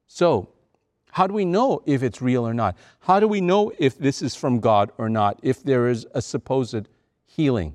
So, 0.08 0.50
how 1.12 1.26
do 1.26 1.32
we 1.32 1.46
know 1.46 1.82
if 1.86 2.02
it's 2.02 2.20
real 2.20 2.46
or 2.46 2.52
not? 2.52 2.76
How 3.00 3.18
do 3.18 3.26
we 3.26 3.40
know 3.40 3.72
if 3.78 3.96
this 3.96 4.20
is 4.20 4.34
from 4.34 4.60
God 4.60 4.92
or 4.98 5.08
not, 5.08 5.40
if 5.42 5.62
there 5.62 5.88
is 5.88 6.06
a 6.14 6.20
supposed 6.20 6.86
healing? 7.24 7.74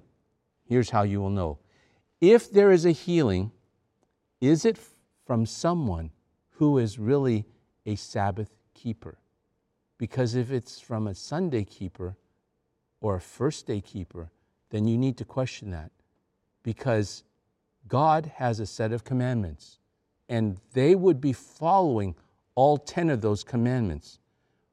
Here's 0.65 0.91
how 0.91 1.01
you 1.01 1.19
will 1.19 1.31
know. 1.31 1.57
If 2.21 2.51
there 2.51 2.71
is 2.71 2.85
a 2.85 2.91
healing, 2.91 3.51
is 4.39 4.65
it 4.65 4.77
from 5.25 5.47
someone 5.47 6.11
who 6.57 6.77
is 6.77 6.99
really 6.99 7.45
a 7.85 7.95
Sabbath 7.95 8.49
keeper? 8.73 9.17
Because 9.97 10.35
if 10.35 10.51
it's 10.51 10.79
from 10.79 11.07
a 11.07 11.15
Sunday 11.15 11.63
keeper, 11.63 12.15
or 13.01 13.15
a 13.15 13.21
first 13.21 13.67
day 13.67 13.81
keeper, 13.81 14.31
then 14.69 14.87
you 14.87 14.97
need 14.97 15.17
to 15.17 15.25
question 15.25 15.71
that 15.71 15.91
because 16.63 17.23
God 17.87 18.31
has 18.35 18.59
a 18.59 18.65
set 18.65 18.91
of 18.91 19.03
commandments 19.03 19.79
and 20.29 20.57
they 20.73 20.95
would 20.95 21.21
be 21.21 21.33
following 21.33 22.15
all 22.55 22.77
10 22.77 23.09
of 23.09 23.21
those 23.21 23.43
commandments. 23.43 24.19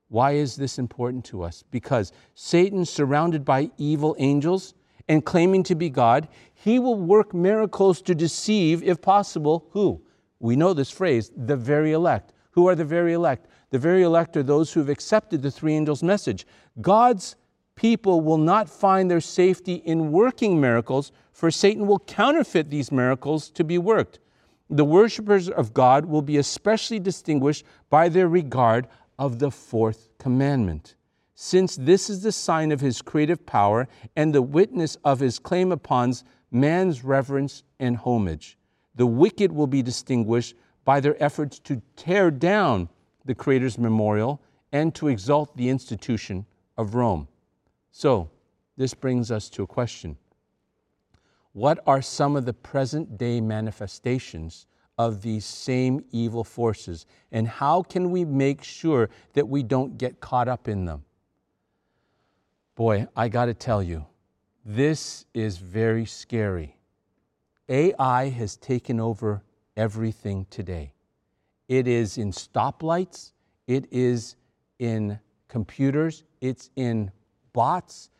Why 0.09 0.32
is 0.32 0.57
this 0.57 0.78
important 0.78 1.24
to 1.26 1.43
us? 1.43 1.62
Because 1.70 2.12
Satan, 2.35 2.85
surrounded 2.85 3.45
by 3.45 3.70
evil 3.78 4.16
angels 4.18 4.74
and 5.09 5.24
claiming 5.24 5.62
to 5.64 5.74
be 5.74 5.91
God, 5.91 6.28
he 6.55 6.78
will 6.78 6.99
work 6.99 7.35
miracles 7.35 8.01
to 8.03 8.14
deceive, 8.14 8.82
if 8.82 9.01
possible, 9.01 9.66
who? 9.70 10.03
We 10.41 10.57
know 10.57 10.74
this 10.74 10.91
phrase, 10.91 11.30
the 11.37 11.57
very 11.57 11.93
elect. 11.93 12.32
Who 12.53 12.68
are 12.68 12.74
the 12.74 12.85
very 12.85 13.12
elect? 13.12 13.47
The 13.70 13.78
very 13.78 14.03
elect 14.03 14.37
are 14.37 14.43
those 14.43 14.72
who 14.72 14.80
have 14.80 14.89
accepted 14.89 15.43
the 15.43 15.51
three 15.51 15.74
angels' 15.74 16.03
message. 16.03 16.47
God's 16.80 17.37
people 17.76 18.20
will 18.20 18.39
not 18.39 18.68
find 18.68 19.11
their 19.11 19.20
safety 19.20 19.74
in 19.74 20.12
working 20.12 20.61
miracles, 20.61 21.12
for 21.32 21.51
Satan 21.51 21.87
will 21.87 21.99
counterfeit 21.99 22.70
these 22.70 22.93
miracles 22.93 23.51
to 23.51 23.64
be 23.64 23.78
worked. 23.78 24.20
The 24.70 24.85
worshippers 24.85 25.49
of 25.49 25.74
God 25.74 26.07
will 26.07 26.22
be 26.22 26.37
especially 26.37 26.99
distinguished 26.99 27.64
by 27.91 28.09
their 28.09 28.28
regard 28.28 28.87
of 29.18 29.39
the 29.39 29.51
fourth 29.51 30.09
commandment. 30.18 30.95
Since 31.35 31.76
this 31.76 32.09
is 32.09 32.22
the 32.22 32.32
sign 32.32 32.70
of 32.70 32.80
his 32.80 33.03
creative 33.03 33.45
power 33.45 33.89
and 34.14 34.32
the 34.32 34.43
witness 34.43 34.97
of 35.05 35.20
his 35.20 35.39
claim 35.39 35.72
upon 35.72 36.14
man's 36.51 37.03
reverence 37.03 37.64
and 37.80 37.97
homage, 37.97 38.57
the 38.95 39.07
wicked 39.07 39.53
will 39.53 39.66
be 39.66 39.82
distinguished 39.82 40.55
by 40.84 41.01
their 41.01 41.20
efforts 41.22 41.59
to 41.61 41.82
tear 41.97 42.30
down 42.30 42.88
the 43.24 43.34
Creator's 43.34 43.78
memorial 43.78 44.40
and 44.72 44.95
to 44.95 45.09
exalt 45.09 45.57
the 45.57 45.68
institution 45.68 46.47
of 46.76 46.95
Rome. 46.95 47.28
So, 47.90 48.30
this 48.76 48.92
brings 48.92 49.30
us 49.30 49.49
to 49.51 49.62
a 49.62 49.66
question 49.66 50.16
What 51.53 51.80
are 51.86 52.03
some 52.03 52.36
of 52.36 52.45
the 52.45 52.53
present 52.53 53.16
day 53.16 53.40
manifestations 53.40 54.66
of 54.99 55.22
these 55.22 55.45
same 55.45 56.05
evil 56.12 56.45
forces, 56.45 57.07
and 57.32 57.49
how 57.49 57.82
can 57.82 58.11
we 58.11 58.24
make 58.24 58.62
sure 58.62 59.11
that 59.32 59.49
we 59.49 59.62
don't 59.62 59.99
get 59.99 60.20
caught 60.20 60.49
up 60.49 60.68
in 60.68 60.84
them? 60.84 61.05
Boy, 62.74 63.07
I 63.16 63.28
got 63.28 63.47
to 63.47 63.55
tell 63.55 63.82
you, 63.82 64.07
this 64.64 65.26
is 65.34 65.59
very 65.59 66.05
scary. 66.05 66.76
AI 67.68 68.28
has 68.28 68.56
taken 68.56 69.00
over 69.00 69.42
everything 69.76 70.46
today. 70.50 70.92
It 71.68 71.88
is 71.88 72.18
in 72.18 72.30
stoplights, 72.30 73.32
it 73.66 73.86
is 73.90 74.36
in 74.78 75.18
computers, 75.48 76.24
it's 76.40 76.70
in 76.76 77.10
bots, 77.52 78.10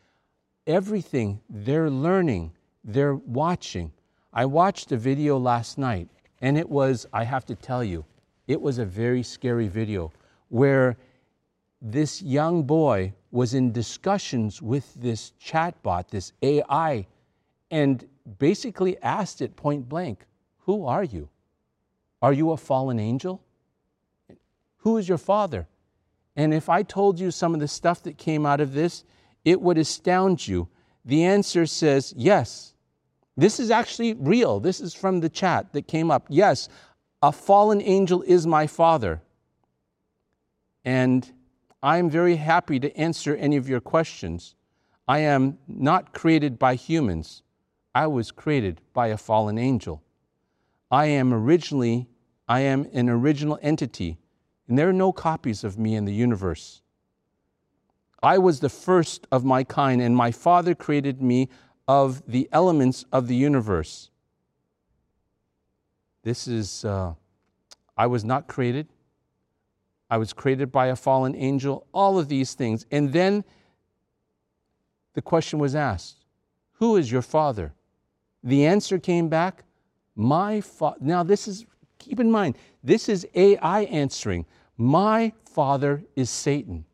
everything 0.65 1.41
they're 1.49 1.89
learning, 1.89 2.53
they're 2.83 3.15
watching. 3.15 3.91
I 4.33 4.45
watched 4.45 4.91
a 4.91 4.97
video 4.97 5.37
last 5.37 5.77
night, 5.77 6.09
and 6.41 6.57
it 6.57 6.67
was, 6.67 7.05
I 7.13 7.23
have 7.23 7.45
to 7.45 7.55
tell 7.55 7.83
you, 7.83 8.03
it 8.47 8.59
was 8.59 8.79
a 8.79 8.85
very 8.85 9.21
scary 9.21 9.67
video 9.67 10.11
where 10.49 10.97
this 11.81 12.21
young 12.21 12.63
boy 12.63 13.13
was 13.31 13.53
in 13.53 13.71
discussions 13.71 14.61
with 14.61 14.93
this 14.95 15.33
chatbot, 15.43 16.09
this 16.09 16.33
AI, 16.41 17.05
and 17.69 18.07
basically 18.37 19.01
asked 19.01 19.41
it 19.41 19.55
point 19.55 19.87
blank, 19.87 20.25
Who 20.59 20.85
are 20.85 21.03
you? 21.03 21.29
Are 22.21 22.33
you 22.33 22.51
a 22.51 22.57
fallen 22.57 22.99
angel? 22.99 23.41
Who 24.77 24.97
is 24.97 25.07
your 25.07 25.17
father? 25.17 25.67
And 26.35 26.53
if 26.53 26.69
I 26.69 26.83
told 26.83 27.19
you 27.19 27.31
some 27.31 27.53
of 27.53 27.59
the 27.59 27.67
stuff 27.67 28.03
that 28.03 28.17
came 28.17 28.45
out 28.45 28.61
of 28.61 28.73
this, 28.73 29.03
it 29.43 29.61
would 29.61 29.77
astound 29.77 30.47
you. 30.47 30.67
The 31.05 31.23
answer 31.23 31.65
says 31.65 32.13
yes. 32.17 32.73
This 33.37 33.59
is 33.59 33.69
actually 33.69 34.13
real. 34.13 34.59
This 34.59 34.81
is 34.81 34.93
from 34.93 35.19
the 35.19 35.29
chat 35.29 35.73
that 35.73 35.87
came 35.87 36.09
up. 36.09 36.25
Yes, 36.29 36.69
a 37.21 37.31
fallen 37.31 37.81
angel 37.81 38.21
is 38.23 38.47
my 38.47 38.67
father. 38.67 39.21
And 40.83 41.31
I 41.81 41.97
am 41.97 42.09
very 42.09 42.35
happy 42.35 42.79
to 42.79 42.95
answer 42.97 43.35
any 43.35 43.57
of 43.57 43.67
your 43.69 43.81
questions. 43.81 44.55
I 45.07 45.19
am 45.19 45.57
not 45.67 46.13
created 46.13 46.57
by 46.57 46.75
humans, 46.75 47.43
I 47.95 48.07
was 48.07 48.29
created 48.29 48.81
by 48.91 49.07
a 49.07 49.17
fallen 49.17 49.57
angel. 49.57 50.03
I 50.91 51.05
am 51.05 51.33
originally, 51.33 52.09
I 52.45 52.59
am 52.59 52.89
an 52.91 53.09
original 53.09 53.57
entity, 53.61 54.17
and 54.67 54.77
there 54.77 54.89
are 54.89 54.93
no 54.93 55.13
copies 55.13 55.63
of 55.63 55.79
me 55.79 55.95
in 55.95 56.03
the 56.03 56.13
universe. 56.13 56.81
I 58.21 58.37
was 58.37 58.59
the 58.59 58.69
first 58.69 59.27
of 59.31 59.45
my 59.45 59.63
kind, 59.63 60.01
and 60.01 60.13
my 60.13 60.31
Father 60.31 60.75
created 60.75 61.21
me 61.21 61.47
of 61.87 62.21
the 62.27 62.49
elements 62.51 63.05
of 63.13 63.29
the 63.29 63.35
universe. 63.35 64.09
This 66.23 66.49
is, 66.49 66.83
uh, 66.83 67.13
I 67.95 68.07
was 68.07 68.25
not 68.25 68.47
created. 68.47 68.89
I 70.09 70.17
was 70.17 70.33
created 70.33 70.69
by 70.69 70.87
a 70.87 70.97
fallen 70.97 71.33
angel, 71.33 71.87
all 71.93 72.19
of 72.19 72.27
these 72.27 72.55
things. 72.55 72.85
And 72.91 73.13
then 73.13 73.45
the 75.13 75.21
question 75.21 75.59
was 75.59 75.75
asked 75.75 76.25
Who 76.73 76.97
is 76.97 77.09
your 77.09 77.21
father? 77.21 77.74
The 78.45 78.67
answer 78.67 78.99
came 78.99 79.27
back, 79.27 79.63
My 80.15 80.61
father. 80.61 80.97
Now, 81.01 81.23
this 81.23 81.47
is, 81.47 81.65
keep 81.97 82.19
in 82.19 82.31
mind, 82.31 82.57
this 82.83 83.09
is 83.09 83.27
AI 83.33 83.81
answering. 83.81 84.45
My 84.77 85.33
father 85.45 86.03
is 86.15 86.29
Satan. 86.29 86.85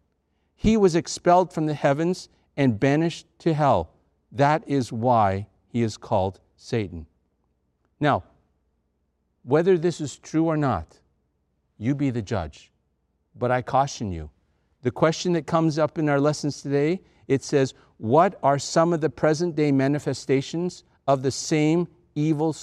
He 0.55 0.77
was 0.77 0.95
expelled 0.95 1.53
from 1.53 1.65
the 1.65 1.73
heavens 1.73 2.29
and 2.55 2.79
banished 2.79 3.27
to 3.39 3.53
hell. 3.53 3.91
That 4.31 4.63
is 4.65 4.93
why 4.93 5.47
he 5.67 5.81
is 5.81 5.97
called 5.97 6.39
Satan. 6.55 7.05
Now, 7.99 8.23
whether 9.43 9.77
this 9.77 9.99
is 9.99 10.17
true 10.17 10.45
or 10.45 10.55
not, 10.55 10.99
you 11.77 11.95
be 11.95 12.11
the 12.11 12.21
judge. 12.21 12.71
But 13.35 13.51
I 13.51 13.61
caution 13.61 14.11
you. 14.11 14.29
The 14.83 14.91
question 14.91 15.33
that 15.33 15.47
comes 15.47 15.77
up 15.77 15.97
in 15.97 16.07
our 16.07 16.19
lessons 16.19 16.61
today, 16.61 17.01
it 17.27 17.43
says, 17.43 17.73
What 17.97 18.39
are 18.41 18.59
some 18.59 18.93
of 18.93 19.01
the 19.01 19.09
present 19.09 19.55
day 19.55 19.71
manifestations 19.71 20.83
of 21.12 21.22
the 21.22 21.32
same 21.32 21.88
evil 22.16 22.55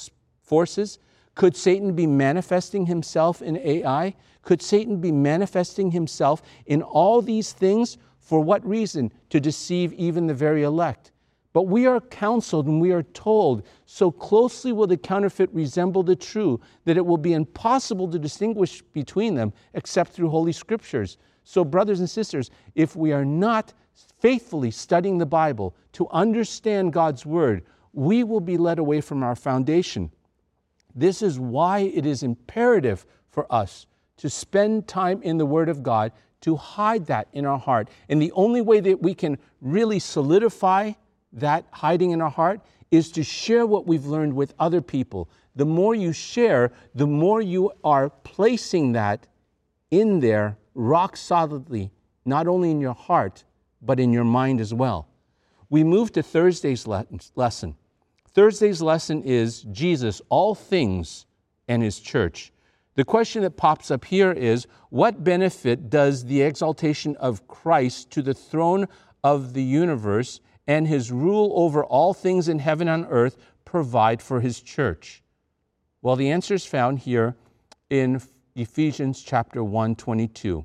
forces? 0.43 0.99
Could 1.35 1.57
Satan 1.57 1.95
be 1.95 2.07
manifesting 2.07 2.87
himself 2.87 3.43
in 3.43 3.57
AI? 3.59 4.15
Could 4.43 4.63
Satan 4.63 5.01
be 5.01 5.13
manifesting 5.13 5.91
himself 5.91 6.43
in 6.67 6.83
all 6.83 7.23
these 7.23 7.53
things? 7.53 7.99
For 8.19 8.41
what 8.41 8.67
reason? 8.67 9.13
To 9.31 9.41
deceive 9.41 9.93
even 9.93 10.27
the 10.27 10.35
very 10.35 10.63
elect. 10.63 11.13
But 11.53 11.63
we 11.63 11.87
are 11.87 12.01
counseled 12.01 12.67
and 12.67 12.81
we 12.81 12.93
are 12.93 13.03
told, 13.03 13.63
so 13.87 14.11
closely 14.11 14.73
will 14.73 14.87
the 14.87 14.97
counterfeit 14.97 15.51
resemble 15.53 16.03
the 16.03 16.17
true 16.17 16.61
that 16.85 16.97
it 16.97 17.05
will 17.05 17.17
be 17.17 17.33
impossible 17.33 18.09
to 18.11 18.19
distinguish 18.19 18.83
between 18.93 19.35
them 19.35 19.53
except 19.75 20.13
through 20.13 20.29
Holy 20.29 20.53
Scriptures. 20.53 21.17
So, 21.45 21.65
brothers 21.65 22.01
and 22.01 22.11
sisters, 22.11 22.51
if 22.75 22.95
we 22.95 23.13
are 23.13 23.25
not 23.25 23.73
faithfully 24.21 24.71
studying 24.71 25.19
the 25.19 25.27
Bible 25.27 25.75
to 25.93 26.07
understand 26.11 26.93
God's 26.93 27.25
Word, 27.25 27.65
we 27.99 28.23
will 28.23 28.39
be 28.39 28.57
led 28.57 28.79
away 28.79 29.01
from 29.01 29.25
our 29.25 29.35
foundation. 29.35 30.09
This 30.95 31.21
is 31.21 31.37
why 31.37 31.81
it 31.81 32.07
is 32.07 32.23
imperative 32.23 33.05
for 33.29 33.53
us 33.53 33.87
to 34.19 34.31
spend 34.31 34.87
time 34.87 35.21
in 35.23 35.37
the 35.37 35.45
Word 35.45 35.69
of 35.69 35.83
God, 35.83 36.13
to 36.43 36.55
hide 36.55 37.07
that 37.07 37.27
in 37.33 37.45
our 37.45 37.59
heart. 37.59 37.89
And 38.09 38.23
the 38.23 38.31
only 38.33 38.61
way 38.61 38.79
that 38.79 39.03
we 39.03 39.15
can 39.15 39.37
really 39.61 39.99
solidify 39.99 40.93
that 41.33 41.65
hiding 41.73 42.13
in 42.13 42.23
our 42.23 42.31
heart 42.31 42.61
is 42.93 43.11
to 43.11 43.25
share 43.25 43.67
what 43.67 43.89
we've 43.89 44.07
learned 44.07 44.33
with 44.33 44.55
other 44.61 44.81
people. 44.81 45.29
The 45.57 45.67
more 45.67 45.97
you 45.97 46.13
share, 46.13 46.71
the 46.95 47.09
more 47.09 47.43
you 47.43 47.73
are 47.83 48.11
placing 48.11 48.93
that 48.93 49.27
in 49.91 50.21
there 50.21 50.57
rock 50.77 51.17
solidly, 51.17 51.91
not 52.25 52.47
only 52.47 52.71
in 52.71 52.81
your 52.81 52.95
heart, 52.95 53.43
but 53.83 53.99
in 53.99 54.13
your 54.13 54.23
mind 54.23 54.61
as 54.61 54.73
well. 54.73 55.09
We 55.69 55.83
move 55.83 56.13
to 56.13 56.23
Thursday's 56.23 56.87
lesson. 56.87 57.75
Thursday's 58.39 58.81
lesson 58.81 59.25
is 59.25 59.63
Jesus, 59.63 60.23
all 60.29 60.55
things, 60.55 61.27
and 61.67 61.83
his 61.83 61.99
church. 61.99 62.53
The 62.95 63.05
question 63.05 63.43
that 63.43 63.57
pops 63.57 63.91
up 63.91 64.05
here 64.05 64.31
is 64.31 64.69
what 64.91 65.25
benefit 65.25 65.91
does 65.91 66.25
the 66.25 66.43
exaltation 66.43 67.17
of 67.17 67.49
Christ 67.49 68.13
to 68.13 68.23
the 68.23 68.35
throne 68.35 68.87
of 69.25 69.55
the 69.55 69.63
universe 69.65 70.39
and 70.69 70.87
his 70.87 71.11
rule 71.11 71.53
over 71.57 71.85
all 71.85 72.15
things 72.15 72.47
in 72.47 72.61
heaven 72.61 72.87
and 72.87 73.09
earth 73.11 73.39
provide 73.65 74.23
for 74.23 74.41
his 74.41 74.61
church? 74.61 75.25
Well, 76.01 76.15
the 76.15 76.31
answer 76.31 76.55
is 76.55 76.65
found 76.65 77.01
here 77.01 77.35
in 77.91 78.23
Ephesians 78.55 79.21
chapter 79.21 79.65
1, 79.65 79.97
22. 79.97 80.65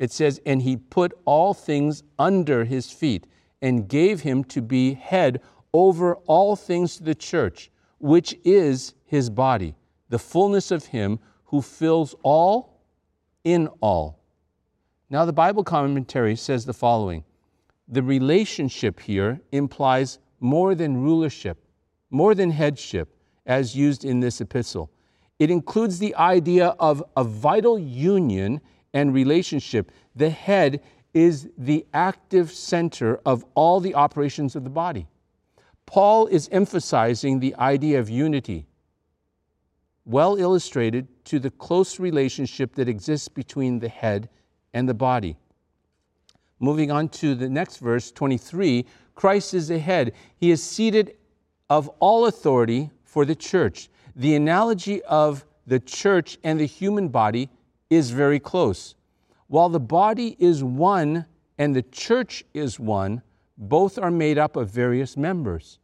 It 0.00 0.10
says, 0.10 0.40
And 0.44 0.60
he 0.60 0.76
put 0.76 1.12
all 1.24 1.54
things 1.54 2.02
under 2.18 2.64
his 2.64 2.90
feet 2.90 3.28
and 3.60 3.88
gave 3.88 4.22
him 4.22 4.42
to 4.42 4.60
be 4.60 4.94
head 4.94 5.40
over 5.72 6.14
all 6.26 6.56
things 6.56 6.96
to 6.96 7.04
the 7.04 7.14
church, 7.14 7.70
which 7.98 8.36
is 8.44 8.94
his 9.04 9.30
body, 9.30 9.74
the 10.08 10.18
fullness 10.18 10.70
of 10.70 10.86
him 10.86 11.18
who 11.46 11.62
fills 11.62 12.14
all 12.22 12.80
in 13.44 13.68
all. 13.80 14.18
Now, 15.10 15.24
the 15.24 15.32
Bible 15.32 15.64
commentary 15.64 16.36
says 16.36 16.64
the 16.64 16.72
following 16.72 17.24
the 17.88 18.02
relationship 18.02 19.00
here 19.00 19.40
implies 19.52 20.18
more 20.40 20.74
than 20.74 21.02
rulership, 21.02 21.62
more 22.10 22.34
than 22.34 22.50
headship, 22.50 23.14
as 23.44 23.76
used 23.76 24.04
in 24.04 24.20
this 24.20 24.40
epistle. 24.40 24.90
It 25.38 25.50
includes 25.50 25.98
the 25.98 26.14
idea 26.14 26.68
of 26.78 27.02
a 27.16 27.24
vital 27.24 27.78
union 27.78 28.60
and 28.94 29.12
relationship. 29.12 29.90
The 30.16 30.30
head 30.30 30.80
is 31.12 31.48
the 31.58 31.84
active 31.92 32.50
center 32.50 33.20
of 33.26 33.44
all 33.54 33.80
the 33.80 33.94
operations 33.94 34.56
of 34.56 34.64
the 34.64 34.70
body. 34.70 35.06
Paul 35.86 36.26
is 36.26 36.48
emphasizing 36.52 37.40
the 37.40 37.54
idea 37.56 37.98
of 37.98 38.08
unity, 38.08 38.66
well 40.04 40.36
illustrated 40.36 41.06
to 41.26 41.38
the 41.38 41.50
close 41.50 42.00
relationship 42.00 42.74
that 42.74 42.88
exists 42.88 43.28
between 43.28 43.78
the 43.78 43.88
head 43.88 44.28
and 44.72 44.88
the 44.88 44.94
body. 44.94 45.36
Moving 46.58 46.90
on 46.90 47.08
to 47.10 47.34
the 47.34 47.48
next 47.48 47.78
verse, 47.78 48.12
23, 48.12 48.86
Christ 49.14 49.54
is 49.54 49.68
the 49.68 49.78
head. 49.78 50.12
He 50.36 50.50
is 50.50 50.62
seated 50.62 51.16
of 51.68 51.88
all 51.98 52.26
authority 52.26 52.90
for 53.04 53.24
the 53.24 53.34
church. 53.34 53.90
The 54.14 54.34
analogy 54.34 55.02
of 55.02 55.44
the 55.66 55.80
church 55.80 56.38
and 56.44 56.58
the 56.58 56.66
human 56.66 57.08
body 57.08 57.50
is 57.90 58.10
very 58.10 58.38
close. 58.38 58.94
While 59.48 59.68
the 59.68 59.80
body 59.80 60.36
is 60.38 60.64
one 60.64 61.26
and 61.58 61.74
the 61.74 61.82
church 61.82 62.44
is 62.54 62.80
one, 62.80 63.22
both 63.68 63.96
are 63.96 64.10
made 64.10 64.38
up 64.38 64.56
of 64.56 64.70
various 64.70 65.16
members, 65.16 65.78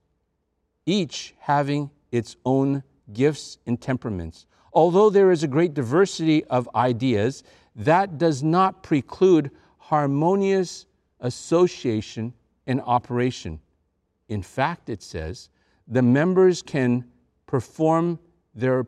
each 0.85 1.35
having 1.39 1.91
its 2.11 2.37
own 2.45 2.83
gifts 3.13 3.59
and 3.67 3.81
temperaments. 3.81 4.47
Although 4.73 5.11
there 5.11 5.31
is 5.31 5.45
a 5.45 5.49
great 5.49 5.75
diversity 5.75 6.45
of 6.47 6.69
ideas, 6.75 7.45
that 7.77 8.19
does 8.19 8.43
not 8.43 8.83
preclude 8.83 9.53
harmonious 9.79 10.87
association 11.21 12.35
and 12.67 12.81
operation. 12.81 13.61
In 14.29 14.43
fact, 14.43 14.89
it 14.91 15.01
says 15.01 15.49
the 15.87 16.03
members 16.03 16.63
can 16.63 17.05
perform 17.47 18.19
their 18.55 18.87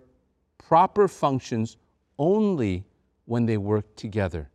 proper 0.59 1.07
functions 1.07 1.77
only 2.19 2.85
when 3.27 3.47
they 3.47 3.57
work 3.57 3.95
together. 3.95 4.51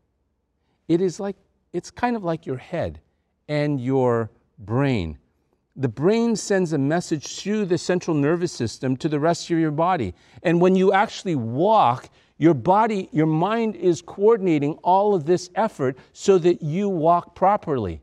It 0.89 0.99
is 0.99 1.21
like, 1.21 1.37
it's 1.71 1.89
kind 1.89 2.17
of 2.17 2.23
like 2.25 2.45
your 2.45 2.57
head 2.57 2.99
and 3.47 3.79
your 3.79 4.29
brain. 4.59 5.17
The 5.75 5.89
brain 5.89 6.35
sends 6.35 6.71
a 6.71 6.77
message 6.77 7.39
through 7.41 7.65
the 7.65 7.77
central 7.77 8.15
nervous 8.15 8.51
system 8.51 8.95
to 8.97 9.09
the 9.09 9.19
rest 9.19 9.49
of 9.51 9.59
your 9.59 9.71
body. 9.71 10.13
And 10.41 10.61
when 10.61 10.75
you 10.75 10.93
actually 10.93 11.35
walk, 11.35 12.09
your 12.37 12.53
body, 12.53 13.09
your 13.11 13.25
mind 13.25 13.75
is 13.75 14.01
coordinating 14.01 14.73
all 14.83 15.13
of 15.13 15.25
this 15.25 15.49
effort 15.55 15.97
so 16.13 16.37
that 16.37 16.61
you 16.61 16.87
walk 16.87 17.35
properly. 17.35 18.01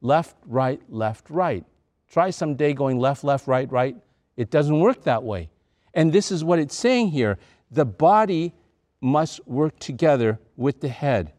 Left, 0.00 0.36
right, 0.46 0.80
left, 0.88 1.28
right. 1.28 1.64
Try 2.10 2.30
someday 2.30 2.72
going 2.72 2.98
left, 2.98 3.24
left, 3.24 3.46
right, 3.46 3.70
right. 3.70 3.96
It 4.36 4.50
doesn't 4.50 4.80
work 4.80 5.02
that 5.04 5.22
way. 5.22 5.50
And 5.92 6.12
this 6.12 6.32
is 6.32 6.42
what 6.42 6.58
it's 6.58 6.74
saying 6.74 7.08
here 7.08 7.38
the 7.70 7.84
body 7.84 8.52
must 9.00 9.46
work 9.46 9.78
together 9.78 10.38
with 10.56 10.80
the 10.80 10.88
head. 10.88 11.32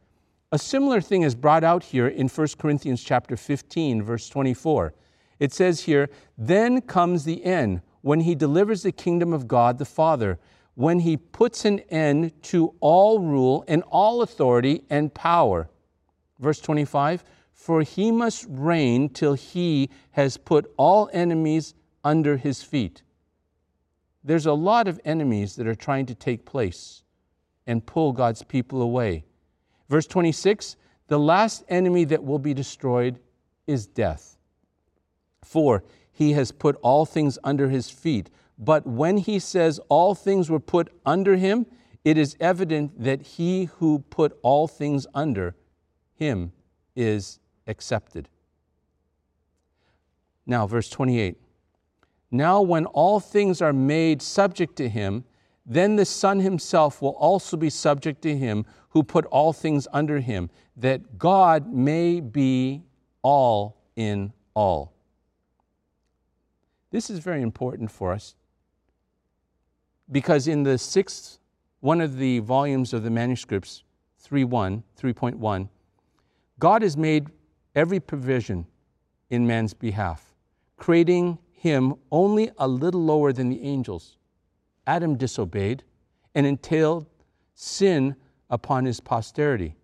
A 0.51 0.59
similar 0.59 1.01
thing 1.01 1.23
is 1.23 1.35
brought 1.35 1.63
out 1.63 1.83
here 1.83 2.07
in 2.07 2.27
1 2.27 2.47
Corinthians 2.57 3.03
chapter 3.03 3.35
15 3.35 4.03
verse 4.03 4.29
24. 4.29 4.93
It 5.39 5.51
says 5.51 5.81
here, 5.81 6.09
"Then 6.37 6.81
comes 6.81 7.25
the 7.25 7.43
end 7.43 7.81
when 8.01 8.21
he 8.21 8.35
delivers 8.35 8.83
the 8.83 8.91
kingdom 8.91 9.33
of 9.33 9.47
God 9.47 9.79
the 9.79 9.85
Father 9.85 10.39
when 10.75 10.99
he 10.99 11.17
puts 11.17 11.65
an 11.65 11.79
end 11.89 12.31
to 12.43 12.75
all 12.79 13.19
rule 13.19 13.63
and 13.67 13.81
all 13.83 14.21
authority 14.21 14.83
and 14.89 15.13
power. 15.13 15.69
Verse 16.39 16.59
25 16.59 17.23
For 17.51 17.81
he 17.81 18.11
must 18.11 18.45
reign 18.49 19.09
till 19.09 19.33
he 19.33 19.89
has 20.11 20.37
put 20.37 20.71
all 20.77 21.09
enemies 21.13 21.73
under 22.03 22.37
his 22.37 22.61
feet. 22.61 23.01
There's 24.23 24.45
a 24.45 24.53
lot 24.53 24.87
of 24.87 24.99
enemies 25.05 25.55
that 25.55 25.67
are 25.67 25.75
trying 25.75 26.05
to 26.07 26.15
take 26.15 26.45
place 26.45 27.03
and 27.65 27.85
pull 27.85 28.11
God's 28.11 28.43
people 28.43 28.81
away. 28.81 29.23
Verse 29.89 30.07
26 30.07 30.77
The 31.07 31.19
last 31.19 31.63
enemy 31.69 32.05
that 32.05 32.23
will 32.23 32.39
be 32.39 32.53
destroyed 32.53 33.19
is 33.67 33.87
death. 33.87 34.37
For 35.43 35.83
he 36.11 36.33
has 36.33 36.51
put 36.51 36.75
all 36.81 37.05
things 37.05 37.37
under 37.43 37.69
his 37.69 37.89
feet. 37.89 38.29
But 38.57 38.87
when 38.87 39.17
he 39.17 39.39
says 39.39 39.79
all 39.89 40.15
things 40.15 40.49
were 40.49 40.59
put 40.59 40.89
under 41.05 41.35
him, 41.35 41.65
it 42.03 42.17
is 42.17 42.37
evident 42.39 43.03
that 43.03 43.21
he 43.21 43.65
who 43.65 43.99
put 44.09 44.37
all 44.41 44.67
things 44.67 45.05
under 45.13 45.55
him 46.13 46.53
is 46.95 47.39
accepted. 47.67 48.29
Now, 50.45 50.67
verse 50.67 50.89
28. 50.89 51.37
Now, 52.31 52.61
when 52.61 52.85
all 52.85 53.19
things 53.19 53.61
are 53.61 53.73
made 53.73 54.21
subject 54.21 54.75
to 54.77 54.87
him, 54.87 55.25
then 55.65 55.95
the 55.95 56.05
Son 56.05 56.39
himself 56.39 57.01
will 57.01 57.15
also 57.15 57.57
be 57.57 57.69
subject 57.69 58.21
to 58.21 58.37
him 58.37 58.65
who 58.95 59.03
put 59.03 59.25
all 59.25 59.51
things 59.51 59.89
under 59.91 60.21
him, 60.21 60.49
that 60.77 61.17
God 61.17 61.71
may 61.71 62.21
be 62.21 62.81
all 63.21 63.75
in 63.97 64.31
all. 64.53 64.93
This 66.91 67.09
is 67.09 67.19
very 67.19 67.41
important 67.41 67.91
for 67.91 68.13
us 68.13 68.35
because 70.09 70.47
in 70.47 70.63
the 70.63 70.77
sixth, 70.77 71.39
one 71.81 71.99
of 71.99 72.15
the 72.15 72.39
volumes 72.39 72.93
of 72.93 73.03
the 73.03 73.09
manuscripts, 73.09 73.83
3.1, 74.25 74.81
3.1, 74.97 75.67
God 76.57 76.81
has 76.81 76.95
made 76.95 77.27
every 77.75 77.99
provision 77.99 78.65
in 79.29 79.45
man's 79.45 79.73
behalf, 79.73 80.33
creating 80.77 81.37
him 81.51 81.95
only 82.13 82.49
a 82.57 82.67
little 82.67 83.03
lower 83.03 83.33
than 83.33 83.49
the 83.49 83.61
angels. 83.61 84.15
Adam 84.87 85.17
disobeyed 85.17 85.83
and 86.33 86.45
entailed 86.45 87.07
sin 87.55 88.15
upon 88.49 88.85
his 88.85 88.99
posterity. 88.99 89.75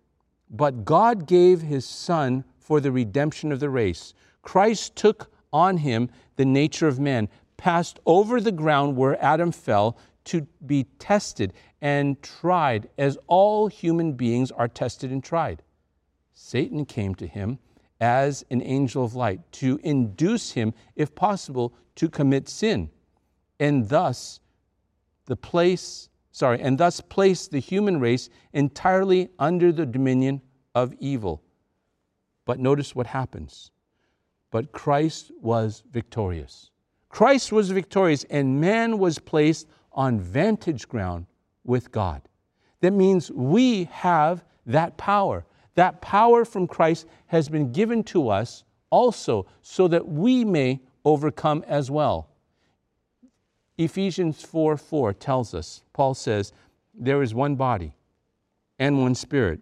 But 0.50 0.84
God 0.84 1.26
gave 1.26 1.62
his 1.62 1.84
Son 1.84 2.44
for 2.58 2.80
the 2.80 2.92
redemption 2.92 3.52
of 3.52 3.60
the 3.60 3.70
race. 3.70 4.14
Christ 4.42 4.96
took 4.96 5.30
on 5.52 5.78
him 5.78 6.10
the 6.36 6.44
nature 6.44 6.88
of 6.88 6.98
man, 6.98 7.28
passed 7.56 7.98
over 8.06 8.40
the 8.40 8.52
ground 8.52 8.96
where 8.96 9.22
Adam 9.22 9.52
fell 9.52 9.96
to 10.24 10.46
be 10.64 10.84
tested 10.98 11.52
and 11.80 12.22
tried 12.22 12.88
as 12.96 13.18
all 13.26 13.66
human 13.66 14.12
beings 14.12 14.50
are 14.52 14.68
tested 14.68 15.10
and 15.10 15.22
tried. 15.22 15.62
Satan 16.34 16.84
came 16.84 17.14
to 17.16 17.26
him 17.26 17.58
as 18.00 18.44
an 18.50 18.62
angel 18.62 19.04
of 19.04 19.14
light 19.14 19.40
to 19.52 19.78
induce 19.82 20.52
him, 20.52 20.74
if 20.96 21.14
possible, 21.14 21.72
to 21.94 22.08
commit 22.08 22.48
sin, 22.48 22.90
and 23.60 23.88
thus 23.88 24.40
the 25.26 25.36
place, 25.36 26.08
sorry, 26.32 26.60
and 26.60 26.78
thus 26.78 27.00
place 27.00 27.46
the 27.46 27.60
human 27.60 28.00
race 28.00 28.28
entirely 28.52 29.28
under 29.38 29.70
the 29.70 29.86
dominion 29.86 30.40
of 30.74 30.94
evil. 30.98 31.42
But 32.44 32.58
notice 32.58 32.94
what 32.94 33.06
happens. 33.06 33.70
But 34.50 34.72
Christ 34.72 35.30
was 35.40 35.82
victorious. 35.90 36.70
Christ 37.08 37.52
was 37.52 37.70
victorious, 37.70 38.24
and 38.24 38.60
man 38.60 38.98
was 38.98 39.18
placed 39.18 39.68
on 39.92 40.18
vantage 40.18 40.88
ground 40.88 41.26
with 41.64 41.92
God. 41.92 42.22
That 42.80 42.92
means 42.92 43.30
we 43.30 43.84
have 43.84 44.44
that 44.66 44.96
power. 44.96 45.44
That 45.74 46.00
power 46.00 46.44
from 46.44 46.66
Christ 46.66 47.06
has 47.26 47.48
been 47.48 47.72
given 47.72 48.02
to 48.04 48.28
us 48.28 48.64
also 48.90 49.46
so 49.60 49.88
that 49.88 50.08
we 50.08 50.44
may 50.44 50.80
overcome 51.04 51.64
as 51.66 51.90
well. 51.90 52.28
Ephesians 53.84 54.42
4 54.42 54.76
4 54.76 55.12
tells 55.14 55.54
us, 55.54 55.82
Paul 55.92 56.14
says, 56.14 56.52
there 56.94 57.22
is 57.22 57.34
one 57.34 57.56
body 57.56 57.94
and 58.78 59.00
one 59.00 59.14
spirit. 59.14 59.60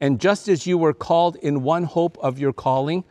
And 0.00 0.20
just 0.20 0.48
as 0.48 0.66
you 0.66 0.78
were 0.78 0.94
called 0.94 1.36
in 1.36 1.62
one 1.62 1.84
hope 1.84 2.18
of 2.18 2.38
your 2.38 2.52
calling, 2.52 3.04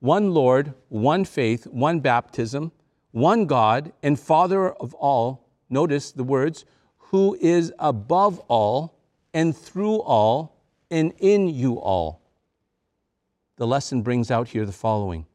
one 0.00 0.32
Lord, 0.32 0.74
one 0.88 1.24
faith, 1.24 1.66
one 1.66 2.00
baptism, 2.00 2.72
one 3.12 3.46
God 3.46 3.92
and 4.02 4.18
Father 4.18 4.70
of 4.70 4.94
all, 4.94 5.48
notice 5.68 6.12
the 6.12 6.24
words, 6.24 6.64
who 6.98 7.36
is 7.40 7.72
above 7.78 8.38
all 8.48 8.98
and 9.32 9.56
through 9.56 10.00
all 10.00 10.56
and 10.90 11.12
in 11.18 11.48
you 11.48 11.80
all. 11.80 12.20
The 13.56 13.66
lesson 13.66 14.02
brings 14.02 14.30
out 14.30 14.48
here 14.48 14.66
the 14.66 14.72
following 14.72 15.26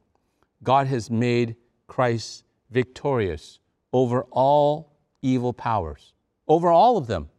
God 0.63 0.87
has 0.87 1.09
made 1.09 1.55
Christ 1.87 2.43
victorious 2.69 3.59
over 3.93 4.23
all 4.31 4.93
evil 5.21 5.53
powers, 5.53 6.13
over 6.47 6.69
all 6.69 6.97
of 6.97 7.07
them. 7.07 7.29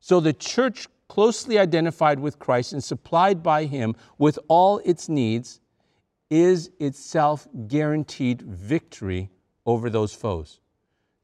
So 0.00 0.20
the 0.20 0.32
church, 0.32 0.88
closely 1.08 1.58
identified 1.58 2.18
with 2.18 2.38
Christ 2.38 2.72
and 2.72 2.82
supplied 2.82 3.42
by 3.42 3.66
him 3.66 3.94
with 4.18 4.38
all 4.48 4.78
its 4.84 5.08
needs, 5.08 5.60
is 6.30 6.70
itself 6.80 7.46
guaranteed 7.66 8.42
victory 8.42 9.30
over 9.66 9.90
those 9.90 10.14
foes. 10.14 10.60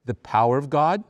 The 0.04 0.14
power 0.14 0.58
of 0.58 0.68
God 0.68 1.04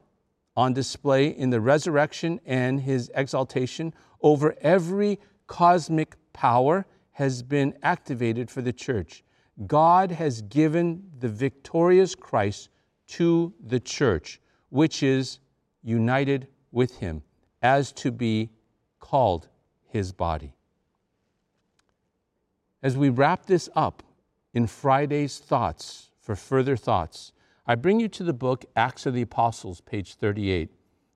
on 0.57 0.73
display 0.73 1.29
in 1.29 1.51
the 1.51 1.61
resurrection 1.61 2.41
and 2.47 2.81
his 2.81 3.11
exaltation 3.15 3.93
over 4.23 4.57
every 4.61 5.19
cosmic 5.47 6.17
power 6.33 6.87
has 7.13 7.43
been 7.43 7.77
activated 7.83 8.51
for 8.51 8.63
the 8.63 8.73
church. 8.73 9.25
God 9.67 10.13
has 10.13 10.43
given 10.43 11.03
the 11.19 11.29
victorious 11.29 12.15
Christ 12.15 12.69
to 13.09 13.53
the 13.61 13.81
church, 13.81 14.41
which 14.71 15.03
is 15.03 15.39
united 15.83 16.47
with 16.71 16.99
him, 16.99 17.23
as 17.63 17.93
to 17.93 18.13
be 18.13 18.51
called 19.01 19.49
his 19.89 20.13
body. 20.13 20.55
As 22.83 22.97
we 22.97 23.09
wrap 23.09 23.47
this 23.47 23.69
up 23.75 24.03
in 24.55 24.67
Friday's 24.67 25.39
thoughts 25.39 26.11
for 26.21 26.37
further 26.37 26.77
thoughts, 26.77 27.33
I 27.67 27.75
bring 27.75 28.01
you 28.01 28.09
to 28.09 28.23
the 28.23 28.33
book 28.33 28.65
Acts 28.77 29.05
of 29.07 29.15
the 29.15 29.23
Apostles, 29.23 29.81
page 29.81 30.15
38. 30.15 30.71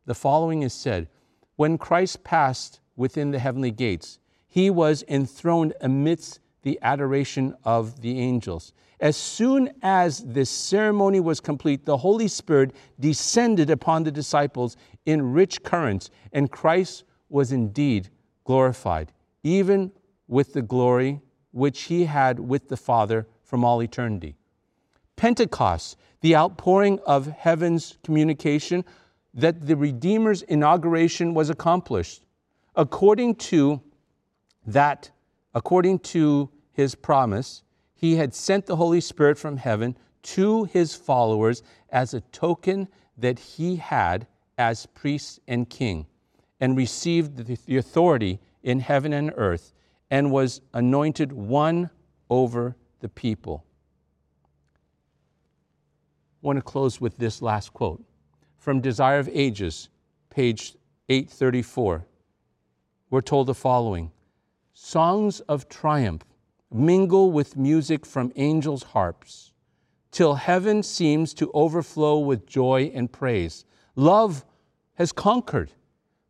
The 0.05 0.15
following 0.15 0.63
is 0.63 0.73
said 0.73 1.09
When 1.57 1.79
Christ 1.79 2.25
passed 2.25 2.81
within 2.97 3.31
the 3.31 3.39
heavenly 3.39 3.71
gates, 3.71 4.19
he 4.49 4.69
was 4.69 5.05
enthroned 5.09 5.75
amidst 5.81 6.41
the 6.63 6.79
adoration 6.83 7.55
of 7.65 8.01
the 8.01 8.19
angels. 8.19 8.73
As 9.03 9.17
soon 9.17 9.69
as 9.83 10.21
this 10.21 10.49
ceremony 10.49 11.19
was 11.19 11.41
complete, 11.41 11.85
the 11.85 11.97
Holy 11.97 12.29
Spirit 12.29 12.71
descended 13.01 13.69
upon 13.69 14.05
the 14.05 14.13
disciples 14.13 14.77
in 15.05 15.33
rich 15.33 15.65
currents, 15.65 16.09
and 16.33 16.53
Christ 16.53 17.03
was 17.29 17.51
indeed 17.51 18.11
glorified, 18.45 19.11
even 19.43 19.91
with 20.29 20.53
the 20.53 20.63
glory 20.63 21.21
which 21.51 21.83
he 21.83 22.05
had 22.05 22.39
with 22.39 22.69
the 22.69 22.77
Father 22.77 23.27
from 23.43 23.65
all 23.65 23.83
eternity. 23.83 24.37
Pentecost, 25.17 25.97
the 26.21 26.37
outpouring 26.37 27.01
of 27.05 27.27
heaven's 27.27 27.99
communication 28.05 28.85
that 29.35 29.67
the 29.67 29.75
Redeemer's 29.75 30.43
inauguration 30.43 31.35
was 31.35 31.51
accomplished. 31.51 32.25
According 32.77 33.35
to 33.35 33.81
that, 34.65 35.11
according 35.55 35.99
to 35.99 36.51
his 36.73 36.95
promise, 36.95 37.65
he 38.03 38.17
had 38.17 38.35
sent 38.35 38.67
the 38.67 38.75
Holy 38.75 39.01
Spirit 39.01 39.39
from 39.39 39.57
heaven 39.57 39.97
to 40.23 40.65
his 40.65 40.93
followers 40.93 41.63
as 41.91 42.13
a 42.13 42.21
token 42.21 42.89
that 43.17 43.39
he 43.39 43.77
had 43.77 44.27
as 44.59 44.87
priest 44.87 45.39
and 45.47 45.71
king, 45.71 46.07
and 46.61 46.77
received 46.77 47.47
the 47.47 47.77
authority 47.77 48.41
in 48.65 48.81
heaven 48.81 49.13
and 49.13 49.33
earth, 49.37 49.73
and 50.11 50.33
was 50.33 50.61
anointed 50.75 51.33
one 51.33 51.91
over 52.29 52.77
the 52.99 53.09
people. 53.09 53.65
I 56.43 56.47
want 56.47 56.57
to 56.59 56.63
close 56.63 57.01
with 57.01 57.19
this 57.19 57.41
last 57.41 57.73
quote 57.73 58.03
from 58.59 58.81
Desire 58.81 59.21
of 59.21 59.29
Ages, 59.33 59.91
page 60.29 60.75
834. 61.09 62.05
We're 63.11 63.21
told 63.21 63.47
the 63.47 63.55
following 63.55 64.11
Songs 64.75 65.39
of 65.41 65.69
triumph 65.69 66.25
mingle 66.75 67.31
with 67.31 67.57
music 67.57 68.07
from 68.07 68.33
angels' 68.37 68.83
harps, 68.83 69.53
till 70.11 70.35
heaven 70.35 70.83
seems 70.83 71.35
to 71.35 71.51
overflow 71.53 72.19
with 72.19 72.47
joy 72.47 72.91
and 72.95 73.13
praise. 73.13 73.65
Love 73.97 74.45
has 74.95 75.13
conquered, 75.13 75.73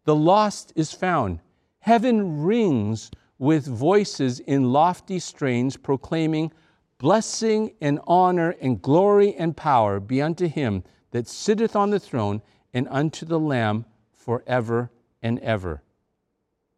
the 0.04 0.14
lost 0.14 0.72
is 0.76 0.92
found. 0.92 1.40
Heaven 1.80 2.42
rings 2.42 3.10
with 3.38 3.66
voices 3.66 4.40
in 4.40 4.72
lofty 4.72 5.18
strains 5.18 5.76
proclaiming, 5.76 6.52
Blessing 6.98 7.72
and 7.80 7.98
honor 8.06 8.54
and 8.60 8.80
glory 8.80 9.34
and 9.34 9.56
power 9.56 9.98
be 9.98 10.22
unto 10.22 10.46
him 10.46 10.84
that 11.10 11.26
sitteth 11.26 11.74
on 11.74 11.90
the 11.90 11.98
throne 11.98 12.40
and 12.72 12.86
unto 12.88 13.26
the 13.26 13.40
Lamb 13.40 13.84
forever 14.12 14.88
and 15.20 15.40
ever. 15.40 15.82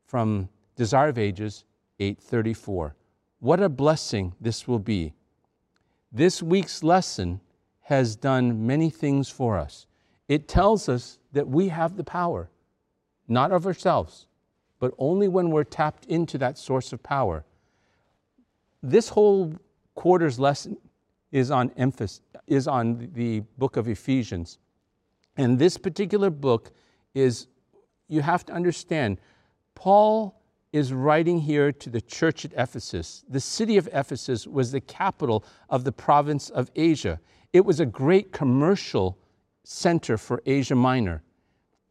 From 0.07 0.49
Desire 0.77 1.09
of 1.09 1.19
Ages 1.19 1.65
834. 1.99 2.97
What 3.45 3.61
a 3.61 3.68
blessing 3.68 4.32
this 4.40 4.66
will 4.66 4.78
be. 4.78 5.12
This 6.11 6.42
week's 6.42 6.82
lesson 6.82 7.42
has 7.82 8.16
done 8.16 8.66
many 8.66 8.88
things 8.88 9.28
for 9.28 9.59
us. 9.59 9.86
It 10.28 10.49
tells 10.49 10.88
us 10.88 11.18
that 11.34 11.47
we 11.47 11.68
have 11.68 11.99
the 11.99 12.05
power, 12.05 12.49
not 13.28 13.53
of 13.53 13.66
ourselves, 13.66 14.24
but 14.78 14.95
only 14.97 15.28
when 15.28 15.51
we're 15.51 15.62
tapped 15.62 16.07
into 16.07 16.38
that 16.38 16.57
source 16.57 16.90
of 16.95 17.03
power. 17.03 17.45
This 18.82 19.11
whole 19.11 19.53
quarter's 19.95 20.38
lesson 20.38 20.78
is 21.30 21.51
on 21.51 21.70
Ephesians, 21.76 22.22
is 22.47 22.66
on 22.66 23.11
the 23.12 23.40
book 23.59 23.76
of 23.76 23.88
Ephesians. 23.88 24.59
And 25.36 25.59
this 25.59 25.76
particular 25.76 26.30
book 26.30 26.70
is, 27.12 27.49
you 28.09 28.22
have 28.22 28.47
to 28.47 28.55
understand, 28.55 29.18
Paul 29.74 30.40
is 30.75 30.93
writing 30.93 31.39
here 31.39 31.70
to 31.70 31.89
the 31.89 32.01
church 32.01 32.45
at 32.45 32.53
Ephesus. 32.57 33.22
The 33.29 33.39
city 33.39 33.77
of 33.77 33.89
Ephesus 33.93 34.45
was 34.45 34.72
the 34.72 34.81
capital 34.81 35.45
of 35.70 35.85
the 35.85 35.93
province 35.93 36.51
of 36.51 36.68
Asia. 36.75 37.20
It 37.53 37.64
was 37.64 37.79
a 37.79 37.87
great 37.87 38.33
commercial 38.33 39.16
center 39.62 40.18
for 40.18 40.43
Asia 40.45 40.75
Minor. 40.75 41.22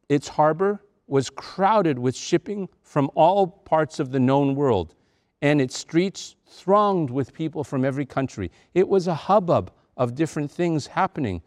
Its 0.09 0.27
harbor 0.27 0.83
was 1.07 1.29
crowded 1.29 1.97
with 1.97 2.13
shipping 2.13 2.67
from 2.81 3.09
all 3.15 3.47
parts 3.47 4.01
of 4.01 4.11
the 4.11 4.19
known 4.19 4.53
world, 4.53 4.95
and 5.41 5.61
its 5.61 5.77
streets 5.77 6.35
thronged 6.45 7.09
with 7.09 7.31
people 7.33 7.63
from 7.63 7.85
every 7.85 8.05
country. 8.05 8.51
It 8.73 8.89
was 8.89 9.07
a 9.07 9.15
hubbub 9.15 9.71
of 9.95 10.13
different 10.13 10.51
things 10.51 10.87
happening. 10.87 11.41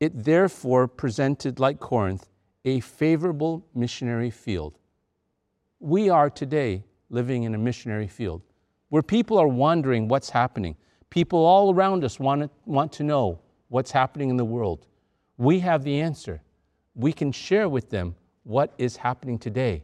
It 0.00 0.24
therefore 0.24 0.88
presented, 0.88 1.60
like 1.60 1.78
Corinth, 1.78 2.26
a 2.64 2.80
favorable 2.80 3.66
missionary 3.74 4.30
field. 4.30 4.79
We 5.80 6.10
are 6.10 6.28
today 6.28 6.84
living 7.08 7.44
in 7.44 7.54
a 7.54 7.58
missionary 7.58 8.06
field 8.06 8.42
where 8.90 9.02
people 9.02 9.38
are 9.38 9.48
wondering 9.48 10.08
what's 10.08 10.28
happening. 10.28 10.76
People 11.08 11.38
all 11.38 11.72
around 11.74 12.04
us 12.04 12.20
want 12.20 12.42
to, 12.42 12.50
want 12.66 12.92
to 12.92 13.02
know 13.02 13.40
what's 13.68 13.90
happening 13.90 14.28
in 14.28 14.36
the 14.36 14.44
world. 14.44 14.86
We 15.38 15.60
have 15.60 15.82
the 15.82 16.00
answer. 16.00 16.42
We 16.94 17.14
can 17.14 17.32
share 17.32 17.66
with 17.66 17.88
them 17.88 18.14
what 18.42 18.74
is 18.76 18.98
happening 18.98 19.38
today. 19.38 19.80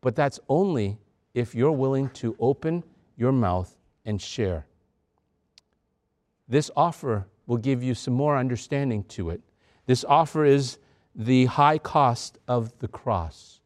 But 0.00 0.14
that's 0.14 0.38
only 0.48 0.96
if 1.34 1.56
you're 1.56 1.72
willing 1.72 2.10
to 2.10 2.36
open 2.38 2.84
your 3.16 3.32
mouth 3.32 3.76
and 4.04 4.22
share. 4.22 4.66
This 6.48 6.70
offer 6.76 7.26
will 7.48 7.56
give 7.56 7.82
you 7.82 7.94
some 7.94 8.14
more 8.14 8.36
understanding 8.36 9.02
to 9.04 9.30
it. 9.30 9.40
This 9.86 10.04
offer 10.04 10.44
is 10.44 10.78
the 11.16 11.46
high 11.46 11.78
cost 11.78 12.38
of 12.46 12.78
the 12.78 12.88
cross. 12.88 13.59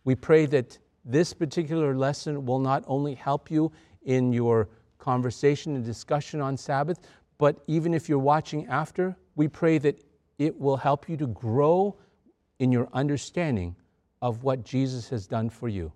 We 0.04 0.14
pray 0.14 0.44
that 0.46 0.78
this 1.04 1.32
particular 1.32 1.96
lesson 1.96 2.44
will 2.44 2.58
not 2.58 2.84
only 2.86 3.14
help 3.14 3.50
you 3.50 3.72
in 4.02 4.32
your 4.32 4.68
conversation 4.98 5.74
and 5.74 5.84
discussion 5.84 6.42
on 6.42 6.58
Sabbath, 6.58 7.00
but 7.38 7.62
even 7.66 7.94
if 7.94 8.08
you're 8.10 8.18
watching 8.18 8.66
after, 8.66 9.16
we 9.36 9.48
pray 9.48 9.78
that 9.78 10.04
it 10.38 10.58
will 10.58 10.76
help 10.76 11.08
you 11.08 11.16
to 11.16 11.28
grow 11.28 11.96
in 12.58 12.70
your 12.70 12.88
understanding 12.92 13.74
of 14.22 14.42
what 14.42 14.64
Jesus 14.64 15.08
has 15.10 15.26
done 15.26 15.50
for 15.50 15.68
you. 15.68 15.92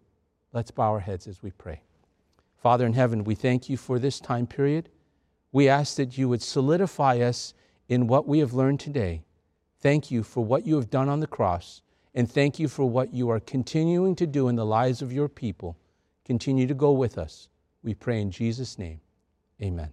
Let's 0.53 0.71
bow 0.71 0.93
our 0.93 1.01
heads 1.01 1.27
as 1.27 1.43
we 1.43 1.51
pray. 1.51 1.81
Father 2.57 2.87
in 2.87 2.95
heaven, 2.95 3.25
we 3.25 3.35
thank 3.35 3.69
you 3.69 3.77
for 3.77 3.99
this 3.99 4.21
time 4.21 4.47
period. 4.47 4.89
We 5.53 5.69
ask 5.69 5.97
that 5.97 6.17
you 6.17 6.29
would 6.29 6.43
solidify 6.43 7.19
us 7.19 7.55
in 7.89 8.07
what 8.07 8.27
we 8.27 8.39
have 8.39 8.55
learned 8.55 8.81
today. 8.81 9.25
Thank 9.81 10.11
you 10.11 10.23
for 10.23 10.45
what 10.45 10.67
you 10.67 10.77
have 10.77 10.91
done 10.91 11.09
on 11.09 11.21
the 11.21 11.27
cross, 11.27 11.83
and 12.15 12.31
thank 12.31 12.59
you 12.59 12.69
for 12.69 12.87
what 12.87 13.13
you 13.13 13.29
are 13.31 13.41
continuing 13.41 14.17
to 14.17 14.27
do 14.27 14.49
in 14.49 14.57
the 14.57 14.65
lives 14.65 15.03
of 15.03 15.13
your 15.13 15.29
people. 15.29 15.77
Continue 16.25 16.67
to 16.67 16.75
go 16.75 16.93
with 16.93 17.19
us. 17.19 17.49
We 17.83 17.93
pray 17.93 18.21
in 18.21 18.31
Jesus' 18.31 18.79
name. 18.79 19.01
Amen. 19.63 19.91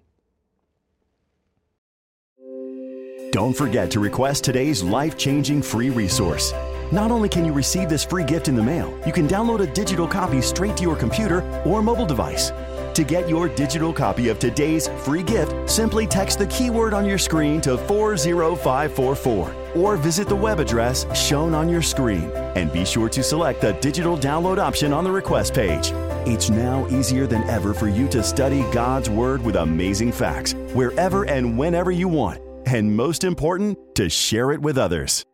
Don't 3.32 3.54
forget 3.54 3.92
to 3.92 4.00
request 4.00 4.44
today's 4.44 4.82
life 4.84 5.18
changing 5.18 5.62
free 5.62 5.90
resource. 5.90 6.54
Not 6.92 7.10
only 7.10 7.30
can 7.30 7.46
you 7.46 7.54
receive 7.54 7.88
this 7.88 8.04
free 8.04 8.26
gift 8.26 8.50
in 8.50 8.56
the 8.56 8.62
mail, 8.62 8.94
you 9.06 9.14
can 9.14 9.26
download 9.26 9.62
a 9.62 9.74
digital 9.74 10.06
copy 10.06 10.42
straight 10.42 10.76
to 10.76 10.84
your 10.84 10.98
computer 10.98 11.42
or 11.66 11.82
mobile 11.82 12.06
device. 12.06 12.52
To 12.96 13.06
get 13.06 13.30
your 13.30 13.48
digital 13.48 13.94
copy 13.94 14.28
of 14.28 14.40
today's 14.40 14.90
free 15.06 15.24
gift, 15.24 15.70
simply 15.70 16.06
text 16.06 16.40
the 16.40 16.48
keyword 16.48 16.94
on 16.94 17.06
your 17.06 17.18
screen 17.18 17.62
to 17.62 17.78
40544 17.78 19.56
or 19.78 19.96
visit 19.96 20.28
the 20.28 20.36
web 20.36 20.60
address 20.60 21.06
shown 21.18 21.54
on 21.54 21.70
your 21.70 21.82
screen. 21.82 22.30
And 22.58 22.74
be 22.74 22.84
sure 22.84 23.08
to 23.08 23.24
select 23.24 23.62
the 23.62 23.72
digital 23.74 24.18
download 24.18 24.58
option 24.58 24.92
on 24.92 25.06
the 25.06 25.12
request 25.12 25.54
page. 25.54 25.94
It's 26.28 26.50
now 26.50 26.86
easier 26.90 27.26
than 27.26 27.44
ever 27.44 27.74
for 27.74 27.88
you 27.88 28.10
to 28.10 28.22
study 28.22 28.64
God's 28.74 29.10
Word 29.10 29.42
with 29.42 29.56
amazing 29.56 30.12
facts 30.12 30.56
wherever 30.74 31.24
and 31.24 31.58
whenever 31.58 31.92
you 31.92 32.10
want. 32.10 32.42
And 32.66 32.94
most 32.94 33.24
important, 33.24 33.78
to 33.96 34.10
share 34.10 34.52
it 34.52 34.62
with 34.62 34.78
others. 34.78 35.26